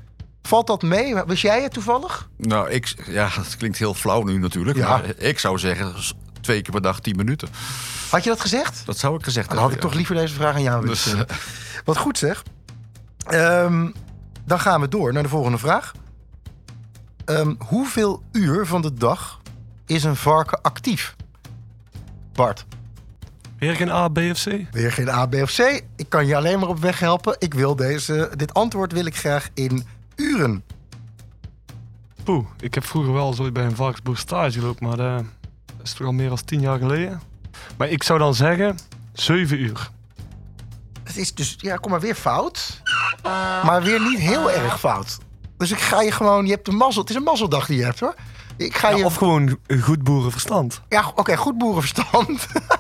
Valt 0.43 0.67
dat 0.67 0.83
mee? 0.83 1.15
Wist 1.27 1.43
jij 1.43 1.63
het 1.63 1.73
toevallig? 1.73 2.29
Nou, 2.37 2.71
ik, 2.71 2.95
ja, 3.07 3.29
dat 3.37 3.57
klinkt 3.57 3.79
heel 3.79 3.95
flauw 3.95 4.23
nu 4.23 4.39
natuurlijk. 4.39 4.77
Ja. 4.79 4.89
Maar 4.89 5.05
ik 5.17 5.39
zou 5.39 5.59
zeggen, 5.59 5.95
twee 6.41 6.63
keer 6.63 6.73
per 6.73 6.83
dag 6.83 7.01
tien 7.01 7.17
minuten. 7.17 7.49
Had 8.11 8.25
je 8.25 8.31
dat 8.31 8.41
gezegd? 8.41 8.83
Dat 8.87 8.99
zou 8.99 9.17
ik 9.17 9.25
gezegd 9.25 9.49
Dan 9.49 9.57
had 9.59 9.67
ik 9.67 9.73
hebben. 9.73 9.91
toch 9.91 9.99
liever 9.99 10.15
deze 10.17 10.35
vraag 10.35 10.55
aan 10.55 10.63
jou 10.63 10.81
willen 10.81 10.95
Dus, 10.95 11.01
stellen. 11.03 11.27
Wat 11.85 11.97
goed 11.97 12.19
zeg. 12.19 12.43
Ehm, 13.27 13.89
dan 14.45 14.61
gaan 14.61 14.81
we 14.81 14.89
door 14.89 15.13
naar 15.13 15.23
de 15.23 15.29
volgende 15.29 15.59
vraag. 15.59 15.93
Ehm, 17.25 17.55
hoeveel 17.59 18.23
uur 18.33 18.67
van 18.67 18.83
de 18.83 18.95
dag 18.95 19.41
is 19.87 20.05
een 20.05 20.17
varken 20.17 20.61
actief? 20.63 21.17
Bart, 22.33 22.67
Weer 23.59 23.77
geen 23.77 23.91
A, 23.91 24.09
B 24.09 24.19
of 24.19 24.45
C? 24.45 24.61
weer 24.71 24.93
geen 24.93 25.09
A, 25.09 25.27
B 25.27 25.35
of 25.35 25.55
C. 25.55 25.83
Ik 25.97 26.09
kan 26.09 26.27
je 26.27 26.37
alleen 26.37 26.59
maar 26.59 26.69
op 26.69 26.79
weg 26.79 26.99
helpen. 27.01 27.37
Ik 27.39 27.55
wil 27.55 27.77
deze, 27.77 28.31
dit 28.37 28.55
antwoord 28.55 28.93
wil 28.93 29.07
ik 29.07 29.17
graag 29.17 29.49
in 29.55 29.87
uren. 30.17 30.65
Poeh, 32.25 32.47
ik 32.61 32.75
heb 32.75 32.85
vroeger 32.85 33.13
wel 33.13 33.33
zo 33.35 33.53
bij 33.53 33.65
een 33.65 33.77
varkensboer 33.77 34.17
stage 34.17 34.59
gelopen, 34.59 34.87
maar 34.89 34.99
eh, 34.99 35.15
dat 35.77 35.83
is 35.87 35.93
toch 35.93 36.07
al 36.07 36.13
meer 36.13 36.29
dan 36.29 36.45
10 36.45 36.61
jaar 36.61 36.79
geleden. 36.79 37.21
Maar 37.77 37.89
ik 37.89 38.03
zou 38.03 38.19
dan 38.19 38.35
zeggen 38.35 38.79
7 39.13 39.61
uur. 39.61 39.91
Het 41.05 41.17
is 41.17 41.35
dus, 41.35 41.55
ja, 41.59 41.77
kom 41.77 41.91
maar 41.91 42.01
weer 42.01 42.15
fout. 42.15 42.83
Maar 43.65 43.83
weer 43.83 44.01
niet 44.01 44.19
heel 44.19 44.51
erg 44.51 44.79
fout. 44.79 45.19
Dus 45.57 45.71
ik 45.71 45.79
ga 45.81 46.01
je 46.03 46.13
gewoon, 46.13 46.47
je 46.47 46.53
hebt 46.53 46.69
een 46.69 46.77
mazzel. 46.77 47.01
Het 47.01 47.11
is 47.11 47.17
een 47.17 47.23
mazzeldag 47.23 47.67
die 47.67 47.77
je 47.79 47.85
hebt 47.85 48.01
hoor. 48.01 48.15
Ik 48.57 48.77
ga 48.77 48.89
Ja, 48.91 48.97
je 48.97 49.05
of 49.05 49.15
gewoon 49.15 49.59
goed 49.81 50.03
boerenverstand. 50.03 50.81
Ja, 50.89 51.13
oké, 51.15 51.37
goed 51.37 51.59
boerenverstand. 51.59 52.47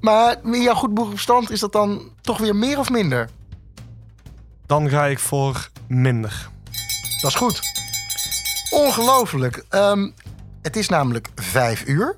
maar 0.00 0.36
in 0.44 0.62
jouw 0.62 0.74
goed 0.74 0.94
boerenverstand 0.94 1.50
is 1.50 1.60
dat 1.60 1.72
dan 1.72 2.02
toch 2.20 2.38
weer 2.38 2.56
meer 2.56 2.78
of 2.78 2.90
minder? 2.90 3.28
Dan 4.66 4.88
ga 4.88 5.06
ik 5.06 5.18
voor 5.18 5.68
minder. 5.86 6.48
Dat 7.20 7.30
is 7.30 7.36
goed. 7.36 7.60
Ongelooflijk. 8.70 9.64
Ehm, 9.68 10.10
het 10.62 10.76
is 10.76 10.88
namelijk 10.88 11.28
vijf 11.34 11.86
uur. 11.86 12.14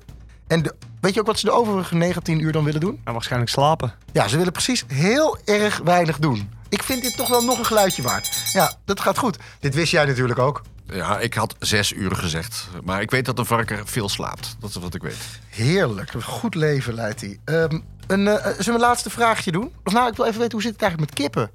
En 0.47 0.61
de, 0.63 0.75
weet 1.01 1.13
je 1.13 1.19
ook 1.19 1.25
wat 1.25 1.39
ze 1.39 1.45
de 1.45 1.51
overige 1.51 1.95
19 1.95 2.39
uur 2.39 2.51
dan 2.51 2.63
willen 2.63 2.79
doen? 2.79 3.01
En 3.03 3.13
waarschijnlijk 3.13 3.51
slapen. 3.51 3.93
Ja, 4.11 4.27
ze 4.27 4.37
willen 4.37 4.51
precies 4.51 4.85
heel 4.87 5.37
erg 5.45 5.81
weinig 5.83 6.19
doen. 6.19 6.49
Ik 6.69 6.83
vind 6.83 7.01
dit 7.01 7.17
toch 7.17 7.27
wel 7.27 7.43
nog 7.43 7.59
een 7.59 7.65
geluidje 7.65 8.01
waard. 8.01 8.41
Ja, 8.53 8.73
dat 8.85 8.99
gaat 8.99 9.17
goed. 9.17 9.37
Dit 9.59 9.75
wist 9.75 9.91
jij 9.91 10.05
natuurlijk 10.05 10.39
ook. 10.39 10.61
Ja, 10.93 11.19
ik 11.19 11.33
had 11.33 11.55
zes 11.59 11.93
uur 11.93 12.15
gezegd. 12.15 12.67
Maar 12.83 13.01
ik 13.01 13.11
weet 13.11 13.25
dat 13.25 13.39
een 13.39 13.45
varken 13.45 13.87
veel 13.87 14.09
slaapt. 14.09 14.55
Dat 14.59 14.69
is 14.69 14.75
wat 14.75 14.95
ik 14.95 15.01
weet. 15.01 15.39
Heerlijk. 15.49 16.13
Een 16.13 16.23
goed 16.23 16.55
leven 16.55 16.93
leidt 16.93 17.21
hij. 17.21 17.39
Ehm, 17.45 17.79
een, 18.07 18.27
eh, 18.27 18.43
zullen 18.45 18.65
we 18.65 18.71
een 18.71 18.79
laatste 18.79 19.09
vraagje 19.09 19.51
doen? 19.51 19.71
Of 19.83 19.93
nou, 19.93 20.09
ik 20.09 20.15
wil 20.15 20.25
even 20.25 20.39
weten, 20.39 20.53
hoe 20.53 20.61
zit 20.61 20.71
het 20.71 20.81
eigenlijk 20.81 21.11
met 21.11 21.19
kippen? 21.19 21.51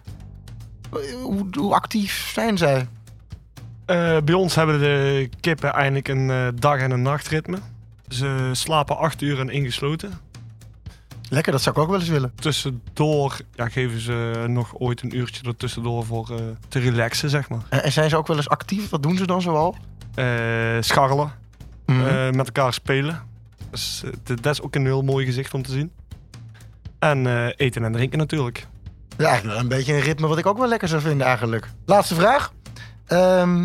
Hoe, 1.23 1.47
hoe 1.59 1.75
actief 1.75 2.31
zijn 2.35 2.59
zij? 2.59 2.89
Eh, 3.87 4.17
bij 4.25 4.35
ons 4.35 4.55
hebben 4.55 4.81
de 4.81 5.29
kippen 5.41 5.73
eigenlijk 5.73 6.09
een 6.09 6.31
eh, 6.31 6.47
dag- 6.55 6.79
en 6.81 6.91
een 6.91 7.03
nachtritme. 7.03 7.59
Ze 8.09 8.51
slapen 8.53 8.97
8 8.99 9.23
uur 9.23 9.41
en 9.41 9.49
ingesloten. 9.51 10.19
Lekker, 11.31 11.53
dat 11.53 11.63
zou 11.63 11.77
ik 11.77 11.83
ook 11.83 11.89
wel 11.91 11.99
eens 12.01 12.09
willen. 12.09 12.33
Tussendoor 12.35 13.37
ja, 13.55 13.69
geven 13.69 14.01
ze 14.01 14.45
nog 14.49 14.75
ooit 14.79 15.03
een 15.03 15.17
uurtje 15.17 15.47
er 15.49 15.57
tussendoor 15.57 16.05
voor 16.05 16.31
eh, 16.31 16.37
te 16.69 16.79
relaxen, 16.79 17.31
zeg 17.31 17.49
maar. 17.49 17.61
En, 17.69 17.83
en 17.83 17.93
zijn 17.93 18.11
ze 18.11 18.17
ook 18.17 18.27
wel 18.27 18.37
eens 18.37 18.49
actief? 18.49 18.89
Wat 18.91 19.03
doen 19.03 19.17
ze 19.17 19.27
dan 19.27 19.43
zoal? 19.43 19.77
Eh, 20.15 20.25
scharrelen, 20.81 21.33
Mhm. 21.87 22.07
eh, 22.07 22.31
met 22.31 22.47
elkaar 22.47 22.73
spelen. 22.73 23.23
Dus, 23.71 24.03
dat 24.25 24.47
is 24.47 24.63
ook 24.63 24.75
een 24.75 24.85
heel 24.85 25.03
mooi 25.03 25.27
gezicht 25.27 25.55
om 25.55 25.63
te 25.63 25.73
zien. 25.73 25.91
En 26.99 27.27
eten 27.57 27.85
en 27.85 27.93
drinken 27.93 28.19
natuurlijk. 28.19 28.67
Ja, 29.19 29.45
een 29.45 29.69
beetje 29.69 29.95
een 29.95 30.01
ritme 30.01 30.27
wat 30.27 30.39
ik 30.39 30.47
ook 30.47 30.59
wel 30.59 30.69
lekker 30.69 30.89
zou 30.89 31.03
vinden 31.03 31.27
eigenlijk. 31.27 31.69
Laatste 31.85 32.15
vraag. 32.15 32.53
Ehm, 33.07 33.65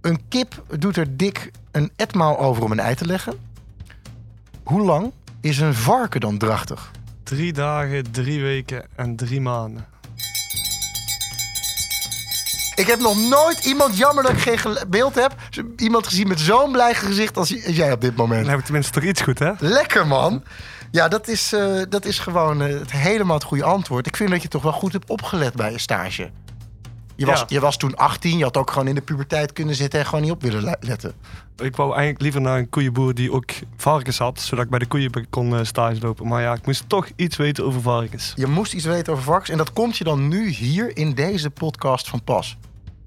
een 0.00 0.20
kip 0.28 0.62
doet 0.78 0.96
er 0.96 1.16
dik 1.16 1.50
een 1.70 1.90
etmaal 1.96 2.38
over 2.38 2.62
om 2.64 2.70
een 2.72 2.80
ei 2.80 2.94
te 2.94 3.06
leggen. 3.06 3.34
Hoe 4.68 4.82
lang 4.82 5.12
is 5.40 5.58
een 5.58 5.74
varken 5.74 6.20
dan 6.20 6.38
drachtig? 6.38 6.90
Drie 7.22 7.52
dagen, 7.52 8.10
drie 8.10 8.42
weken 8.42 8.84
en 8.96 9.16
drie 9.16 9.40
maanden. 9.40 9.86
Ik 12.74 12.86
heb 12.86 13.00
nog 13.00 13.16
nooit 13.28 13.64
iemand, 13.64 13.96
jammer 13.96 14.22
dat 14.22 14.32
ik 14.32 14.38
geen 14.38 14.78
beeld 14.88 15.14
heb, 15.14 15.34
iemand 15.76 16.06
gezien 16.06 16.28
met 16.28 16.40
zo'n 16.40 16.72
blij 16.72 16.94
gezicht 16.94 17.36
als 17.36 17.48
jij 17.48 17.92
op 17.92 18.00
dit 18.00 18.16
moment. 18.16 18.40
Dan 18.40 18.50
heb 18.50 18.58
ik 18.58 18.64
tenminste 18.64 18.92
toch 18.92 19.02
iets 19.02 19.20
goed, 19.20 19.38
hè? 19.38 19.52
Lekker 19.58 20.06
man. 20.06 20.42
Ja, 20.90 21.08
dat 21.08 21.28
is, 21.28 21.52
eh, 21.52 21.82
dat 21.88 22.04
is 22.04 22.18
gewoon 22.18 22.62
eh, 22.62 22.78
het 22.78 22.92
helemaal 22.92 23.36
het 23.36 23.44
goede 23.44 23.64
antwoord. 23.64 24.06
Ik 24.06 24.16
vind 24.16 24.30
dat 24.30 24.42
je 24.42 24.48
toch 24.48 24.62
wel 24.62 24.72
goed 24.72 24.92
hebt 24.92 25.10
opgelet 25.10 25.54
bij 25.54 25.72
je 25.72 25.78
stage. 25.78 26.30
Je 27.18 27.26
was, 27.26 27.38
Ja. 27.40 27.44
je 27.48 27.60
was 27.60 27.76
toen 27.76 27.96
18, 27.96 28.38
je 28.38 28.44
had 28.44 28.56
ook 28.56 28.70
gewoon 28.70 28.88
in 28.88 28.94
de 28.94 29.00
puberteit 29.00 29.52
kunnen 29.52 29.74
zitten 29.74 30.00
en 30.00 30.06
gewoon 30.06 30.22
niet 30.22 30.30
op 30.30 30.42
willen 30.42 30.62
le- 30.64 30.76
letten. 30.80 31.12
Ik 31.56 31.76
wou 31.76 31.88
eigenlijk 31.90 32.20
liever 32.22 32.40
naar 32.40 32.58
een 32.58 32.68
koeienboer 32.68 33.14
die 33.14 33.32
ook 33.32 33.50
varkens 33.76 34.18
had, 34.18 34.40
zodat 34.40 34.64
ik 34.64 34.70
bij 34.70 34.78
de 34.78 34.86
koeien 34.86 35.28
kon 35.30 35.56
eh, 35.56 35.64
stage 35.64 36.00
lopen. 36.00 36.26
Maar 36.28 36.42
ja, 36.42 36.52
ik 36.54 36.66
moest 36.66 36.88
toch 36.88 37.08
iets 37.16 37.36
weten 37.36 37.64
over 37.64 37.80
varkens. 37.80 38.32
Je 38.36 38.46
moest 38.46 38.72
iets 38.72 38.84
weten 38.84 39.12
over 39.12 39.24
varkens 39.24 39.48
en 39.50 39.56
dat 39.56 39.72
komt 39.72 39.96
je 39.96 40.04
dan 40.04 40.28
nu 40.28 40.48
hier 40.48 40.96
in 40.96 41.14
deze 41.14 41.50
podcast 41.50 42.08
van 42.08 42.24
pas. 42.24 42.56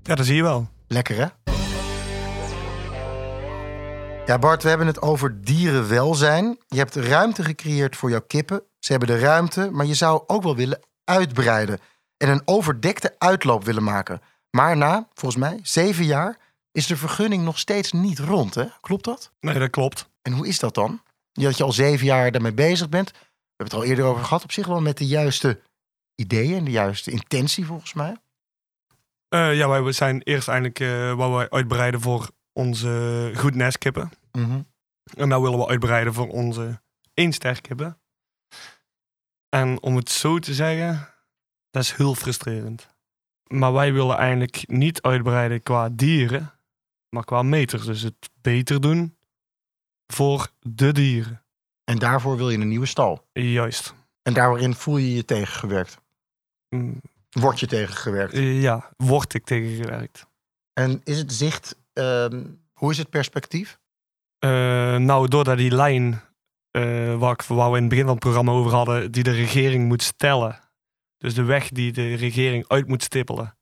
Ja, 0.03 0.15
dat 0.15 0.25
zie 0.25 0.35
je 0.35 0.43
wel. 0.43 0.69
Lekker 0.87 1.15
hè? 1.17 1.25
Ja 4.25 4.39
Bart, 4.39 4.63
we 4.63 4.69
hebben 4.69 4.87
het 4.87 5.01
over 5.01 5.41
dierenwelzijn. 5.43 6.57
Je 6.67 6.77
hebt 6.77 6.95
ruimte 6.95 7.43
gecreëerd 7.43 7.95
voor 7.95 8.09
jouw 8.09 8.21
kippen. 8.27 8.61
Ze 8.79 8.91
hebben 8.91 9.09
de 9.09 9.19
ruimte, 9.19 9.69
maar 9.71 9.85
je 9.85 9.93
zou 9.93 10.23
ook 10.27 10.43
wel 10.43 10.55
willen 10.55 10.79
uitbreiden. 11.03 11.79
En 12.21 12.29
een 12.29 12.41
overdekte 12.45 13.15
uitloop 13.17 13.63
willen 13.63 13.83
maken. 13.83 14.21
Maar 14.49 14.77
na, 14.77 15.07
volgens 15.13 15.41
mij, 15.41 15.59
zeven 15.63 16.05
jaar 16.05 16.37
is 16.71 16.87
de 16.87 16.97
vergunning 16.97 17.43
nog 17.43 17.59
steeds 17.59 17.91
niet 17.91 18.19
rond. 18.19 18.55
Hè? 18.55 18.65
Klopt 18.81 19.03
dat? 19.03 19.31
Nee, 19.39 19.59
dat 19.59 19.69
klopt. 19.69 20.09
En 20.21 20.31
hoe 20.31 20.47
is 20.47 20.59
dat 20.59 20.75
dan? 20.75 21.01
Dat 21.31 21.57
je 21.57 21.63
al 21.63 21.71
zeven 21.71 22.05
jaar 22.05 22.31
daarmee 22.31 22.53
bezig 22.53 22.89
bent. 22.89 23.11
We 23.11 23.17
hebben 23.55 23.65
het 23.65 23.73
al 23.73 23.83
eerder 23.83 24.05
over 24.05 24.23
gehad. 24.23 24.43
Op 24.43 24.51
zich 24.51 24.67
wel 24.67 24.81
met 24.81 24.97
de 24.97 25.07
juiste 25.07 25.61
ideeën 26.15 26.57
en 26.57 26.63
de 26.63 26.71
juiste 26.71 27.11
intentie 27.11 27.65
volgens 27.65 27.93
mij. 27.93 28.15
Eh, 29.27 29.55
ja, 29.55 29.81
wij 29.81 29.91
zijn 29.91 30.21
eerst 30.21 30.47
eigenlijk 30.47 30.79
uh, 30.79 31.13
wou 31.13 31.33
wij 31.33 31.49
uitbreiden 31.49 32.01
voor 32.01 32.29
onze 32.53 33.31
goed 33.35 33.55
nestkippen. 33.55 34.11
Mhm. 34.31 34.61
En 35.17 35.27
nou 35.27 35.41
willen 35.41 35.59
we 35.59 35.67
uitbreiden 35.67 36.13
voor 36.13 36.27
onze 36.27 36.81
eensterkippen. 37.13 37.99
En 39.49 39.81
om 39.81 39.95
het 39.95 40.09
zo 40.09 40.39
te 40.39 40.53
zeggen, 40.53 41.10
dat 41.71 41.83
is 41.83 41.91
heel 41.91 42.15
frustrerend. 42.15 42.87
Maar 43.47 43.73
wij 43.73 43.93
willen 43.93 44.17
eigenlijk 44.17 44.63
niet 44.67 45.01
uitbreiden 45.01 45.63
qua 45.63 45.89
dieren, 45.89 46.51
maar 47.09 47.23
qua 47.23 47.41
meters. 47.41 47.85
Dus 47.85 48.01
het 48.01 48.29
beter 48.41 48.81
doen 48.81 49.15
voor 50.07 50.51
de 50.59 50.91
dieren. 50.91 51.43
En 51.83 51.97
daarvoor 51.97 52.37
wil 52.37 52.49
je 52.49 52.57
een 52.57 52.67
nieuwe 52.67 52.85
stal. 52.85 53.27
Juist. 53.33 53.93
En 54.21 54.33
daarin 54.33 54.73
voel 54.75 54.97
je 54.97 55.13
je 55.13 55.25
tegengewerkt. 55.25 55.97
Mm, 56.69 57.01
Word 57.31 57.59
je 57.59 57.67
tegengewerkt. 57.67 58.37
Ja, 58.37 58.89
word 58.97 59.33
ik 59.33 59.45
tegengewerkt. 59.45 60.25
En 60.73 61.01
is 61.03 61.17
het 61.17 61.33
zicht, 61.33 61.75
ehm, 61.93 62.45
hoe 62.73 62.91
is 62.91 62.97
het 62.97 63.09
perspectief? 63.09 63.79
Eh, 64.39 64.95
nou, 64.95 65.27
doordat 65.27 65.57
die 65.57 65.75
lijn 65.75 66.21
eh, 66.71 67.17
waar, 67.17 67.31
ik, 67.31 67.41
waar 67.41 67.71
we 67.71 67.75
in 67.75 67.81
het 67.81 67.89
begin 67.89 68.05
van 68.05 68.13
het 68.13 68.23
programma 68.23 68.51
over 68.51 68.71
hadden, 68.71 69.11
die 69.11 69.23
de 69.23 69.31
regering 69.31 69.87
moet 69.87 70.03
stellen. 70.03 70.59
Dus 71.21 71.33
de 71.33 71.43
weg 71.43 71.69
die 71.69 71.91
de 71.91 72.15
regering 72.15 72.67
uit 72.67 72.87
moet 72.87 73.03
stippelen. 73.03 73.57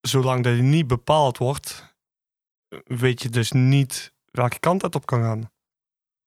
Zolang 0.00 0.44
dat 0.44 0.56
niet 0.56 0.86
bepaald 0.86 1.38
wordt, 1.38 1.96
weet 2.84 3.22
je 3.22 3.28
dus 3.28 3.52
niet 3.52 4.12
welke 4.30 4.58
kant 4.58 4.82
het 4.82 4.94
op 4.94 5.06
kan 5.06 5.22
gaan. 5.22 5.50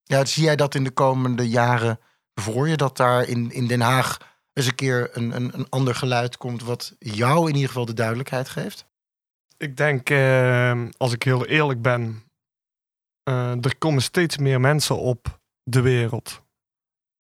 Ja, 0.04 0.26
zie 0.26 0.44
jij 0.44 0.56
dat 0.56 0.76
in 0.76 0.84
de 0.84 0.92
komende 0.92 1.50
jaren 1.50 2.00
voor 2.34 2.68
je? 2.68 2.78
Dat 2.78 2.98
daar 2.98 3.28
in, 3.28 3.52
in 3.52 3.68
Den 3.68 3.82
Haag 3.82 4.38
eens 4.54 4.66
een 4.66 4.76
keer 4.76 5.18
een, 5.18 5.36
een, 5.36 5.58
een 5.58 5.70
ander 5.70 5.96
geluid 5.96 6.38
komt... 6.38 6.62
wat 6.64 6.96
jou 7.00 7.48
in 7.48 7.54
ieder 7.54 7.68
geval 7.68 7.86
de 7.86 7.94
duidelijkheid 7.94 8.50
geeft? 8.50 8.88
Ik 9.58 9.78
denk, 9.78 10.10
eh, 10.10 10.88
als 10.98 11.14
ik 11.14 11.24
heel 11.24 11.46
eerlijk 11.46 11.82
ben, 11.82 12.24
eh, 13.24 13.66
er 13.66 13.78
komen 13.78 14.02
steeds 14.02 14.38
meer 14.38 14.60
mensen 14.60 14.98
op 14.98 15.40
de 15.64 15.82
wereld. 15.82 16.42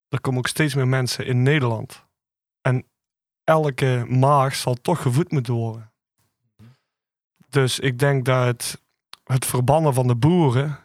Er 0.07 0.21
komen 0.21 0.39
ook 0.39 0.47
steeds 0.47 0.75
meer 0.75 0.87
mensen 0.87 1.25
in 1.25 1.43
Nederland. 1.43 2.05
En 2.61 2.85
elke 3.45 4.05
maag 4.07 4.55
zal 4.55 4.73
toch 4.73 5.01
gevoed 5.01 5.31
moeten 5.31 5.53
worden. 5.53 5.91
Dus 7.49 7.79
ik 7.79 7.99
denk 7.99 8.25
dat 8.25 8.45
het, 8.45 8.81
het 9.23 9.45
verbannen 9.45 9.93
van 9.93 10.07
de 10.07 10.15
boeren 10.15 10.79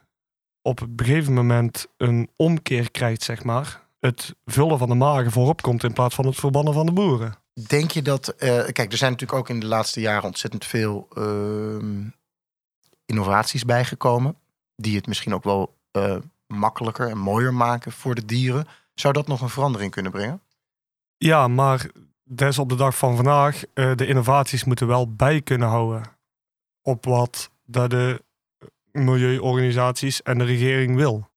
op 0.63 0.81
een 0.81 0.93
gegeven 0.97 1.33
moment 1.33 1.87
een 1.97 2.31
omkeer 2.37 2.91
krijgt, 2.91 3.23
zeg 3.23 3.45
maar. 3.45 3.89
Het 4.01 4.35
vullen 4.45 4.79
van 4.79 4.89
de 4.89 4.95
magen 4.95 5.31
voorop 5.31 5.63
komt 5.63 5.85
in 5.85 5.93
plaats 5.93 6.15
van 6.15 6.27
het 6.27 6.37
verbannen 6.37 6.75
van 6.75 6.87
de 6.87 6.93
boeren. 6.93 7.35
Denk 7.67 7.91
je 7.91 8.03
dat... 8.03 8.29
eh, 8.29 8.65
kijk, 8.73 8.93
er 8.93 8.99
zijn 8.99 9.11
natuurlijk 9.13 9.39
ook 9.39 9.49
in 9.49 9.61
de 9.61 9.67
laatste 9.67 10.01
jaren 10.01 10.25
ontzettend 10.25 10.65
veel 10.65 11.09
ehm, 11.15 12.09
innovaties 13.07 13.65
bijgekomen... 13.65 14.37
die 14.77 14.97
het 14.97 15.07
misschien 15.07 15.35
ook 15.35 15.45
wel 15.45 15.77
eh, 15.91 16.17
makkelijker 16.47 17.09
en 17.09 17.19
mooier 17.19 17.55
maken 17.55 17.93
voor 17.93 18.15
de 18.15 18.25
dieren. 18.25 18.67
Zou 18.95 19.13
dat 19.13 19.27
nog 19.27 19.41
een 19.41 19.49
verandering 19.49 19.91
kunnen 19.91 20.13
brengen? 20.13 20.43
Ja, 21.17 21.49
maar 21.49 21.91
des 22.33 22.59
op 22.59 22.68
de 22.68 22.74
dag 22.74 22.97
van 22.97 23.16
vandaag, 23.16 23.62
eh, 23.74 23.95
de 23.95 24.07
innovaties 24.07 24.64
moeten 24.64 24.87
wel 24.87 25.12
bij 25.14 25.41
kunnen 25.41 25.68
houden 25.68 26.03
op 26.83 27.05
wat 27.05 27.51
dat 27.66 27.91
de 27.91 28.22
milieuorganisaties 28.93 30.22
en 30.22 30.39
de 30.39 30.45
regering 30.45 30.97
wil. 30.97 31.28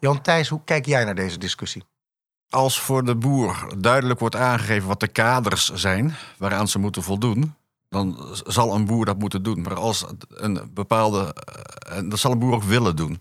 Jan 0.00 0.20
Thijs, 0.22 0.48
hoe 0.48 0.60
kijk 0.64 0.86
jij 0.86 1.04
naar 1.04 1.14
deze 1.14 1.38
discussie? 1.38 1.84
Als 2.50 2.80
voor 2.80 3.04
de 3.04 3.14
boer 3.16 3.74
duidelijk 3.78 4.20
wordt 4.20 4.36
aangegeven 4.36 4.88
wat 4.88 5.00
de 5.00 5.08
kaders 5.08 5.72
zijn 5.74 6.14
waaraan 6.38 6.68
ze 6.68 6.78
moeten 6.78 7.02
voldoen, 7.02 7.54
dan 7.88 8.36
zal 8.46 8.74
een 8.74 8.84
boer 8.84 9.04
dat 9.04 9.18
moeten 9.18 9.42
doen. 9.42 9.62
Maar 9.62 9.74
als 9.74 10.04
een 10.28 10.70
bepaalde. 10.74 11.34
eh, 11.34 11.96
En 11.96 12.08
dat 12.08 12.18
zal 12.18 12.32
een 12.32 12.38
boer 12.38 12.54
ook 12.54 12.62
willen 12.62 12.96
doen. 12.96 13.20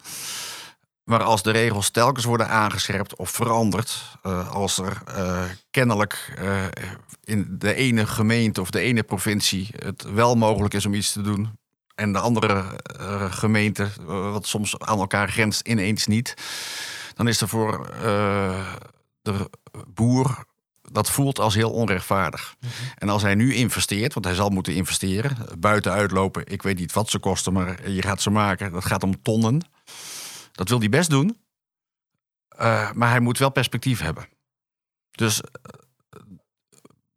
Maar 1.06 1.24
als 1.24 1.44
de 1.44 1.52
regels 1.52 1.90
telkens 1.90 2.26
worden 2.26 2.50
aangescherpt 2.50 3.16
of 3.16 3.30
veranderd, 3.30 4.18
eh, 4.22 4.52
als 4.56 4.78
er 4.78 5.02
eh, 5.06 5.44
kennelijk 5.72 6.34
eh, 6.38 6.66
in 7.24 7.46
de 7.50 7.74
ene 7.74 8.08
gemeente 8.08 8.62
of 8.62 8.70
de 8.70 8.80
ene 8.80 9.04
provincie 9.04 9.70
het 9.84 10.04
wel 10.04 10.36
mogelijk 10.36 10.74
is 10.74 10.86
om 10.86 10.94
iets 10.94 11.12
te 11.12 11.22
doen. 11.22 11.58
En 11.96 12.14
de 12.14 12.20
andere 12.20 12.64
gemeente, 13.30 13.90
wat 14.06 14.48
soms 14.48 14.80
aan 14.80 15.00
elkaar 15.00 15.30
grenst, 15.30 15.68
ineens 15.68 16.08
niet. 16.08 16.34
Dan 17.14 17.28
is 17.28 17.42
er 17.42 17.48
voor 17.48 17.90
de 19.22 19.50
boer 19.88 20.46
dat 20.82 21.10
voelt 21.10 21.40
als 21.40 21.56
heel 21.56 21.72
onrechtvaardig. 21.72 22.56
En 22.98 23.10
als 23.10 23.22
hij 23.22 23.36
nu 23.36 23.54
investeert, 23.54 24.14
want 24.14 24.26
hij 24.26 24.36
zal 24.36 24.50
moeten 24.50 24.74
investeren, 24.74 25.38
buiten 25.60 25.92
uitlopen, 25.92 26.44
ik 26.46 26.62
weet 26.62 26.80
niet 26.80 26.94
wat 26.94 27.10
ze 27.10 27.20
kosten, 27.20 27.54
maar 27.54 27.90
je 27.90 28.02
gaat 28.02 28.22
ze 28.22 28.30
maken, 28.30 28.72
dat 28.72 28.86
gaat 28.86 29.04
om 29.04 29.22
tonnen. 29.22 29.68
Dat 30.56 30.70
wil 30.70 30.80
hij 30.80 30.90
best 30.90 31.10
doen, 31.10 31.38
Eh, 32.58 32.92
maar 32.92 33.10
hij 33.10 33.20
moet 33.20 33.38
wel 33.38 33.50
perspectief 33.50 34.00
hebben. 34.00 34.28
Dus 35.12 35.42
eh, 35.42 35.50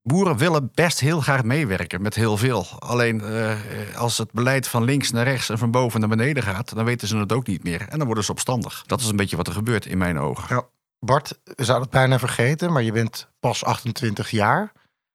boeren 0.03 0.37
willen 0.37 0.71
best 0.75 1.01
heel 1.01 1.21
graag 1.21 1.45
meewerken 1.45 2.03
met 2.03 2.15
heel 2.15 2.37
veel. 2.37 2.67
Alleen 2.79 3.21
eh, 3.21 3.97
als 3.97 4.19
het 4.19 4.33
beleid 4.33 4.69
van 4.69 4.85
links 4.85 5.11
naar 5.11 5.25
rechts 5.25 5.49
en 5.49 5.59
van 5.59 5.71
boven 5.71 6.01
naar 6.01 6.09
beneden 6.09 6.43
gaat, 6.43 6.75
dan 6.75 6.85
weten 6.85 7.09
ze 7.09 7.17
het 7.17 7.33
ook 7.33 7.47
niet 7.47 7.65
meer. 7.65 7.89
En 7.89 7.97
dan 7.99 8.07
worden 8.07 8.25
ze 8.25 8.31
opstandig. 8.31 8.83
Dat 8.87 9.01
is 9.01 9.07
een 9.09 9.17
beetje 9.17 9.37
wat 9.37 9.47
er 9.47 9.53
gebeurt 9.53 9.87
in 9.87 9.99
mijn 9.99 10.19
ogen. 10.19 10.67
Bart, 10.99 11.41
we 11.45 11.65
zouden 11.65 11.89
het 11.89 11.99
bijna 11.99 12.19
vergeten, 12.19 12.73
maar 12.73 12.83
je 12.83 12.93
bent 12.93 13.31
pas 13.41 13.65
28 13.65 14.31
jaar. 14.31 14.73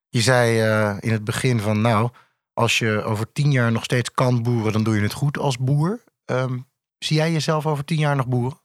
Je 0.09 0.21
zei 0.21 0.57
in 0.99 1.11
het 1.11 1.23
begin 1.23 1.59
van, 1.59 1.81
nou, 1.81 2.09
als 2.53 2.79
je 2.79 3.03
over 3.03 3.31
tien 3.31 3.51
jaar 3.51 3.71
nog 3.71 3.83
steeds 3.83 4.11
kan 4.11 4.43
boeren, 4.43 4.73
dan 4.73 4.83
doe 4.83 4.95
je 4.95 5.01
het 5.01 5.13
goed 5.13 5.37
als 5.37 5.57
boer. 5.57 6.03
Ehm, 6.25 6.57
zie 7.03 7.17
jij 7.17 7.31
jezelf 7.31 7.65
over 7.65 7.85
tien 7.85 7.97
jaar 7.97 8.15
nog 8.15 8.27
boeren? 8.27 8.61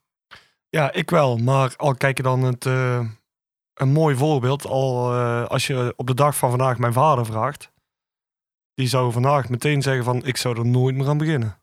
Ja, 0.68 0.93
ik 0.93 1.11
wel. 1.11 1.36
Maar 1.36 1.74
al 1.76 1.95
kijk 1.95 2.16
je 2.16 2.22
dan 2.22 2.43
het, 2.43 2.66
eh, 2.66 3.07
een 3.74 3.93
mooi 3.93 4.16
voorbeeld. 4.16 4.66
Al 4.66 5.14
eh, 5.14 5.45
als 5.45 5.66
je 5.66 5.93
op 5.97 6.07
de 6.07 6.14
dag 6.14 6.36
van 6.36 6.51
vandaag 6.51 6.78
mijn 6.78 6.93
vader 6.93 7.26
vraagt. 7.26 7.72
Die 8.74 8.89
zou 8.89 9.12
vandaag 9.12 9.49
meteen 9.49 9.82
zeggen 9.82 10.05
van 10.05 10.26
ik 10.26 10.36
zou 10.36 10.59
er 10.59 10.66
nooit 10.66 10.97
meer 10.97 11.09
aan 11.09 11.18
beginnen. 11.18 11.61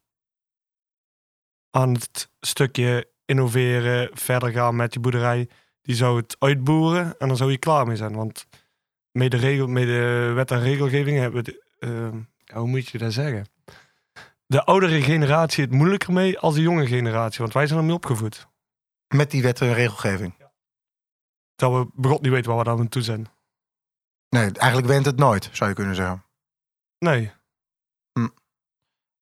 Aan 1.72 1.94
het 1.94 2.30
stukje 2.40 3.10
innoveren, 3.26 4.10
verder 4.14 4.52
gaan 4.52 4.76
met 4.76 4.94
je 4.94 5.00
boerderij. 5.00 5.50
Die 5.82 5.96
zou 5.96 6.18
het 6.18 6.36
uitboeren 6.40 7.16
en 7.20 7.28
dan 7.28 7.38
zou 7.38 7.52
je 7.52 7.58
klaar 7.58 7.88
mee 7.88 7.96
zijn. 7.96 8.16
Want 8.16 8.48
met 9.12 9.32
de, 9.32 9.38
regel, 9.38 9.68
met 9.68 9.86
de 9.86 10.32
wet 10.36 10.52
en 10.52 10.60
regelgeving 10.60 11.18
hebben 11.18 11.44
we... 11.44 11.64
Eh, 11.80 12.58
hoe 12.58 12.68
moet 12.68 12.88
je 12.88 12.98
dat 12.98 13.14
zeggen? 13.14 13.46
De 14.46 14.64
oudere 14.64 15.02
generatie 15.02 15.64
het 15.64 15.74
moeilijker 15.74 16.14
mee 16.14 16.40
als 16.40 16.56
de 16.56 16.62
jonge 16.62 16.88
generatie. 16.88 17.40
Want 17.40 17.54
wij 17.54 17.68
zijn 17.68 17.80
ermee 17.80 17.96
opgevoed. 17.96 18.48
Met 19.08 19.32
die 19.32 19.42
wet 19.42 19.62
en 19.62 19.74
regelgeving. 19.74 20.36
Dat 21.56 21.72
we 21.72 21.92
begot 21.94 22.22
niet 22.22 22.32
weten 22.32 22.50
waar 22.50 22.60
we 22.60 22.64
daar 22.64 22.80
aan 22.80 22.90
toe 22.90 23.02
zijn. 23.02 23.28
Nee, 24.30 24.52
eigenlijk 24.52 24.88
went 24.88 25.06
het 25.06 25.18
nooit, 25.18 25.50
zou 25.52 25.70
je 25.70 25.76
kunnen 25.76 25.96
zeggen. 25.96 26.26
Nee. 26.98 27.32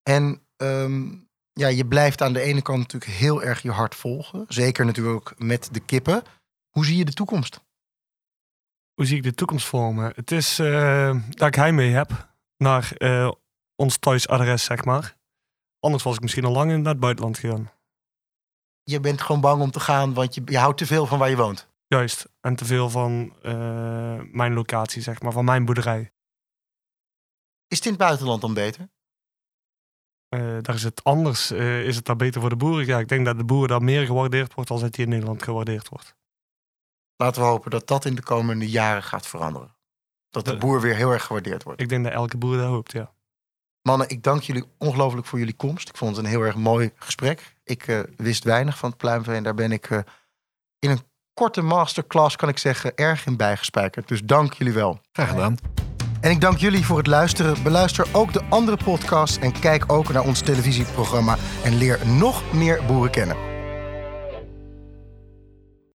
En 0.02 0.46
ehm, 0.56 1.12
ja, 1.52 1.68
je 1.68 1.86
blijft 1.86 2.22
aan 2.22 2.32
de 2.32 2.40
ene 2.40 2.62
kant 2.62 2.78
natuurlijk 2.78 3.12
heel 3.12 3.42
erg 3.42 3.62
je 3.62 3.70
hart 3.70 3.94
volgen. 3.94 4.44
Zeker 4.48 4.84
natuurlijk 4.84 5.16
ook 5.16 5.38
met 5.38 5.68
de 5.72 5.80
kippen. 5.80 6.22
Hoe 6.70 6.84
zie 6.84 6.96
je 6.96 7.04
de 7.04 7.12
toekomst? 7.12 7.60
Hoe 8.94 9.06
zie 9.06 9.16
ik 9.16 9.22
de 9.22 9.34
toekomst 9.34 9.66
voor 9.66 9.94
me? 9.94 10.12
Het 10.14 10.30
is 10.30 10.58
eh, 10.58 11.16
dat 11.28 11.48
ik 11.48 11.54
heimwee 11.54 11.92
heb 11.92 12.34
naar 12.56 12.92
eh, 12.96 13.30
ons 13.84 13.98
thuisadres, 13.98 14.64
zeg 14.64 14.84
maar. 14.84 15.16
Anders 15.80 16.02
was 16.02 16.14
ik 16.14 16.20
misschien 16.20 16.44
al 16.44 16.52
lang 16.52 16.70
in 16.70 16.84
het 16.86 17.00
buitenland 17.00 17.38
gegaan. 17.38 17.70
Je 18.82 19.00
bent 19.00 19.20
gewoon 19.20 19.40
bang 19.40 19.62
om 19.62 19.70
te 19.70 19.80
gaan, 19.80 20.14
want 20.14 20.34
je, 20.34 20.42
je 20.44 20.58
houdt 20.58 20.78
te 20.78 20.86
veel 20.86 21.06
van 21.06 21.18
waar 21.18 21.30
je 21.30 21.36
woont. 21.36 21.68
Juist. 21.86 22.26
En 22.40 22.56
te 22.56 22.64
veel 22.64 22.90
van 22.90 23.36
eh, 23.42 24.20
mijn 24.32 24.52
locatie, 24.52 25.02
zeg 25.02 25.22
maar. 25.22 25.32
Van 25.32 25.44
mijn 25.44 25.64
boerderij. 25.64 26.12
Is 27.66 27.76
het 27.76 27.84
in 27.86 27.92
het 27.92 28.00
buitenland 28.00 28.40
dan 28.40 28.54
beter? 28.54 28.88
Eh, 30.28 30.58
daar 30.60 30.74
is 30.74 30.82
het 30.82 31.04
anders. 31.04 31.50
eh, 31.50 31.86
is 31.86 31.96
het 31.96 32.04
daar 32.04 32.16
beter 32.16 32.40
voor 32.40 32.50
de 32.50 32.56
boeren? 32.56 32.86
Ja, 32.86 32.98
ik 32.98 33.08
denk 33.08 33.24
dat 33.24 33.38
de 33.38 33.44
boer 33.44 33.68
daar 33.68 33.82
meer 33.82 34.06
gewaardeerd 34.06 34.54
wordt 34.54 34.70
als 34.70 34.82
het 34.82 34.96
hier 34.96 35.04
in 35.04 35.10
Nederland 35.10 35.42
gewaardeerd 35.42 35.88
wordt. 35.88 36.14
Laten 37.16 37.42
we 37.42 37.48
hopen 37.48 37.70
dat 37.70 37.86
dat 37.86 38.04
in 38.04 38.14
de 38.14 38.22
komende 38.22 38.70
jaren 38.70 39.02
gaat 39.02 39.26
veranderen. 39.26 39.76
Dat 40.30 40.44
de 40.44 40.50
De- 40.50 40.56
boer 40.58 40.80
weer 40.80 40.94
heel 40.94 41.10
erg 41.10 41.24
gewaardeerd 41.24 41.62
wordt. 41.62 41.80
Ik 41.80 41.88
denk 41.88 42.04
dat 42.04 42.12
elke 42.12 42.36
boer 42.36 42.56
dat 42.56 42.66
hoopt, 42.68 42.92
ja. 42.92 43.14
Mannen, 43.88 44.08
ik 44.08 44.22
dank 44.22 44.42
jullie 44.42 44.64
ongelooflijk 44.78 45.26
voor 45.26 45.38
jullie 45.38 45.54
komst. 45.54 45.88
Ik 45.88 45.96
vond 45.96 46.16
het 46.16 46.24
een 46.24 46.30
heel 46.30 46.40
erg 46.40 46.56
mooi 46.56 46.90
gesprek. 46.96 47.54
Ik 47.64 47.86
eh, 47.86 48.00
wist 48.16 48.44
weinig 48.44 48.78
van 48.78 48.88
het 48.88 48.98
pluimvee 48.98 49.36
en 49.36 49.42
daar 49.42 49.54
ben 49.54 49.72
ik 49.72 49.90
eh, 49.90 49.98
in 50.78 50.90
een 50.90 51.00
korte 51.34 51.62
masterclass, 51.62 52.36
kan 52.36 52.48
ik 52.48 52.58
zeggen, 52.58 52.94
erg 52.94 53.26
in 53.26 53.36
bijgespijkerd. 53.36 54.08
Dus 54.08 54.22
dank 54.22 54.52
jullie 54.52 54.72
wel. 54.72 55.00
Graag 55.12 55.28
gedaan. 55.28 55.56
En 56.20 56.30
ik 56.30 56.40
dank 56.40 56.58
jullie 56.58 56.84
voor 56.84 56.98
het 56.98 57.06
luisteren. 57.06 57.62
Beluister 57.62 58.06
ook 58.12 58.32
de 58.32 58.42
andere 58.48 58.76
podcasts 58.84 59.38
en 59.38 59.60
kijk 59.60 59.92
ook 59.92 60.12
naar 60.12 60.24
ons 60.24 60.40
televisieprogramma 60.40 61.36
en 61.64 61.76
leer 61.76 62.06
nog 62.06 62.52
meer 62.52 62.84
boeren 62.86 63.10
kennen. 63.10 63.53